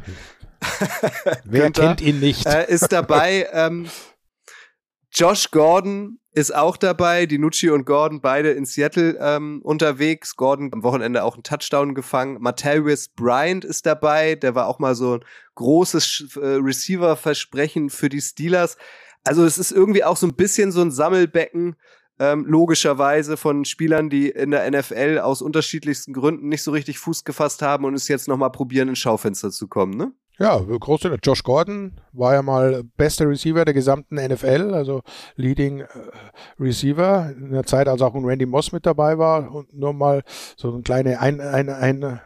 Wer 1.44 1.64
Günther, 1.64 1.88
kennt 1.88 2.02
ihn 2.02 2.20
nicht? 2.20 2.46
Äh, 2.46 2.70
ist 2.70 2.92
dabei. 2.92 3.48
Ähm, 3.52 3.88
Josh 5.12 5.52
Gordon 5.52 6.20
ist 6.34 6.56
auch 6.56 6.78
dabei. 6.78 7.26
Die 7.26 7.38
Nucci 7.38 7.70
und 7.70 7.86
Gordon 7.86 8.22
beide 8.22 8.52
in 8.52 8.66
Seattle 8.66 9.18
ähm, 9.20 9.62
unterwegs. 9.64 10.36
Gordon 10.36 10.72
am 10.74 10.84
Wochenende 10.84 11.24
auch 11.24 11.34
einen 11.34 11.44
Touchdown 11.44 11.96
gefangen. 11.96 12.38
Matthäus 12.40 13.10
Bryant 13.10 13.66
ist 13.66 13.86
dabei. 13.86 14.36
Der 14.36 14.56
war 14.56 14.68
auch 14.68 14.80
mal 14.80 14.96
so 14.96 15.16
ein 15.16 15.26
großes 15.56 16.38
äh, 16.38 16.40
Receiver-Versprechen 16.40 17.90
für 17.90 18.10
die 18.10 18.22
Steelers. 18.22 18.78
Also 19.24 19.44
es 19.44 19.58
ist 19.58 19.72
irgendwie 19.72 20.04
auch 20.04 20.18
so 20.18 20.28
ein 20.28 20.36
bisschen 20.36 20.72
so 20.72 20.82
ein 20.82 20.92
Sammelbecken 20.92 21.76
ähm, 22.20 22.46
logischerweise 22.46 23.36
von 23.36 23.66
Spielern, 23.66 24.10
die 24.10 24.30
in 24.30 24.52
der 24.52 24.70
NFL 24.70 25.20
aus 25.20 25.42
unterschiedlichsten 25.42 26.14
Gründen 26.14 26.50
nicht 26.50 26.62
so 26.64 26.72
richtig 26.72 27.00
Fuß 27.00 27.24
gefasst 27.24 27.64
haben 27.64 27.84
und 27.84 27.96
es 27.96 28.08
jetzt 28.08 28.28
nochmal 28.28 28.52
probieren, 28.52 28.90
ins 28.90 29.00
Schaufenster 29.00 29.50
zu 29.50 29.68
kommen, 29.68 29.98
ne? 29.98 30.14
Ja, 30.42 30.58
große. 30.58 31.16
Josh 31.22 31.44
Gordon 31.44 31.94
war 32.14 32.34
ja 32.34 32.42
mal 32.42 32.84
bester 32.98 33.30
Receiver 33.30 33.64
der 33.64 33.76
gesamten 33.76 34.16
NFL, 34.16 34.74
also 34.74 35.04
Leading 35.36 35.82
äh, 35.82 35.86
Receiver 36.60 37.32
in 37.38 37.52
der 37.52 37.64
Zeit, 37.66 37.88
als 37.88 38.02
auch 38.02 38.16
ein 38.16 38.26
Randy 38.26 38.48
Moss 38.48 38.72
mit 38.72 38.88
dabei 38.88 39.20
war 39.20 39.54
und 39.54 39.72
nur 39.72 39.94
mal 39.94 40.24
so 40.58 40.74
eine 40.74 40.82
kleine 40.82 41.20
ein, 41.20 41.40
eine 41.40 42.22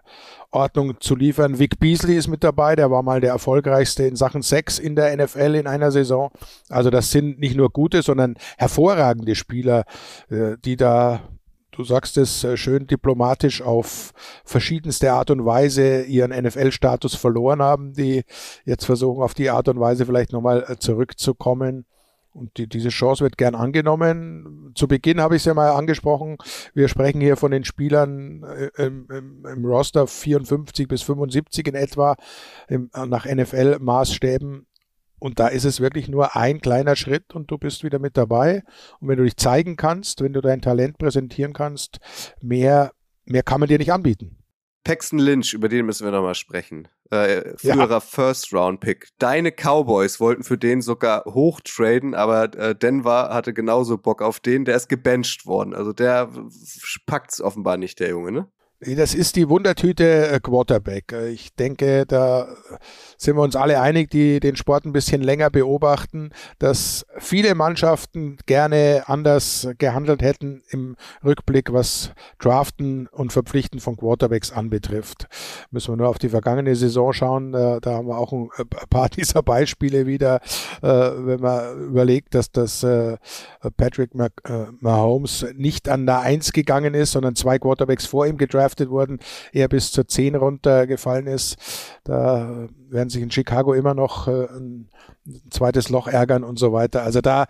Ordnung 0.49 1.01
zu 1.01 1.17
liefern. 1.17 1.59
Vic 1.59 1.77
Beasley 1.77 2.15
ist 2.15 2.29
mit 2.29 2.41
dabei, 2.41 2.77
der 2.77 2.89
war 2.89 3.03
mal 3.03 3.19
der 3.19 3.31
erfolgreichste 3.31 4.03
in 4.05 4.15
Sachen 4.15 4.43
Sex 4.43 4.79
in 4.79 4.95
der 4.95 5.13
NFL 5.17 5.55
in 5.55 5.67
einer 5.67 5.91
Saison. 5.91 6.31
Also 6.69 6.89
das 6.89 7.11
sind 7.11 7.37
nicht 7.39 7.57
nur 7.57 7.69
gute, 7.69 8.01
sondern 8.01 8.35
hervorragende 8.57 9.35
Spieler, 9.35 9.83
äh, 10.29 10.55
die 10.63 10.77
da 10.77 11.19
du 11.75 11.83
sagst 11.83 12.17
es 12.17 12.43
äh, 12.43 12.57
schön 12.57 12.87
diplomatisch, 12.87 13.61
auf 13.61 14.11
verschiedenste 14.43 15.11
Art 15.11 15.29
und 15.31 15.45
Weise 15.45 16.03
ihren 16.03 16.31
NFL-Status 16.31 17.15
verloren 17.15 17.61
haben, 17.61 17.93
die 17.93 18.23
jetzt 18.65 18.85
versuchen, 18.85 19.21
auf 19.21 19.33
die 19.33 19.49
Art 19.49 19.67
und 19.67 19.79
Weise 19.79 20.05
vielleicht 20.05 20.31
nochmal 20.31 20.65
äh, 20.67 20.77
zurückzukommen. 20.77 21.85
Und 22.31 22.57
die, 22.57 22.67
diese 22.67 22.89
Chance 22.89 23.23
wird 23.23 23.37
gern 23.37 23.55
angenommen. 23.55 24.71
Zu 24.75 24.89
Beginn 24.89 25.21
habe 25.21 25.35
ich 25.35 25.41
es 25.41 25.45
ja 25.45 25.53
mal 25.53 25.71
angesprochen. 25.71 26.37
Wir 26.73 26.89
sprechen 26.89 27.21
hier 27.21 27.37
von 27.37 27.51
den 27.51 27.63
Spielern 27.63 28.43
äh, 28.43 28.83
im, 28.83 29.07
im, 29.09 29.45
im 29.45 29.65
Roster 29.65 30.05
54 30.05 30.87
bis 30.87 31.01
75 31.03 31.67
in 31.67 31.75
etwa 31.75 32.15
im, 32.67 32.89
nach 32.93 33.25
NFL-Maßstäben. 33.25 34.65
Und 35.25 35.39
da 35.39 35.47
ist 35.47 35.65
es 35.65 35.79
wirklich 35.79 36.07
nur 36.07 36.35
ein 36.35 36.61
kleiner 36.61 36.95
Schritt 36.95 37.33
und 37.33 37.49
du 37.49 37.57
bist 37.57 37.83
wieder 37.83 37.97
mit 37.97 38.15
dabei. 38.15 38.61
Und 38.99 39.07
wenn 39.07 39.17
du 39.17 39.23
dich 39.23 39.37
zeigen 39.37 39.75
kannst, 39.75 40.21
wenn 40.21 40.33
du 40.33 40.39
dein 40.39 40.61
Talent 40.61 40.99
präsentieren 40.99 41.51
kannst, 41.51 41.97
mehr, 42.43 42.91
mehr 43.25 43.41
kann 43.41 43.59
man 43.59 43.67
dir 43.67 43.79
nicht 43.79 43.91
anbieten. 43.91 44.37
Paxton 44.83 45.17
Lynch, 45.17 45.55
über 45.55 45.67
den 45.67 45.87
müssen 45.87 46.05
wir 46.05 46.11
nochmal 46.11 46.35
sprechen. 46.35 46.89
Äh, 47.09 47.57
früherer 47.57 47.89
ja. 47.89 47.99
First-Round-Pick. 48.01 49.07
Deine 49.17 49.51
Cowboys 49.51 50.19
wollten 50.19 50.43
für 50.43 50.59
den 50.59 50.83
sogar 50.83 51.25
hochtraden, 51.25 52.13
aber 52.13 52.55
äh, 52.55 52.75
Denver 52.75 53.29
hatte 53.33 53.55
genauso 53.55 53.97
Bock 53.97 54.21
auf 54.21 54.39
den. 54.39 54.63
Der 54.63 54.75
ist 54.75 54.89
gebencht 54.89 55.47
worden. 55.47 55.73
Also 55.73 55.91
der 55.91 56.29
packt's 57.07 57.41
offenbar 57.41 57.77
nicht, 57.77 57.99
der 57.99 58.09
Junge, 58.09 58.31
ne? 58.31 58.51
Das 58.81 59.13
ist 59.13 59.37
die 59.37 59.47
Wundertüte 59.47 60.27
äh, 60.27 60.39
Quarterback. 60.41 61.13
Äh, 61.13 61.29
ich 61.29 61.55
denke, 61.55 62.05
da 62.05 62.49
sind 63.17 63.37
wir 63.37 63.41
uns 63.41 63.55
alle 63.55 63.79
einig, 63.79 64.09
die 64.09 64.41
den 64.41 64.57
Sport 64.57 64.83
ein 64.83 64.91
bisschen 64.91 65.21
länger 65.21 65.49
beobachten, 65.49 66.31
dass 66.59 67.05
viele 67.17 67.55
Mannschaften 67.55 68.37
gerne 68.45 69.03
anders 69.07 69.69
gehandelt 69.77 70.21
hätten 70.21 70.61
im 70.71 70.97
Rückblick, 71.23 71.71
was 71.71 72.11
Draften 72.37 73.07
und 73.07 73.31
Verpflichten 73.31 73.79
von 73.79 73.95
Quarterbacks 73.95 74.51
anbetrifft. 74.51 75.27
Müssen 75.71 75.93
wir 75.93 75.97
nur 75.97 76.09
auf 76.09 76.19
die 76.19 76.29
vergangene 76.29 76.75
Saison 76.75 77.13
schauen. 77.13 77.53
Da, 77.53 77.79
da 77.79 77.93
haben 77.93 78.07
wir 78.09 78.17
auch 78.17 78.33
ein 78.33 78.49
paar 78.89 79.07
dieser 79.07 79.41
Beispiele 79.41 80.05
wieder, 80.05 80.41
äh, 80.81 80.87
wenn 80.89 81.39
man 81.39 81.81
überlegt, 81.81 82.35
dass 82.35 82.51
das 82.51 82.85
Patrick 83.77 84.11
Mahomes 84.81 85.45
nicht 85.55 85.87
an 85.87 86.05
der 86.05 86.19
Eins 86.19 86.51
gegangen 86.51 86.93
ist, 86.93 87.13
sondern 87.13 87.35
zwei 87.35 87.57
Quarterbacks 87.57 88.05
vor 88.05 88.27
ihm 88.27 88.37
gedraftet 88.37 88.64
gedraftet 88.65 88.89
wurden, 88.89 89.19
er 89.51 89.67
bis 89.67 89.91
zur 89.91 90.07
10 90.07 90.35
runtergefallen 90.35 91.27
ist. 91.27 91.57
Da 92.03 92.67
werden 92.89 93.09
sich 93.09 93.21
in 93.21 93.31
Chicago 93.31 93.73
immer 93.73 93.93
noch 93.93 94.27
äh, 94.27 94.45
ein 94.45 94.89
zweites 95.49 95.89
Loch 95.89 96.07
ärgern 96.07 96.43
und 96.43 96.57
so 96.57 96.73
weiter. 96.73 97.03
Also 97.03 97.21
da, 97.21 97.45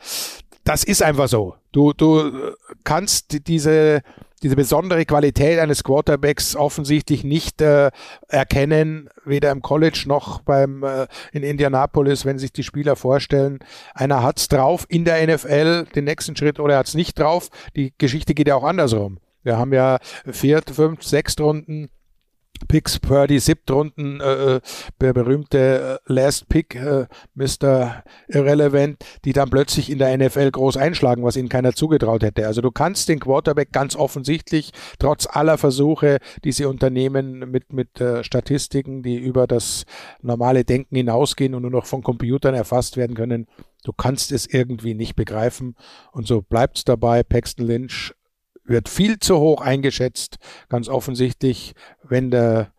das 0.63 0.83
ist 0.83 1.01
einfach 1.01 1.27
so. 1.27 1.55
Du, 1.71 1.93
du 1.93 2.53
kannst 2.83 3.47
diese, 3.47 4.01
diese 4.41 4.55
besondere 4.55 5.05
Qualität 5.05 5.59
eines 5.59 5.83
Quarterbacks 5.83 6.55
offensichtlich 6.55 7.23
nicht 7.23 7.61
äh, 7.61 7.91
erkennen, 8.27 9.09
weder 9.25 9.51
im 9.51 9.61
College 9.61 10.03
noch 10.07 10.41
beim 10.41 10.83
äh, 10.83 11.07
in 11.31 11.43
Indianapolis, 11.43 12.25
wenn 12.25 12.39
sich 12.39 12.51
die 12.51 12.63
Spieler 12.63 12.95
vorstellen, 12.95 13.59
einer 13.93 14.23
hat's 14.23 14.47
drauf 14.47 14.85
in 14.89 15.05
der 15.05 15.25
NFL, 15.25 15.85
den 15.95 16.05
nächsten 16.05 16.35
Schritt 16.35 16.59
oder 16.59 16.75
er 16.75 16.79
hat's 16.79 16.95
nicht 16.95 17.19
drauf. 17.19 17.49
Die 17.75 17.93
Geschichte 17.97 18.33
geht 18.33 18.47
ja 18.47 18.55
auch 18.55 18.63
andersrum. 18.63 19.19
Wir 19.45 19.57
haben 19.57 19.73
ja 19.73 19.99
vier, 20.25 20.61
fünf, 20.73 21.03
sechs 21.03 21.39
Runden 21.39 21.89
Picks 22.67 22.99
Purdy, 22.99 23.39
Siebtrunden, 23.39 24.19
äh, 24.21 24.59
der 25.01 25.13
berühmte 25.13 25.99
äh, 26.07 26.13
Last 26.13 26.47
Pick, 26.49 26.75
äh, 26.75 27.05
Mr. 27.35 28.03
Irrelevant, 28.27 29.03
die 29.25 29.33
dann 29.33 29.49
plötzlich 29.49 29.89
in 29.89 29.99
der 29.99 30.17
NFL 30.17 30.51
groß 30.51 30.77
einschlagen, 30.77 31.23
was 31.23 31.35
ihnen 31.35 31.49
keiner 31.49 31.73
zugetraut 31.73 32.23
hätte. 32.23 32.47
Also 32.47 32.61
du 32.61 32.71
kannst 32.71 33.09
den 33.09 33.19
Quarterback 33.19 33.71
ganz 33.71 33.95
offensichtlich, 33.95 34.71
trotz 34.99 35.27
aller 35.27 35.57
Versuche, 35.57 36.19
die 36.43 36.51
sie 36.51 36.65
unternehmen 36.65 37.51
mit, 37.51 37.73
mit 37.73 37.99
äh, 37.99 38.23
Statistiken, 38.23 39.03
die 39.03 39.17
über 39.17 39.47
das 39.47 39.85
normale 40.21 40.63
Denken 40.63 40.95
hinausgehen 40.95 41.53
und 41.55 41.63
nur 41.63 41.71
noch 41.71 41.85
von 41.85 42.03
Computern 42.03 42.55
erfasst 42.55 42.97
werden 42.97 43.15
können, 43.15 43.47
du 43.83 43.91
kannst 43.93 44.31
es 44.31 44.47
irgendwie 44.47 44.93
nicht 44.93 45.15
begreifen. 45.15 45.75
Und 46.11 46.25
so 46.25 46.41
bleibt 46.41 46.77
es 46.77 46.83
dabei. 46.85 47.21
Paxton 47.21 47.67
Lynch 47.67 48.13
wird 48.65 48.89
viel 48.89 49.19
zu 49.19 49.37
hoch 49.39 49.61
eingeschätzt. 49.61 50.37
Ganz 50.69 50.89
offensichtlich, 50.89 51.73
wenn 52.03 52.31
der, 52.31 52.71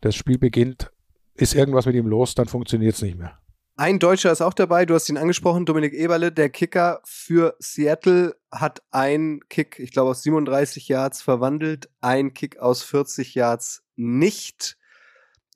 das 0.00 0.14
Spiel 0.14 0.38
beginnt, 0.38 0.90
ist 1.34 1.54
irgendwas 1.54 1.86
mit 1.86 1.96
ihm 1.96 2.06
los, 2.06 2.34
dann 2.34 2.46
funktioniert 2.46 2.94
es 2.94 3.02
nicht 3.02 3.18
mehr. 3.18 3.38
Ein 3.74 3.98
Deutscher 3.98 4.30
ist 4.30 4.42
auch 4.42 4.52
dabei, 4.52 4.84
du 4.84 4.94
hast 4.94 5.08
ihn 5.08 5.16
angesprochen, 5.16 5.64
Dominik 5.64 5.94
Eberle, 5.94 6.30
der 6.30 6.50
Kicker 6.50 7.00
für 7.04 7.56
Seattle 7.58 8.36
hat 8.50 8.82
einen 8.90 9.40
Kick, 9.48 9.78
ich 9.78 9.92
glaube 9.92 10.10
aus 10.10 10.22
37 10.22 10.88
Yards 10.88 11.22
verwandelt, 11.22 11.88
ein 12.02 12.34
Kick 12.34 12.58
aus 12.58 12.82
40 12.82 13.34
Yards 13.34 13.82
nicht. 13.96 14.76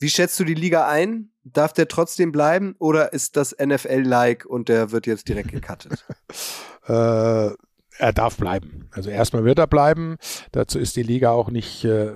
Wie 0.01 0.09
schätzt 0.09 0.41
du 0.41 0.45
die 0.45 0.55
Liga 0.55 0.89
ein? 0.89 1.31
Darf 1.45 1.75
der 1.75 1.89
trotzdem 1.89 2.33
bleiben 2.33 2.75
oder 2.79 3.13
ist 3.13 3.37
das 3.37 3.55
NFL-like 3.63 4.47
und 4.47 4.71
der 4.71 4.93
wird 4.93 5.07
jetzt 5.07 5.29
direkt 5.29 5.53
gecuttet? 5.53 6.05
äh, 6.87 7.51
er 7.99 8.13
darf 8.13 8.37
bleiben. 8.37 8.89
Also 8.91 9.11
erstmal 9.11 9.45
wird 9.45 9.59
er 9.59 9.67
bleiben. 9.67 10.17
Dazu 10.53 10.79
ist 10.79 10.97
die 10.97 11.03
Liga 11.03 11.31
auch 11.31 11.51
nicht, 11.51 11.85
äh, 11.85 12.11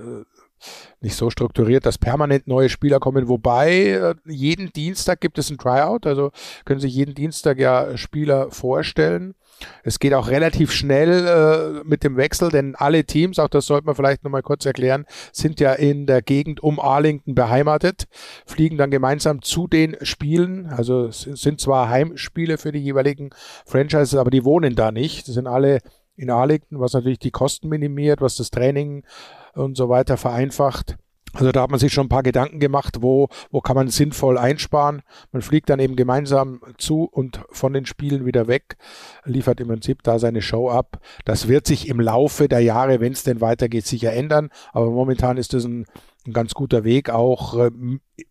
nicht 0.99 1.15
so 1.15 1.29
strukturiert, 1.29 1.85
dass 1.85 1.97
permanent 1.97 2.47
neue 2.47 2.69
Spieler 2.69 2.99
kommen. 2.99 3.27
Wobei 3.27 3.87
äh, 3.87 4.15
jeden 4.25 4.71
Dienstag 4.73 5.21
gibt 5.21 5.37
es 5.37 5.49
ein 5.49 5.57
Tryout. 5.57 6.05
Also 6.05 6.31
können 6.65 6.79
sich 6.79 6.93
jeden 6.93 7.15
Dienstag 7.15 7.59
ja 7.59 7.97
Spieler 7.97 8.51
vorstellen. 8.51 9.35
Es 9.83 9.99
geht 9.99 10.13
auch 10.13 10.29
relativ 10.29 10.71
schnell 10.71 11.81
äh, 11.83 11.87
mit 11.87 12.03
dem 12.03 12.17
Wechsel, 12.17 12.49
denn 12.49 12.75
alle 12.75 13.03
Teams, 13.03 13.39
auch 13.39 13.47
das 13.47 13.65
sollte 13.65 13.85
man 13.85 13.95
vielleicht 13.95 14.23
nochmal 14.23 14.41
kurz 14.41 14.65
erklären, 14.65 15.05
sind 15.31 15.59
ja 15.59 15.73
in 15.73 16.05
der 16.05 16.21
Gegend 16.21 16.61
um 16.61 16.79
Arlington 16.79 17.35
beheimatet, 17.35 18.07
fliegen 18.45 18.77
dann 18.77 18.91
gemeinsam 18.91 19.41
zu 19.41 19.67
den 19.67 19.97
Spielen. 20.01 20.67
Also 20.67 21.05
es 21.05 21.21
sind 21.21 21.59
zwar 21.59 21.89
Heimspiele 21.89 22.57
für 22.57 22.71
die 22.71 22.79
jeweiligen 22.79 23.31
Franchises, 23.65 24.15
aber 24.15 24.31
die 24.31 24.45
wohnen 24.45 24.75
da 24.75 24.91
nicht. 24.91 25.27
Das 25.27 25.35
sind 25.35 25.47
alle 25.47 25.79
in 26.15 26.29
Arlington, 26.29 26.79
was 26.79 26.93
natürlich 26.93 27.19
die 27.19 27.31
Kosten 27.31 27.69
minimiert, 27.69 28.21
was 28.21 28.35
das 28.35 28.51
Training 28.51 29.03
und 29.53 29.77
so 29.77 29.89
weiter 29.89 30.17
vereinfacht. 30.17 30.97
Also 31.33 31.51
da 31.53 31.61
hat 31.61 31.71
man 31.71 31.79
sich 31.79 31.93
schon 31.93 32.07
ein 32.07 32.09
paar 32.09 32.23
Gedanken 32.23 32.59
gemacht, 32.59 32.97
wo, 33.01 33.29
wo 33.51 33.61
kann 33.61 33.75
man 33.75 33.87
sinnvoll 33.87 34.37
einsparen. 34.37 35.01
Man 35.31 35.41
fliegt 35.41 35.69
dann 35.69 35.79
eben 35.79 35.95
gemeinsam 35.95 36.59
zu 36.77 37.05
und 37.05 37.41
von 37.51 37.71
den 37.71 37.85
Spielen 37.85 38.25
wieder 38.25 38.47
weg, 38.47 38.75
liefert 39.23 39.61
im 39.61 39.69
Prinzip 39.69 40.03
da 40.03 40.19
seine 40.19 40.41
Show 40.41 40.69
ab. 40.69 40.99
Das 41.23 41.47
wird 41.47 41.67
sich 41.67 41.87
im 41.87 42.01
Laufe 42.01 42.49
der 42.49 42.59
Jahre, 42.59 42.99
wenn 42.99 43.13
es 43.13 43.23
denn 43.23 43.39
weitergeht, 43.39 43.85
sicher 43.85 44.11
ändern. 44.11 44.49
Aber 44.73 44.89
momentan 44.89 45.37
ist 45.37 45.53
das 45.53 45.63
ein, 45.63 45.85
ein 46.25 46.33
ganz 46.33 46.53
guter 46.53 46.83
Weg, 46.83 47.09
auch 47.09 47.57
äh, 47.57 47.71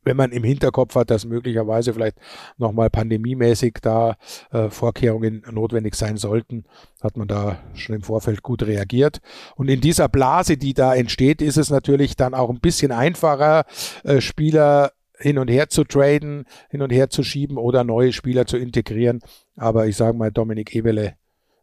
wenn 0.04 0.16
man 0.16 0.32
im 0.32 0.44
Hinterkopf 0.44 0.94
hat, 0.94 1.10
dass 1.10 1.24
möglicherweise 1.24 1.92
vielleicht 1.92 2.18
nochmal 2.56 2.90
pandemiemäßig 2.90 3.78
da 3.82 4.16
äh, 4.52 4.70
Vorkehrungen 4.70 5.42
notwendig 5.50 5.94
sein 5.94 6.16
sollten, 6.16 6.64
hat 7.02 7.16
man 7.16 7.28
da 7.28 7.58
schon 7.74 7.96
im 7.96 8.02
Vorfeld 8.02 8.42
gut 8.42 8.62
reagiert. 8.62 9.20
Und 9.56 9.68
in 9.68 9.80
dieser 9.80 10.08
Blase, 10.08 10.56
die 10.56 10.74
da 10.74 10.94
entsteht, 10.94 11.42
ist 11.42 11.56
es 11.56 11.70
natürlich 11.70 12.16
dann 12.16 12.34
auch 12.34 12.50
ein 12.50 12.60
bisschen 12.60 12.92
einfacher, 12.92 13.64
äh, 14.04 14.20
Spieler 14.20 14.92
hin 15.18 15.38
und 15.38 15.48
her 15.48 15.68
zu 15.68 15.84
traden, 15.84 16.46
hin 16.70 16.82
und 16.82 16.90
her 16.90 17.10
zu 17.10 17.22
schieben 17.22 17.58
oder 17.58 17.84
neue 17.84 18.12
Spieler 18.12 18.46
zu 18.46 18.56
integrieren. 18.56 19.20
Aber 19.56 19.86
ich 19.86 19.96
sage 19.96 20.16
mal, 20.16 20.30
Dominik 20.30 20.74
Ebele 20.74 21.14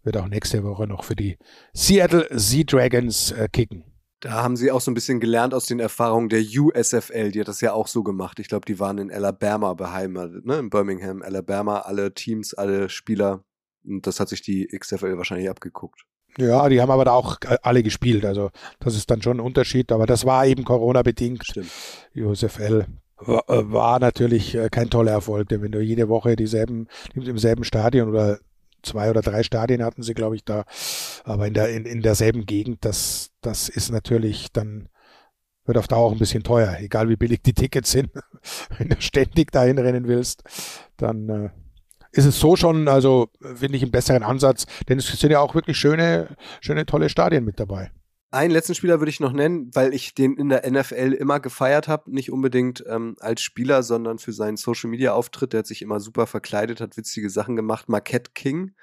wird 0.04 0.18
auch 0.18 0.28
nächste 0.28 0.64
Woche 0.64 0.88
noch 0.88 1.04
für 1.04 1.16
die 1.16 1.38
Seattle 1.74 2.28
Sea 2.32 2.64
Dragons 2.64 3.32
äh, 3.32 3.48
kicken. 3.52 3.84
Da 4.20 4.32
haben 4.32 4.56
sie 4.56 4.72
auch 4.72 4.82
so 4.82 4.90
ein 4.90 4.96
bisschen 4.96 5.20
gelernt 5.20 5.54
aus 5.54 5.68
den 5.68 5.80
Erfahrungen 5.80 6.30
der 6.30 6.42
USFL. 6.42 7.32
Die 7.32 7.40
hat 7.40 7.48
das 7.48 7.62
ja 7.62 7.74
auch 7.74 7.88
so 7.88 8.04
gemacht. 8.04 8.40
Ich 8.40 8.48
glaube, 8.48 8.66
die 8.66 8.80
waren 8.80 8.98
in 8.98 9.12
Alabama 9.12 9.74
beheimatet, 9.74 10.46
ne? 10.46 10.58
in 10.58 10.70
Birmingham, 10.70 11.22
Alabama, 11.22 11.80
alle 11.82 12.14
Teams, 12.14 12.54
alle 12.56 12.90
Spieler. 12.90 13.44
Und 13.86 14.08
das 14.08 14.20
hat 14.20 14.30
sich 14.30 14.42
die 14.42 14.68
XFL 14.68 15.18
wahrscheinlich 15.18 15.50
abgeguckt. 15.50 16.02
Ja, 16.38 16.68
die 16.70 16.82
haben 16.82 16.92
aber 16.92 17.06
da 17.06 17.12
auch 17.12 17.38
alle 17.62 17.84
gespielt. 17.84 18.26
Also 18.26 18.50
das 18.80 18.96
ist 18.96 19.10
dann 19.10 19.22
schon 19.22 19.38
ein 19.38 19.46
Unterschied. 19.46 19.92
Aber 19.92 20.06
das 20.06 20.26
war 20.26 20.46
eben 20.46 20.64
Corona-bedingt. 20.64 21.46
Stimmt. 21.46 21.72
USFL 22.16 22.86
war, 23.18 23.50
äh, 23.50 23.72
war 23.72 24.00
natürlich 24.00 24.56
äh, 24.56 24.70
kein 24.70 24.90
toller 24.90 25.12
Erfolg, 25.12 25.50
denn 25.50 25.62
wenn 25.62 25.72
du 25.72 25.80
jede 25.80 26.10
Woche 26.10 26.36
dieselben, 26.36 26.88
im 27.14 27.38
selben 27.38 27.64
Stadion 27.64 28.10
oder 28.10 28.40
zwei 28.84 29.10
oder 29.10 29.22
drei 29.22 29.44
Stadien 29.44 29.84
hatten 29.84 30.04
sie, 30.04 30.14
glaube 30.14 30.36
ich, 30.36 30.44
da, 30.44 30.64
aber 31.24 31.48
in, 31.48 31.54
der, 31.54 31.70
in, 31.70 31.86
in 31.86 32.02
derselben 32.02 32.46
Gegend, 32.46 32.86
das, 32.86 33.32
das 33.42 33.70
ist 33.70 33.92
natürlich 33.92 34.52
dann, 34.52 34.90
wird 35.66 35.78
auf 35.78 35.88
Dauer 35.88 36.08
auch 36.08 36.12
ein 36.12 36.20
bisschen 36.20 36.44
teuer, 36.44 36.78
egal 36.80 37.10
wie 37.10 37.16
billig 37.16 37.42
die 37.44 37.54
Tickets 37.54 37.92
sind. 37.92 38.10
Wenn 38.78 38.90
du 38.90 39.02
ständig 39.02 39.52
dahin 39.52 39.78
rennen 39.78 40.08
willst, 40.08 40.44
dann 40.98 41.30
äh, 41.30 41.50
ist 42.12 42.26
es 42.26 42.40
so 42.40 42.56
schon, 42.56 42.88
also 42.88 43.30
finde 43.56 43.78
ich 43.78 43.84
einen 43.84 43.92
besseren 43.92 44.24
Ansatz, 44.24 44.66
denn 44.88 44.98
es 44.98 45.08
sind 45.08 45.32
ja 45.32 45.40
auch 45.40 45.56
wirklich 45.56 45.78
schöne, 45.78 46.36
schöne, 46.62 46.86
tolle 46.86 47.10
Stadien 47.10 47.44
mit 47.44 47.60
dabei. 47.60 47.92
Einen 48.30 48.52
letzten 48.52 48.76
Spieler 48.76 49.00
würde 49.00 49.10
ich 49.10 49.22
noch 49.22 49.32
nennen, 49.32 49.72
weil 49.74 49.94
ich 49.94 50.14
den 50.14 50.36
in 50.36 50.50
der 50.50 50.70
NFL 50.70 51.14
immer 51.14 51.40
gefeiert 51.40 51.88
habe. 51.88 52.12
Nicht 52.12 52.32
unbedingt 52.32 52.84
ähm, 52.88 53.16
als 53.20 53.42
Spieler, 53.42 53.84
sondern 53.84 54.20
für 54.20 54.34
seinen 54.34 54.58
Social 54.58 54.90
Media 54.90 55.14
Auftritt. 55.14 55.54
Der 55.54 55.60
hat 55.60 55.68
sich 55.68 55.82
immer 55.82 56.02
super 56.02 56.28
verkleidet, 56.28 56.82
hat 56.82 56.98
witzige 56.98 57.30
Sachen 57.30 57.56
gemacht. 57.56 57.88
Marquette 57.88 58.32
King 58.34 58.74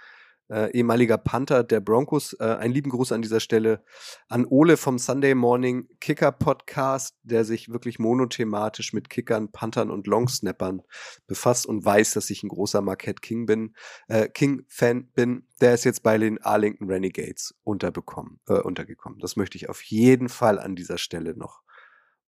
äh, 0.49 0.70
ehemaliger 0.72 1.18
Panther 1.18 1.64
der 1.64 1.80
Broncos. 1.80 2.34
Äh, 2.34 2.45
einen 2.45 2.74
lieben 2.74 2.90
Gruß 2.90 3.12
an 3.12 3.22
dieser 3.22 3.40
Stelle 3.40 3.84
an 4.28 4.47
Ole 4.47 4.76
vom 4.76 4.99
Sunday 4.99 5.34
Morning 5.34 5.88
Kicker 6.01 6.32
Podcast, 6.32 7.16
der 7.22 7.45
sich 7.45 7.70
wirklich 7.70 7.99
monothematisch 7.99 8.92
mit 8.92 9.11
Kickern, 9.11 9.51
Panthern 9.51 9.90
und 9.90 10.07
Longsnappern 10.07 10.82
befasst 11.26 11.66
und 11.66 11.84
weiß, 11.84 12.12
dass 12.14 12.30
ich 12.30 12.42
ein 12.42 12.49
großer 12.49 12.82
Marquette 12.82 13.20
King 13.20 13.47
bin, 13.47 13.74
äh, 14.09 14.28
King-Fan 14.28 15.09
bin. 15.12 15.47
Der 15.61 15.74
ist 15.74 15.84
jetzt 15.84 16.03
bei 16.03 16.18
den 16.18 16.42
Arlington 16.42 16.90
Renegades 16.90 17.55
unterbekommen, 17.64 18.40
äh, 18.49 18.55
untergekommen. 18.61 19.18
Das 19.20 19.36
möchte 19.36 19.57
ich 19.57 19.68
auf 19.68 19.82
jeden 19.82 20.28
Fall 20.28 20.59
an 20.59 20.76
dieser 20.76 20.99
Stelle 20.99 21.36
noch 21.36 21.62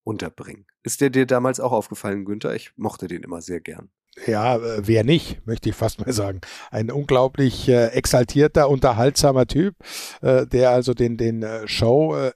unterbringen. 0.04 0.66
Ist 0.82 1.00
der 1.00 1.10
dir 1.10 1.26
damals 1.26 1.58
auch 1.58 1.72
aufgefallen, 1.72 2.24
Günther? 2.24 2.54
Ich 2.54 2.72
mochte 2.76 3.08
den 3.08 3.22
immer 3.22 3.42
sehr 3.42 3.60
gern 3.60 3.90
ja, 4.24 4.56
äh, 4.56 4.86
wer 4.86 5.04
nicht, 5.04 5.46
möchte 5.46 5.68
ich 5.68 5.74
fast 5.74 6.04
mal 6.04 6.12
sagen. 6.12 6.40
Ein 6.70 6.90
unglaublich 6.90 7.68
äh, 7.68 7.88
exaltierter, 7.88 8.68
unterhaltsamer 8.68 9.46
Typ, 9.46 9.74
äh, 10.22 10.46
der 10.46 10.70
also 10.70 10.94
den, 10.94 11.16
den 11.16 11.42
äh, 11.42 11.68
Show, 11.68 12.16
äh, 12.16 12.32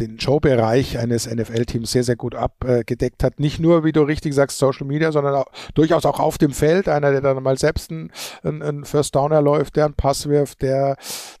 den 0.00 0.18
Showbereich 0.18 0.98
eines 0.98 1.30
NFL-Teams 1.30 1.92
sehr, 1.92 2.02
sehr 2.02 2.16
gut 2.16 2.34
abgedeckt 2.34 3.22
hat. 3.22 3.38
Nicht 3.38 3.60
nur, 3.60 3.84
wie 3.84 3.92
du 3.92 4.02
richtig 4.02 4.34
sagst, 4.34 4.58
Social 4.58 4.86
Media, 4.86 5.12
sondern 5.12 5.36
auch, 5.36 5.46
durchaus 5.74 6.04
auch 6.04 6.18
auf 6.18 6.36
dem 6.36 6.50
Feld. 6.50 6.88
Einer, 6.88 7.12
der 7.12 7.20
dann 7.20 7.40
mal 7.42 7.56
selbst 7.58 7.92
einen, 7.92 8.10
einen 8.42 8.84
First 8.84 9.14
Downer 9.14 9.40
läuft, 9.40 9.76
der 9.76 9.84
einen 9.84 9.94
Pass 9.94 10.28
wirft, 10.28 10.62
der, 10.62 10.96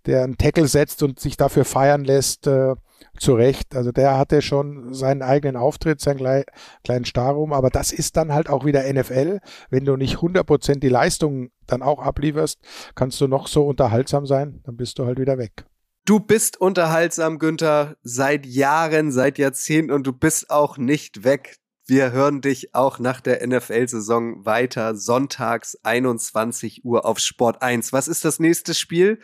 der 0.06 0.22
einen 0.22 0.38
Tackle 0.38 0.68
setzt 0.68 1.02
und 1.02 1.18
sich 1.18 1.36
dafür 1.36 1.64
feiern 1.64 2.04
lässt. 2.04 2.46
Äh, 2.46 2.76
zu 3.18 3.34
Recht. 3.34 3.74
Also 3.74 3.92
der 3.92 4.18
hatte 4.18 4.42
schon 4.42 4.92
seinen 4.92 5.22
eigenen 5.22 5.56
Auftritt, 5.56 6.00
seinen 6.00 6.18
klei 6.18 6.44
kleinen 6.82 7.04
Starrum, 7.04 7.52
aber 7.52 7.70
das 7.70 7.92
ist 7.92 8.16
dann 8.16 8.32
halt 8.32 8.48
auch 8.48 8.64
wieder 8.64 8.90
NFL. 8.92 9.40
Wenn 9.70 9.84
du 9.84 9.96
nicht 9.96 10.16
100% 10.16 10.80
die 10.80 10.88
Leistung 10.88 11.50
dann 11.66 11.82
auch 11.82 12.00
ablieferst, 12.00 12.58
kannst 12.94 13.20
du 13.20 13.28
noch 13.28 13.46
so 13.46 13.66
unterhaltsam 13.66 14.26
sein, 14.26 14.60
dann 14.64 14.76
bist 14.76 14.98
du 14.98 15.06
halt 15.06 15.18
wieder 15.18 15.38
weg. 15.38 15.64
Du 16.06 16.20
bist 16.20 16.60
unterhaltsam, 16.60 17.38
Günther, 17.38 17.96
seit 18.02 18.44
Jahren, 18.44 19.10
seit 19.10 19.38
Jahrzehnten 19.38 19.90
und 19.90 20.06
du 20.06 20.12
bist 20.12 20.50
auch 20.50 20.76
nicht 20.76 21.24
weg. 21.24 21.56
Wir 21.86 22.12
hören 22.12 22.40
dich 22.40 22.74
auch 22.74 22.98
nach 22.98 23.20
der 23.20 23.46
NFL-Saison 23.46 24.44
weiter, 24.44 24.96
sonntags 24.96 25.78
21 25.82 26.84
Uhr 26.84 27.06
auf 27.06 27.18
Sport 27.18 27.62
1. 27.62 27.92
Was 27.92 28.08
ist 28.08 28.24
das 28.24 28.38
nächste 28.38 28.74
Spiel? 28.74 29.18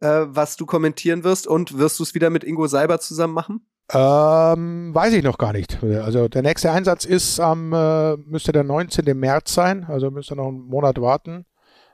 Äh, 0.00 0.26
was 0.26 0.56
du 0.56 0.66
kommentieren 0.66 1.24
wirst 1.24 1.46
und 1.46 1.78
wirst 1.78 1.98
du 1.98 2.02
es 2.02 2.14
wieder 2.14 2.30
mit 2.30 2.44
Ingo 2.44 2.66
Seiber 2.66 3.00
zusammen 3.00 3.34
machen? 3.34 3.66
Ähm, 3.92 4.94
weiß 4.94 5.14
ich 5.14 5.24
noch 5.24 5.38
gar 5.38 5.52
nicht. 5.52 5.82
Also 5.82 6.28
der 6.28 6.42
nächste 6.42 6.70
Einsatz 6.70 7.04
ist 7.04 7.40
am, 7.40 7.72
äh, 7.72 8.16
müsste 8.16 8.52
der 8.52 8.62
19. 8.62 9.18
März 9.18 9.52
sein, 9.52 9.84
also 9.84 10.10
müsste 10.10 10.36
noch 10.36 10.48
einen 10.48 10.66
Monat 10.66 11.00
warten. 11.00 11.44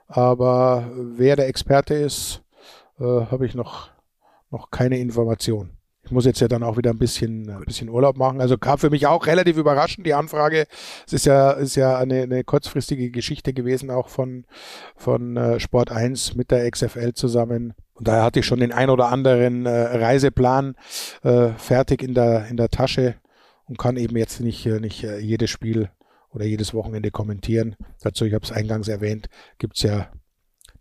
Aber 0.09 0.91
wer 0.95 1.37
der 1.37 1.49
Experte 1.49 1.95
ist, 1.95 2.43
äh, 3.01 3.05
habe 3.05 3.47
ich 3.47 3.55
noch, 3.55 3.89
noch 4.51 4.71
keine 4.71 4.99
Information. 4.99 5.71
Ich 6.05 6.13
muss 6.13 6.25
jetzt 6.25 6.41
ja 6.41 6.47
dann 6.47 6.63
auch 6.63 6.77
wieder 6.77 6.91
ein 6.91 6.99
bisschen, 6.99 7.51
ein 7.51 7.65
bisschen 7.65 7.89
Urlaub 7.89 8.17
machen. 8.17 8.41
Also 8.41 8.59
kam 8.59 8.79
für 8.79 8.91
mich 8.91 9.09
auch 9.09 9.27
relativ 9.27 9.57
überraschend 9.57 10.07
die 10.07 10.15
Anfrage. 10.15 10.67
Es 11.05 11.13
ist 11.13 11.27
ja, 11.27 11.51
ist 11.51 11.75
ja 11.75 11.99
eine, 11.99 12.23
eine 12.23 12.45
kurzfristige 12.45 13.11
Geschichte 13.11 13.53
gewesen, 13.53 13.91
auch 13.91 14.09
von, 14.09 14.45
von 14.95 15.37
äh, 15.37 15.59
Sport 15.59 15.91
1 15.91 16.37
mit 16.37 16.53
der 16.53 16.71
XFL 16.71 17.15
zusammen. 17.15 17.75
Und 17.97 18.09
daher 18.09 18.25
hatte 18.25 18.41
ich 18.41 18.47
schon 18.47 18.61
den 18.61 18.73
ein 18.73 18.91
oder 18.91 19.09
anderen 19.09 19.65
äh, 19.65 19.71
Reiseplan 19.71 20.77
äh, 21.23 21.49
fertig 21.55 22.03
in 22.03 22.15
der, 22.15 22.47
in 22.47 22.57
der 22.57 22.69
Tasche 22.69 23.17
und 23.65 23.79
kann 23.79 23.97
eben 23.97 24.17
jetzt 24.17 24.41
nicht, 24.41 24.67
äh, 24.67 24.81
nicht 24.81 25.03
äh, 25.03 25.19
jedes 25.19 25.51
Spiel 25.51 25.91
oder 26.31 26.45
jedes 26.45 26.75
Wochenende 26.75 27.11
kommentieren. 27.11 27.75
Dazu, 28.03 28.27
ich 28.27 28.35
habe 28.35 28.45
es 28.45 28.53
eingangs 28.53 28.89
erwähnt, 28.89 29.31
gibt 29.59 29.79
es 29.79 29.83
ja 29.83 30.11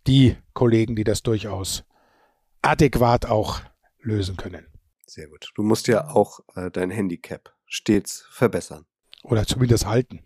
die 0.07 0.35
Kollegen, 0.53 0.95
die 0.95 1.05
das 1.05 1.23
durchaus 1.23 1.85
adäquat 2.61 3.25
auch 3.25 3.61
lösen 4.01 4.35
können. 4.35 4.67
Sehr 5.07 5.27
gut. 5.27 5.49
Du 5.55 5.63
musst 5.63 5.87
ja 5.87 6.09
auch 6.09 6.41
äh, 6.55 6.69
dein 6.69 6.91
Handicap 6.91 7.55
stets 7.65 8.27
verbessern. 8.29 8.85
Oder 9.23 9.45
zumindest 9.45 9.85
halten. 9.85 10.19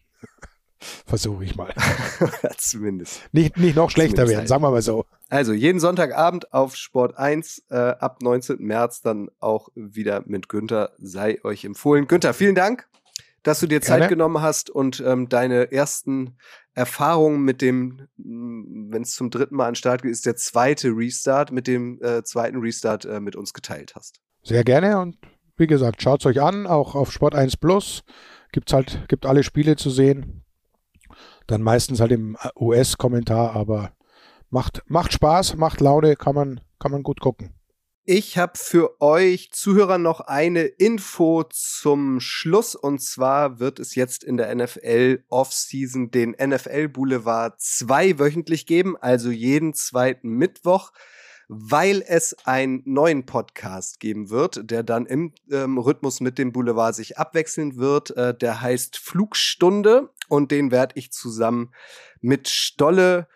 Versuche 1.05 1.43
ich 1.43 1.55
mal. 1.55 1.73
zumindest. 2.57 3.21
Nicht, 3.32 3.57
nicht 3.57 3.75
noch 3.75 3.89
schlechter 3.89 4.25
zumindest 4.25 4.38
werden, 4.38 4.47
sagen 4.47 4.63
wir 4.63 4.71
mal 4.71 4.82
so. 4.82 5.05
Also 5.30 5.53
jeden 5.53 5.80
Sonntagabend 5.80 6.53
auf 6.53 6.75
Sport 6.75 7.17
1 7.17 7.65
äh, 7.69 7.75
ab 7.75 8.21
19. 8.21 8.57
März 8.59 9.01
dann 9.01 9.30
auch 9.39 9.69
wieder 9.75 10.23
mit 10.25 10.49
Günther 10.49 10.91
sei 10.97 11.43
euch 11.43 11.65
empfohlen. 11.65 12.07
Günther, 12.07 12.34
vielen 12.34 12.55
Dank, 12.55 12.88
dass 13.43 13.59
du 13.59 13.67
dir 13.67 13.80
Gerne. 13.80 14.01
Zeit 14.01 14.09
genommen 14.09 14.41
hast 14.41 14.69
und 14.69 15.03
ähm, 15.05 15.30
deine 15.30 15.71
ersten 15.71 16.38
Erfahrungen 16.73 17.43
mit 17.43 17.61
dem, 17.61 18.07
wenn 18.17 19.01
es 19.01 19.13
zum 19.15 19.30
dritten 19.30 19.55
Mal 19.55 19.67
an 19.67 19.75
Start 19.75 20.03
geht, 20.03 20.11
ist 20.11 20.25
der 20.25 20.38
zweite 20.38 20.89
Restart, 20.89 21.51
mit 21.51 21.67
dem 21.67 22.01
äh, 22.01 22.23
zweiten 22.23 22.59
Restart 22.59 23.05
äh, 23.05 23.19
mit 23.19 23.36
uns 23.36 23.53
geteilt 23.53 23.93
hast. 23.95 24.21
Sehr 24.43 24.63
gerne 24.63 24.99
und 24.99 25.17
wie 25.57 25.67
gesagt, 25.67 26.01
schaut 26.01 26.21
es 26.21 26.25
euch 26.25 26.41
an, 26.41 26.67
auch 26.67 26.95
auf 26.95 27.11
Sport 27.11 27.36
1 27.36 27.57
Plus 27.57 28.03
gibt's 28.51 28.73
halt, 28.73 29.05
gibt 29.07 29.25
alle 29.25 29.43
Spiele 29.43 29.75
zu 29.75 29.89
sehen. 29.89 30.43
Dann 31.50 31.64
meistens 31.64 32.00
halt 32.00 32.12
im 32.12 32.38
US-Kommentar, 32.56 33.56
aber 33.56 33.91
macht, 34.52 34.84
macht 34.86 35.14
Spaß, 35.14 35.56
macht 35.56 35.82
Laune, 35.82 36.16
kann 36.16 36.36
man, 36.36 36.62
kann 36.78 36.91
man 36.91 37.02
gut 37.02 37.20
gucken. 37.20 37.56
Ich 38.06 38.38
habe 38.38 38.54
für 38.56 39.02
euch 39.02 39.52
Zuhörer 39.52 39.97
noch 39.97 40.20
eine 40.20 40.64
Info 40.64 41.43
zum 41.50 42.20
Schluss 42.20 42.76
und 42.76 43.02
zwar 43.02 43.60
wird 43.60 43.80
es 43.80 43.95
jetzt 43.95 44.24
in 44.24 44.38
der 44.38 44.54
NFL 44.54 45.24
Offseason 45.30 46.12
den 46.12 46.36
NFL 46.39 46.89
Boulevard 46.89 47.60
zweiwöchentlich 47.60 48.68
geben, 48.68 48.95
also 48.95 49.32
jeden 49.32 49.74
zweiten 49.74 50.30
Mittwoch 50.30 50.91
weil 51.52 52.04
es 52.06 52.36
einen 52.45 52.84
neuen 52.86 53.26
Podcast 53.26 54.00
geben 54.00 54.30
wird, 54.30 54.70
der 54.70 54.84
dann 54.84 55.08
im 55.08 55.34
ähm, 55.50 55.80
Rhythmus 55.80 56.22
mit 56.22 56.38
dem 56.38 56.52
Boulevard 56.52 56.93
sich 56.93 57.18
abwechseln 57.18 57.78
wird. 57.78 58.16
Äh, 58.16 58.38
der 58.38 58.62
heißt 58.62 58.97
Flugstunde 58.97 60.12
und 60.30 60.51
den 60.51 60.71
werde 60.71 60.95
ich 60.97 61.11
zusammen 61.11 61.73
mit 62.21 62.47
Stolle 62.47 63.27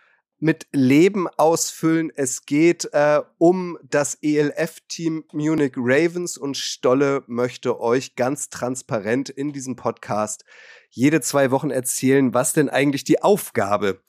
mit 0.44 0.68
Leben 0.74 1.30
ausfüllen. 1.38 2.12
Es 2.14 2.46
geht 2.46 2.90
äh, 2.92 3.22
um 3.38 3.78
das 3.82 4.18
ELF-Team 4.22 5.24
Munich 5.32 5.72
Ravens 5.78 6.38
und 6.38 6.58
Stolle 6.58 7.24
möchte 7.28 7.80
euch 7.80 8.18
ganz 8.18 8.50
transparent 8.50 9.30
in 9.30 9.54
diesem 9.54 9.78
Podcast 9.78 10.44
jede 10.90 11.22
zwei 11.22 11.50
Wochen 11.52 11.72
erzählen, 11.72 12.34
was 12.34 12.52
denn 12.52 12.68
eigentlich 12.68 13.06
die 13.06 13.24
Aufgabe 13.24 14.02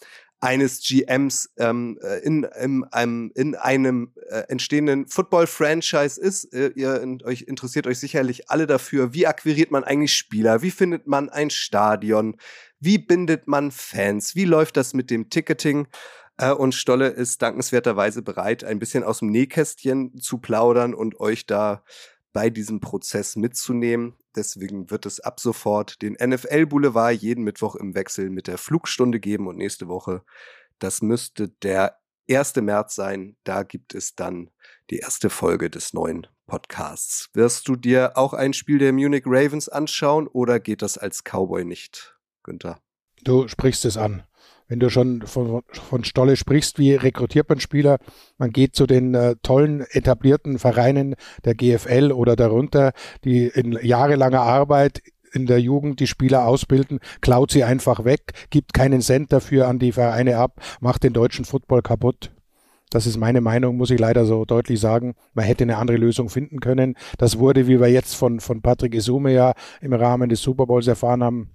eines 0.45 0.83
GMs 0.83 1.51
ähm, 1.57 1.99
äh, 2.03 2.19
in, 2.19 2.43
in 2.43 2.85
einem, 2.85 3.33
in 3.35 3.55
einem 3.55 4.13
äh, 4.29 4.41
entstehenden 4.49 5.07
Football-Franchise 5.07 6.21
ist. 6.21 6.53
Äh, 6.53 6.73
ihr 6.75 7.01
in, 7.01 7.23
euch 7.23 7.43
interessiert 7.43 7.87
euch 7.87 7.99
sicherlich 7.99 8.51
alle 8.51 8.67
dafür, 8.67 9.15
wie 9.15 9.27
akquiriert 9.27 9.71
man 9.71 9.85
eigentlich 9.85 10.15
Spieler, 10.15 10.61
wie 10.61 10.71
findet 10.71 11.07
man 11.07 11.31
ein 11.31 11.49
Stadion, 11.49 12.37
wie 12.85 12.99
bindet 12.99 13.49
man 13.49 13.71
Fans, 13.71 14.35
wie 14.35 14.45
läuft 14.45 14.77
das 14.77 14.95
mit 14.95 15.11
dem 15.11 15.31
Ticketing. 15.31 15.89
Äh, 16.37 16.53
und 16.53 16.75
Stolle 16.75 17.09
ist 17.09 17.43
dankenswerterweise 17.43 18.23
bereit, 18.23 18.65
ein 18.65 18.79
bisschen 18.79 19.05
aus 19.05 19.21
dem 19.21 19.31
Nähkästchen 19.31 20.19
zu 20.19 20.39
plaudern 20.39 20.95
und 20.95 21.21
euch 21.21 21.47
da 21.47 21.85
bei 22.33 22.51
diesem 22.51 22.81
Prozess 22.81 23.37
mitzunehmen. 23.37 24.15
Deswegen 24.37 24.91
wird 24.91 25.07
es 25.07 25.21
ab 25.21 25.39
sofort 25.41 26.03
den 26.03 26.17
NFL 26.21 26.67
Boulevard 26.67 27.15
jeden 27.15 27.45
Mittwoch 27.45 27.77
im 27.77 27.95
Wechsel 27.95 28.31
mit 28.31 28.49
der 28.49 28.59
Flugstunde 28.59 29.21
geben 29.21 29.47
und 29.47 29.57
nächste 29.57 29.89
Woche, 29.89 30.23
das 30.81 31.01
müsste 31.03 31.49
der 31.49 32.01
1. 32.29 32.57
März 32.57 32.95
sein, 32.95 33.37
da 33.45 33.63
gibt 33.63 33.95
es 33.95 34.17
dann 34.17 34.51
die 34.91 34.99
erste 34.99 35.31
Folge 35.31 35.71
des 35.71 35.93
neuen 35.93 36.27
Podcasts. 36.47 37.31
Wirst 37.33 37.69
du 37.69 37.77
dir 37.77 38.17
auch 38.17 38.35
ein 38.35 38.53
Spiel 38.53 38.79
der 38.79 38.93
Munich 38.93 39.25
Ravens 39.27 39.69
anschauen 39.69 40.27
oder 40.27 40.59
geht 40.59 40.83
das 40.83 40.99
als 40.99 41.23
Cowboy 41.23 41.65
nicht, 41.65 42.14
Günther? 42.45 42.79
Du 43.25 43.49
sprichst 43.49 43.85
es 43.85 43.97
an 43.97 44.23
wenn 44.69 44.81
du 44.81 44.91
schon 44.91 45.23
von, 45.23 45.63
von 45.71 46.05
Stolle 46.05 46.37
sprichst, 46.37 46.79
wie 46.79 46.95
rekrutiert 46.95 47.49
man 47.49 47.61
Spieler? 47.61 47.99
Man 48.39 48.51
geht 48.51 48.75
zu 48.75 48.87
den 48.87 49.15
äh, 49.15 49.37
tollen 49.43 49.83
etablierten 49.91 50.59
Vereinen 50.59 51.17
der 51.45 51.55
GFL 51.55 52.13
oder 52.13 52.37
darunter, 52.37 52.93
die 53.25 53.47
in 53.47 53.79
jahrelanger 53.83 54.41
Arbeit 54.41 55.03
in 55.33 55.47
der 55.47 55.61
Jugend 55.61 56.01
die 56.01 56.07
Spieler 56.07 56.47
ausbilden, 56.47 57.01
klaut 57.21 57.51
sie 57.51 57.65
einfach 57.65 58.05
weg, 58.05 58.33
gibt 58.51 58.73
keinen 58.73 59.01
Cent 59.01 59.33
dafür 59.33 59.67
an 59.67 59.81
die 59.81 59.93
Vereine 59.93 60.39
ab, 60.39 60.61
macht 60.81 61.03
den 61.03 61.13
deutschen 61.13 61.45
Football 61.45 61.83
kaputt. 61.83 62.31
Das 62.91 63.07
ist 63.07 63.17
meine 63.17 63.41
Meinung, 63.41 63.77
muss 63.77 63.91
ich 63.91 63.99
leider 63.99 64.25
so 64.25 64.45
deutlich 64.45 64.79
sagen. 64.79 65.15
Man 65.33 65.45
hätte 65.45 65.65
eine 65.65 65.79
andere 65.79 65.97
Lösung 65.97 66.29
finden 66.29 66.61
können. 66.61 66.95
Das 67.19 67.41
wurde, 67.41 67.67
wie 67.67 67.81
wir 67.81 67.89
jetzt 67.89 68.15
von, 68.15 68.39
von 68.39 68.63
Patrick 68.63 68.95
Isume 68.95 69.33
ja 69.33 69.55
im 69.81 69.93
Rahmen 69.93 70.29
des 70.29 70.43
Super 70.43 70.67
Bowls 70.67 70.87
erfahren 70.87 71.25
haben, 71.25 71.51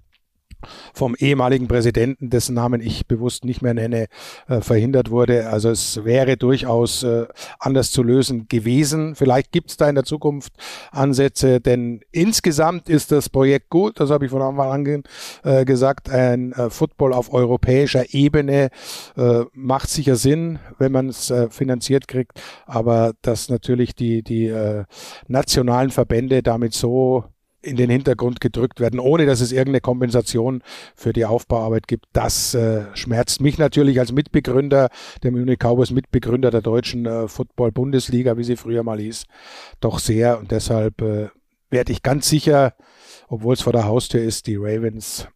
vom 0.94 1.14
ehemaligen 1.14 1.68
Präsidenten, 1.68 2.30
dessen 2.30 2.54
Namen 2.54 2.80
ich 2.80 3.06
bewusst 3.06 3.44
nicht 3.44 3.62
mehr 3.62 3.74
nenne, 3.74 4.06
äh, 4.48 4.60
verhindert 4.60 5.10
wurde. 5.10 5.48
Also 5.48 5.70
es 5.70 6.04
wäre 6.04 6.36
durchaus 6.36 7.02
äh, 7.02 7.26
anders 7.58 7.90
zu 7.90 8.02
lösen 8.02 8.48
gewesen. 8.48 9.14
Vielleicht 9.14 9.52
gibt 9.52 9.70
es 9.70 9.76
da 9.76 9.88
in 9.88 9.94
der 9.94 10.04
Zukunft 10.04 10.52
Ansätze, 10.90 11.60
denn 11.60 12.00
insgesamt 12.12 12.88
ist 12.88 13.12
das 13.12 13.28
Projekt 13.28 13.70
gut, 13.70 14.00
das 14.00 14.10
habe 14.10 14.24
ich 14.24 14.30
von 14.30 14.42
Anfang 14.42 14.70
an 14.70 15.02
äh, 15.44 15.64
gesagt, 15.64 16.10
ein 16.10 16.54
Football 16.68 17.12
auf 17.12 17.32
europäischer 17.32 18.14
Ebene 18.14 18.70
macht 19.52 19.90
sicher 19.90 20.16
Sinn, 20.16 20.58
wenn 20.78 20.92
man 20.92 21.08
es 21.08 21.32
finanziert 21.50 22.08
kriegt, 22.08 22.40
aber 22.66 23.12
dass 23.22 23.48
natürlich 23.48 23.94
die, 23.94 24.22
die 24.22 24.52
nationalen 25.28 25.90
Verbände 25.90 26.42
damit 26.42 26.74
so 26.74 27.24
in 27.62 27.76
den 27.76 27.90
Hintergrund 27.90 28.40
gedrückt 28.40 28.80
werden, 28.80 29.00
ohne 29.00 29.26
dass 29.26 29.40
es 29.40 29.52
irgendeine 29.52 29.80
Kompensation 29.80 30.62
für 30.94 31.12
die 31.12 31.24
Aufbauarbeit 31.24 31.88
gibt. 31.88 32.06
Das 32.12 32.54
äh, 32.54 32.84
schmerzt 32.94 33.40
mich 33.40 33.58
natürlich 33.58 33.98
als 33.98 34.12
Mitbegründer 34.12 34.88
der 35.22 35.30
Munich 35.30 35.58
Cowboys, 35.58 35.90
Mitbegründer 35.90 36.50
der 36.50 36.62
deutschen 36.62 37.06
äh, 37.06 37.28
Football-Bundesliga, 37.28 38.36
wie 38.36 38.44
sie 38.44 38.56
früher 38.56 38.82
mal 38.82 38.98
hieß, 38.98 39.24
doch 39.80 39.98
sehr. 39.98 40.38
Und 40.38 40.50
deshalb 40.50 41.02
äh, 41.02 41.28
werde 41.68 41.92
ich 41.92 42.02
ganz 42.02 42.28
sicher, 42.28 42.74
obwohl 43.28 43.54
es 43.54 43.62
vor 43.62 43.72
der 43.72 43.84
Haustür 43.84 44.22
ist, 44.22 44.46
die 44.46 44.56
Ravens 44.56 45.28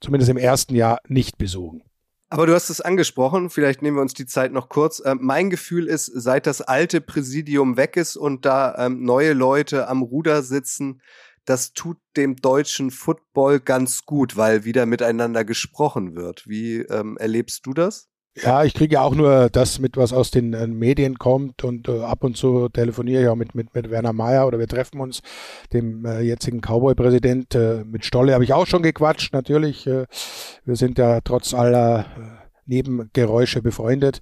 zumindest 0.00 0.30
im 0.30 0.36
ersten 0.36 0.74
Jahr 0.74 0.98
nicht 1.08 1.38
besuchen. 1.38 1.82
Aber 2.30 2.46
du 2.46 2.54
hast 2.54 2.68
es 2.68 2.82
angesprochen, 2.82 3.48
vielleicht 3.48 3.80
nehmen 3.80 3.96
wir 3.96 4.02
uns 4.02 4.12
die 4.12 4.26
Zeit 4.26 4.52
noch 4.52 4.68
kurz. 4.68 5.02
Ähm, 5.04 5.18
mein 5.22 5.48
Gefühl 5.48 5.86
ist, 5.86 6.06
seit 6.06 6.46
das 6.46 6.60
alte 6.60 7.00
Präsidium 7.00 7.78
weg 7.78 7.96
ist 7.96 8.16
und 8.16 8.44
da 8.44 8.74
ähm, 8.76 9.02
neue 9.02 9.32
Leute 9.32 9.88
am 9.88 10.02
Ruder 10.02 10.42
sitzen, 10.42 11.00
das 11.48 11.72
tut 11.72 11.96
dem 12.16 12.36
deutschen 12.36 12.90
Football 12.90 13.60
ganz 13.60 14.04
gut, 14.04 14.36
weil 14.36 14.64
wieder 14.64 14.84
miteinander 14.84 15.44
gesprochen 15.44 16.14
wird. 16.14 16.46
Wie 16.46 16.80
ähm, 16.80 17.16
erlebst 17.18 17.64
du 17.64 17.72
das? 17.72 18.08
Ja, 18.34 18.62
ich 18.62 18.74
kriege 18.74 18.94
ja 18.94 19.02
auch 19.02 19.14
nur 19.14 19.48
das 19.48 19.78
mit, 19.78 19.96
was 19.96 20.12
aus 20.12 20.30
den 20.30 20.52
äh, 20.52 20.66
Medien 20.66 21.18
kommt 21.18 21.64
und 21.64 21.88
äh, 21.88 22.02
ab 22.02 22.22
und 22.22 22.36
zu 22.36 22.68
telefoniere 22.68 23.22
ich 23.22 23.28
auch 23.28 23.34
mit, 23.34 23.54
mit, 23.54 23.74
mit 23.74 23.90
Werner 23.90 24.12
Mayer 24.12 24.46
oder 24.46 24.58
wir 24.58 24.68
treffen 24.68 25.00
uns, 25.00 25.22
dem 25.72 26.04
äh, 26.04 26.20
jetzigen 26.20 26.60
Cowboy-Präsident. 26.60 27.54
Äh, 27.54 27.84
mit 27.84 28.04
Stolle 28.04 28.34
habe 28.34 28.44
ich 28.44 28.52
auch 28.52 28.66
schon 28.66 28.82
gequatscht, 28.82 29.32
natürlich. 29.32 29.86
Äh, 29.86 30.06
wir 30.64 30.76
sind 30.76 30.98
ja 30.98 31.20
trotz 31.22 31.54
aller 31.54 32.00
äh, 32.00 32.04
Nebengeräusche 32.66 33.62
befreundet 33.62 34.20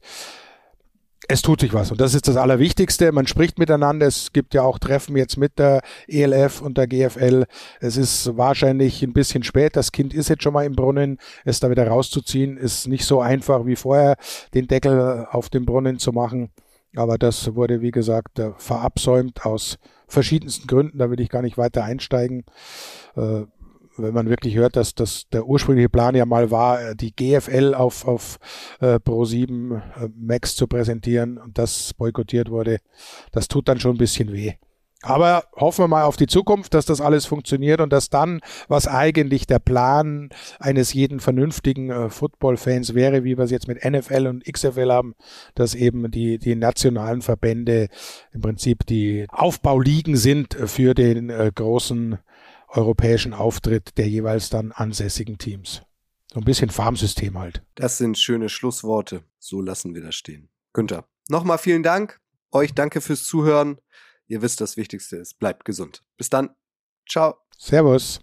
es 1.29 1.43
tut 1.43 1.61
sich 1.61 1.73
was 1.75 1.91
und 1.91 2.01
das 2.01 2.15
ist 2.15 2.29
das 2.29 2.37
Allerwichtigste. 2.37 3.13
Man 3.13 3.27
spricht 3.27 3.59
miteinander. 3.59 4.07
Es 4.07 4.33
gibt 4.33 4.55
ja 4.55 4.63
auch 4.63 4.79
Treffen 4.79 5.17
jetzt 5.17 5.37
mit 5.37 5.59
der 5.59 5.83
ELF 6.07 6.61
und 6.61 6.79
der 6.79 6.87
GFL. 6.87 7.45
Es 7.81 7.97
ist 7.97 8.37
wahrscheinlich 8.37 9.03
ein 9.03 9.13
bisschen 9.13 9.43
spät. 9.43 9.77
Das 9.77 9.93
Kind 9.93 10.15
ist 10.15 10.29
jetzt 10.29 10.43
schon 10.43 10.53
mal 10.53 10.65
im 10.65 10.75
Brunnen. 10.75 11.19
Es 11.45 11.61
da 11.61 11.71
wieder 11.71 11.89
rauszuziehen 11.89 12.57
ist 12.57 12.87
nicht 12.87 13.05
so 13.05 13.21
einfach 13.21 13.67
wie 13.67 13.77
vorher, 13.77 14.17
den 14.55 14.69
Deckel 14.69 15.27
auf 15.31 15.49
dem 15.49 15.67
Brunnen 15.67 15.99
zu 15.99 16.13
machen. 16.13 16.51
Aber 16.95 17.19
das 17.19 17.55
wurde, 17.55 17.83
wie 17.83 17.91
gesagt, 17.91 18.39
äh, 18.39 18.53
verabsäumt 18.57 19.45
aus 19.45 19.79
verschiedensten 20.09 20.67
Gründen. 20.67 20.99
Da 20.99 21.11
will 21.11 21.21
ich 21.21 21.29
gar 21.29 21.43
nicht 21.43 21.59
weiter 21.59 21.85
einsteigen. 21.85 22.45
Wenn 23.99 24.15
man 24.15 24.29
wirklich 24.29 24.55
hört, 24.57 24.77
dass 24.77 24.95
das 24.95 25.29
der 25.33 25.47
ursprüngliche 25.47 25.89
Plan 25.89 26.15
ja 26.15 26.27
mal 26.27 26.51
war, 26.51 26.81
äh, 26.83 26.97
die 26.97 27.15
GFL 27.15 27.75
auf, 27.75 28.07
auf 28.07 28.39
äh, 28.81 28.97
Pro7 28.97 29.77
äh, 29.77 30.09
Max 30.15 30.57
zu 30.57 30.67
präsentieren 30.67 31.39
und 31.39 31.59
das 31.59 31.95
boykottiert 31.95 32.51
wurde, 32.51 32.79
das 33.33 33.49
tut 33.49 33.69
dann 33.69 33.81
schon 33.81 33.97
ein 33.97 33.99
bisschen 33.99 34.33
weh. 34.33 34.55
Aber 35.03 35.45
hoffen 35.55 35.85
wir 35.85 35.89
mal 35.89 36.05
auf 36.05 36.17
die 36.17 36.27
Zukunft, 36.27 36.75
dass 36.75 36.87
das 36.87 37.01
alles 37.01 37.27
funktioniert 37.27 37.81
und 37.81 37.93
dass 37.93 38.09
dann, 38.09 38.41
was 38.67 38.89
eigentlich 38.89 39.47
der 39.47 39.59
Plan 39.59 40.31
eines 40.59 40.95
jeden 40.95 41.21
vernünftigen 41.21 41.91
äh, 41.91 42.11
Football-Fans 42.11 42.95
wäre, 42.95 43.23
wie 43.23 43.37
wir 43.37 43.45
es 43.45 43.51
jetzt 43.51 43.69
mit 43.69 43.85
NFL 43.85 44.27
und 44.27 44.45
XFL 44.45 44.91
haben, 44.91 45.15
dass 45.55 45.75
eben 45.75 46.11
die, 46.11 46.39
die 46.39 46.57
nationalen 46.57 47.23
Verbände 47.23 47.89
im 48.33 48.41
Prinzip 48.41 48.87
die 48.87 49.27
Aufbauligen 49.29 50.17
sind 50.17 50.55
für 50.55 50.95
den 50.95 51.31
äh, 51.31 51.53
großen 51.55 52.19
europäischen 52.77 53.35
Auftritt 53.35 53.99
der 53.99 54.09
jeweils 54.09 54.51
dann 54.51 54.73
ansässigen 54.73 55.39
Teams. 55.39 55.83
So 56.33 56.41
ein 56.41 56.45
bisschen 56.45 56.71
Farmsystem 56.71 57.39
halt. 57.39 57.63
Das 57.75 57.99
sind 57.99 58.19
schöne 58.19 58.49
Schlussworte. 58.49 59.25
So 59.39 59.61
lassen 59.61 59.95
wir 59.95 60.03
das 60.03 60.15
stehen. 60.15 60.49
Günther, 60.73 61.09
nochmal 61.29 61.59
vielen 61.59 61.83
Dank. 61.83 62.21
Euch 62.53 62.75
danke 62.75 63.01
fürs 63.01 63.25
Zuhören. 63.25 63.81
Ihr 64.27 64.43
wisst, 64.43 64.61
das 64.61 64.77
Wichtigste 64.77 65.17
ist, 65.17 65.39
bleibt 65.39 65.65
gesund. 65.65 66.05
Bis 66.17 66.31
dann. 66.31 66.51
Ciao. 67.09 67.37
Servus. 67.57 68.21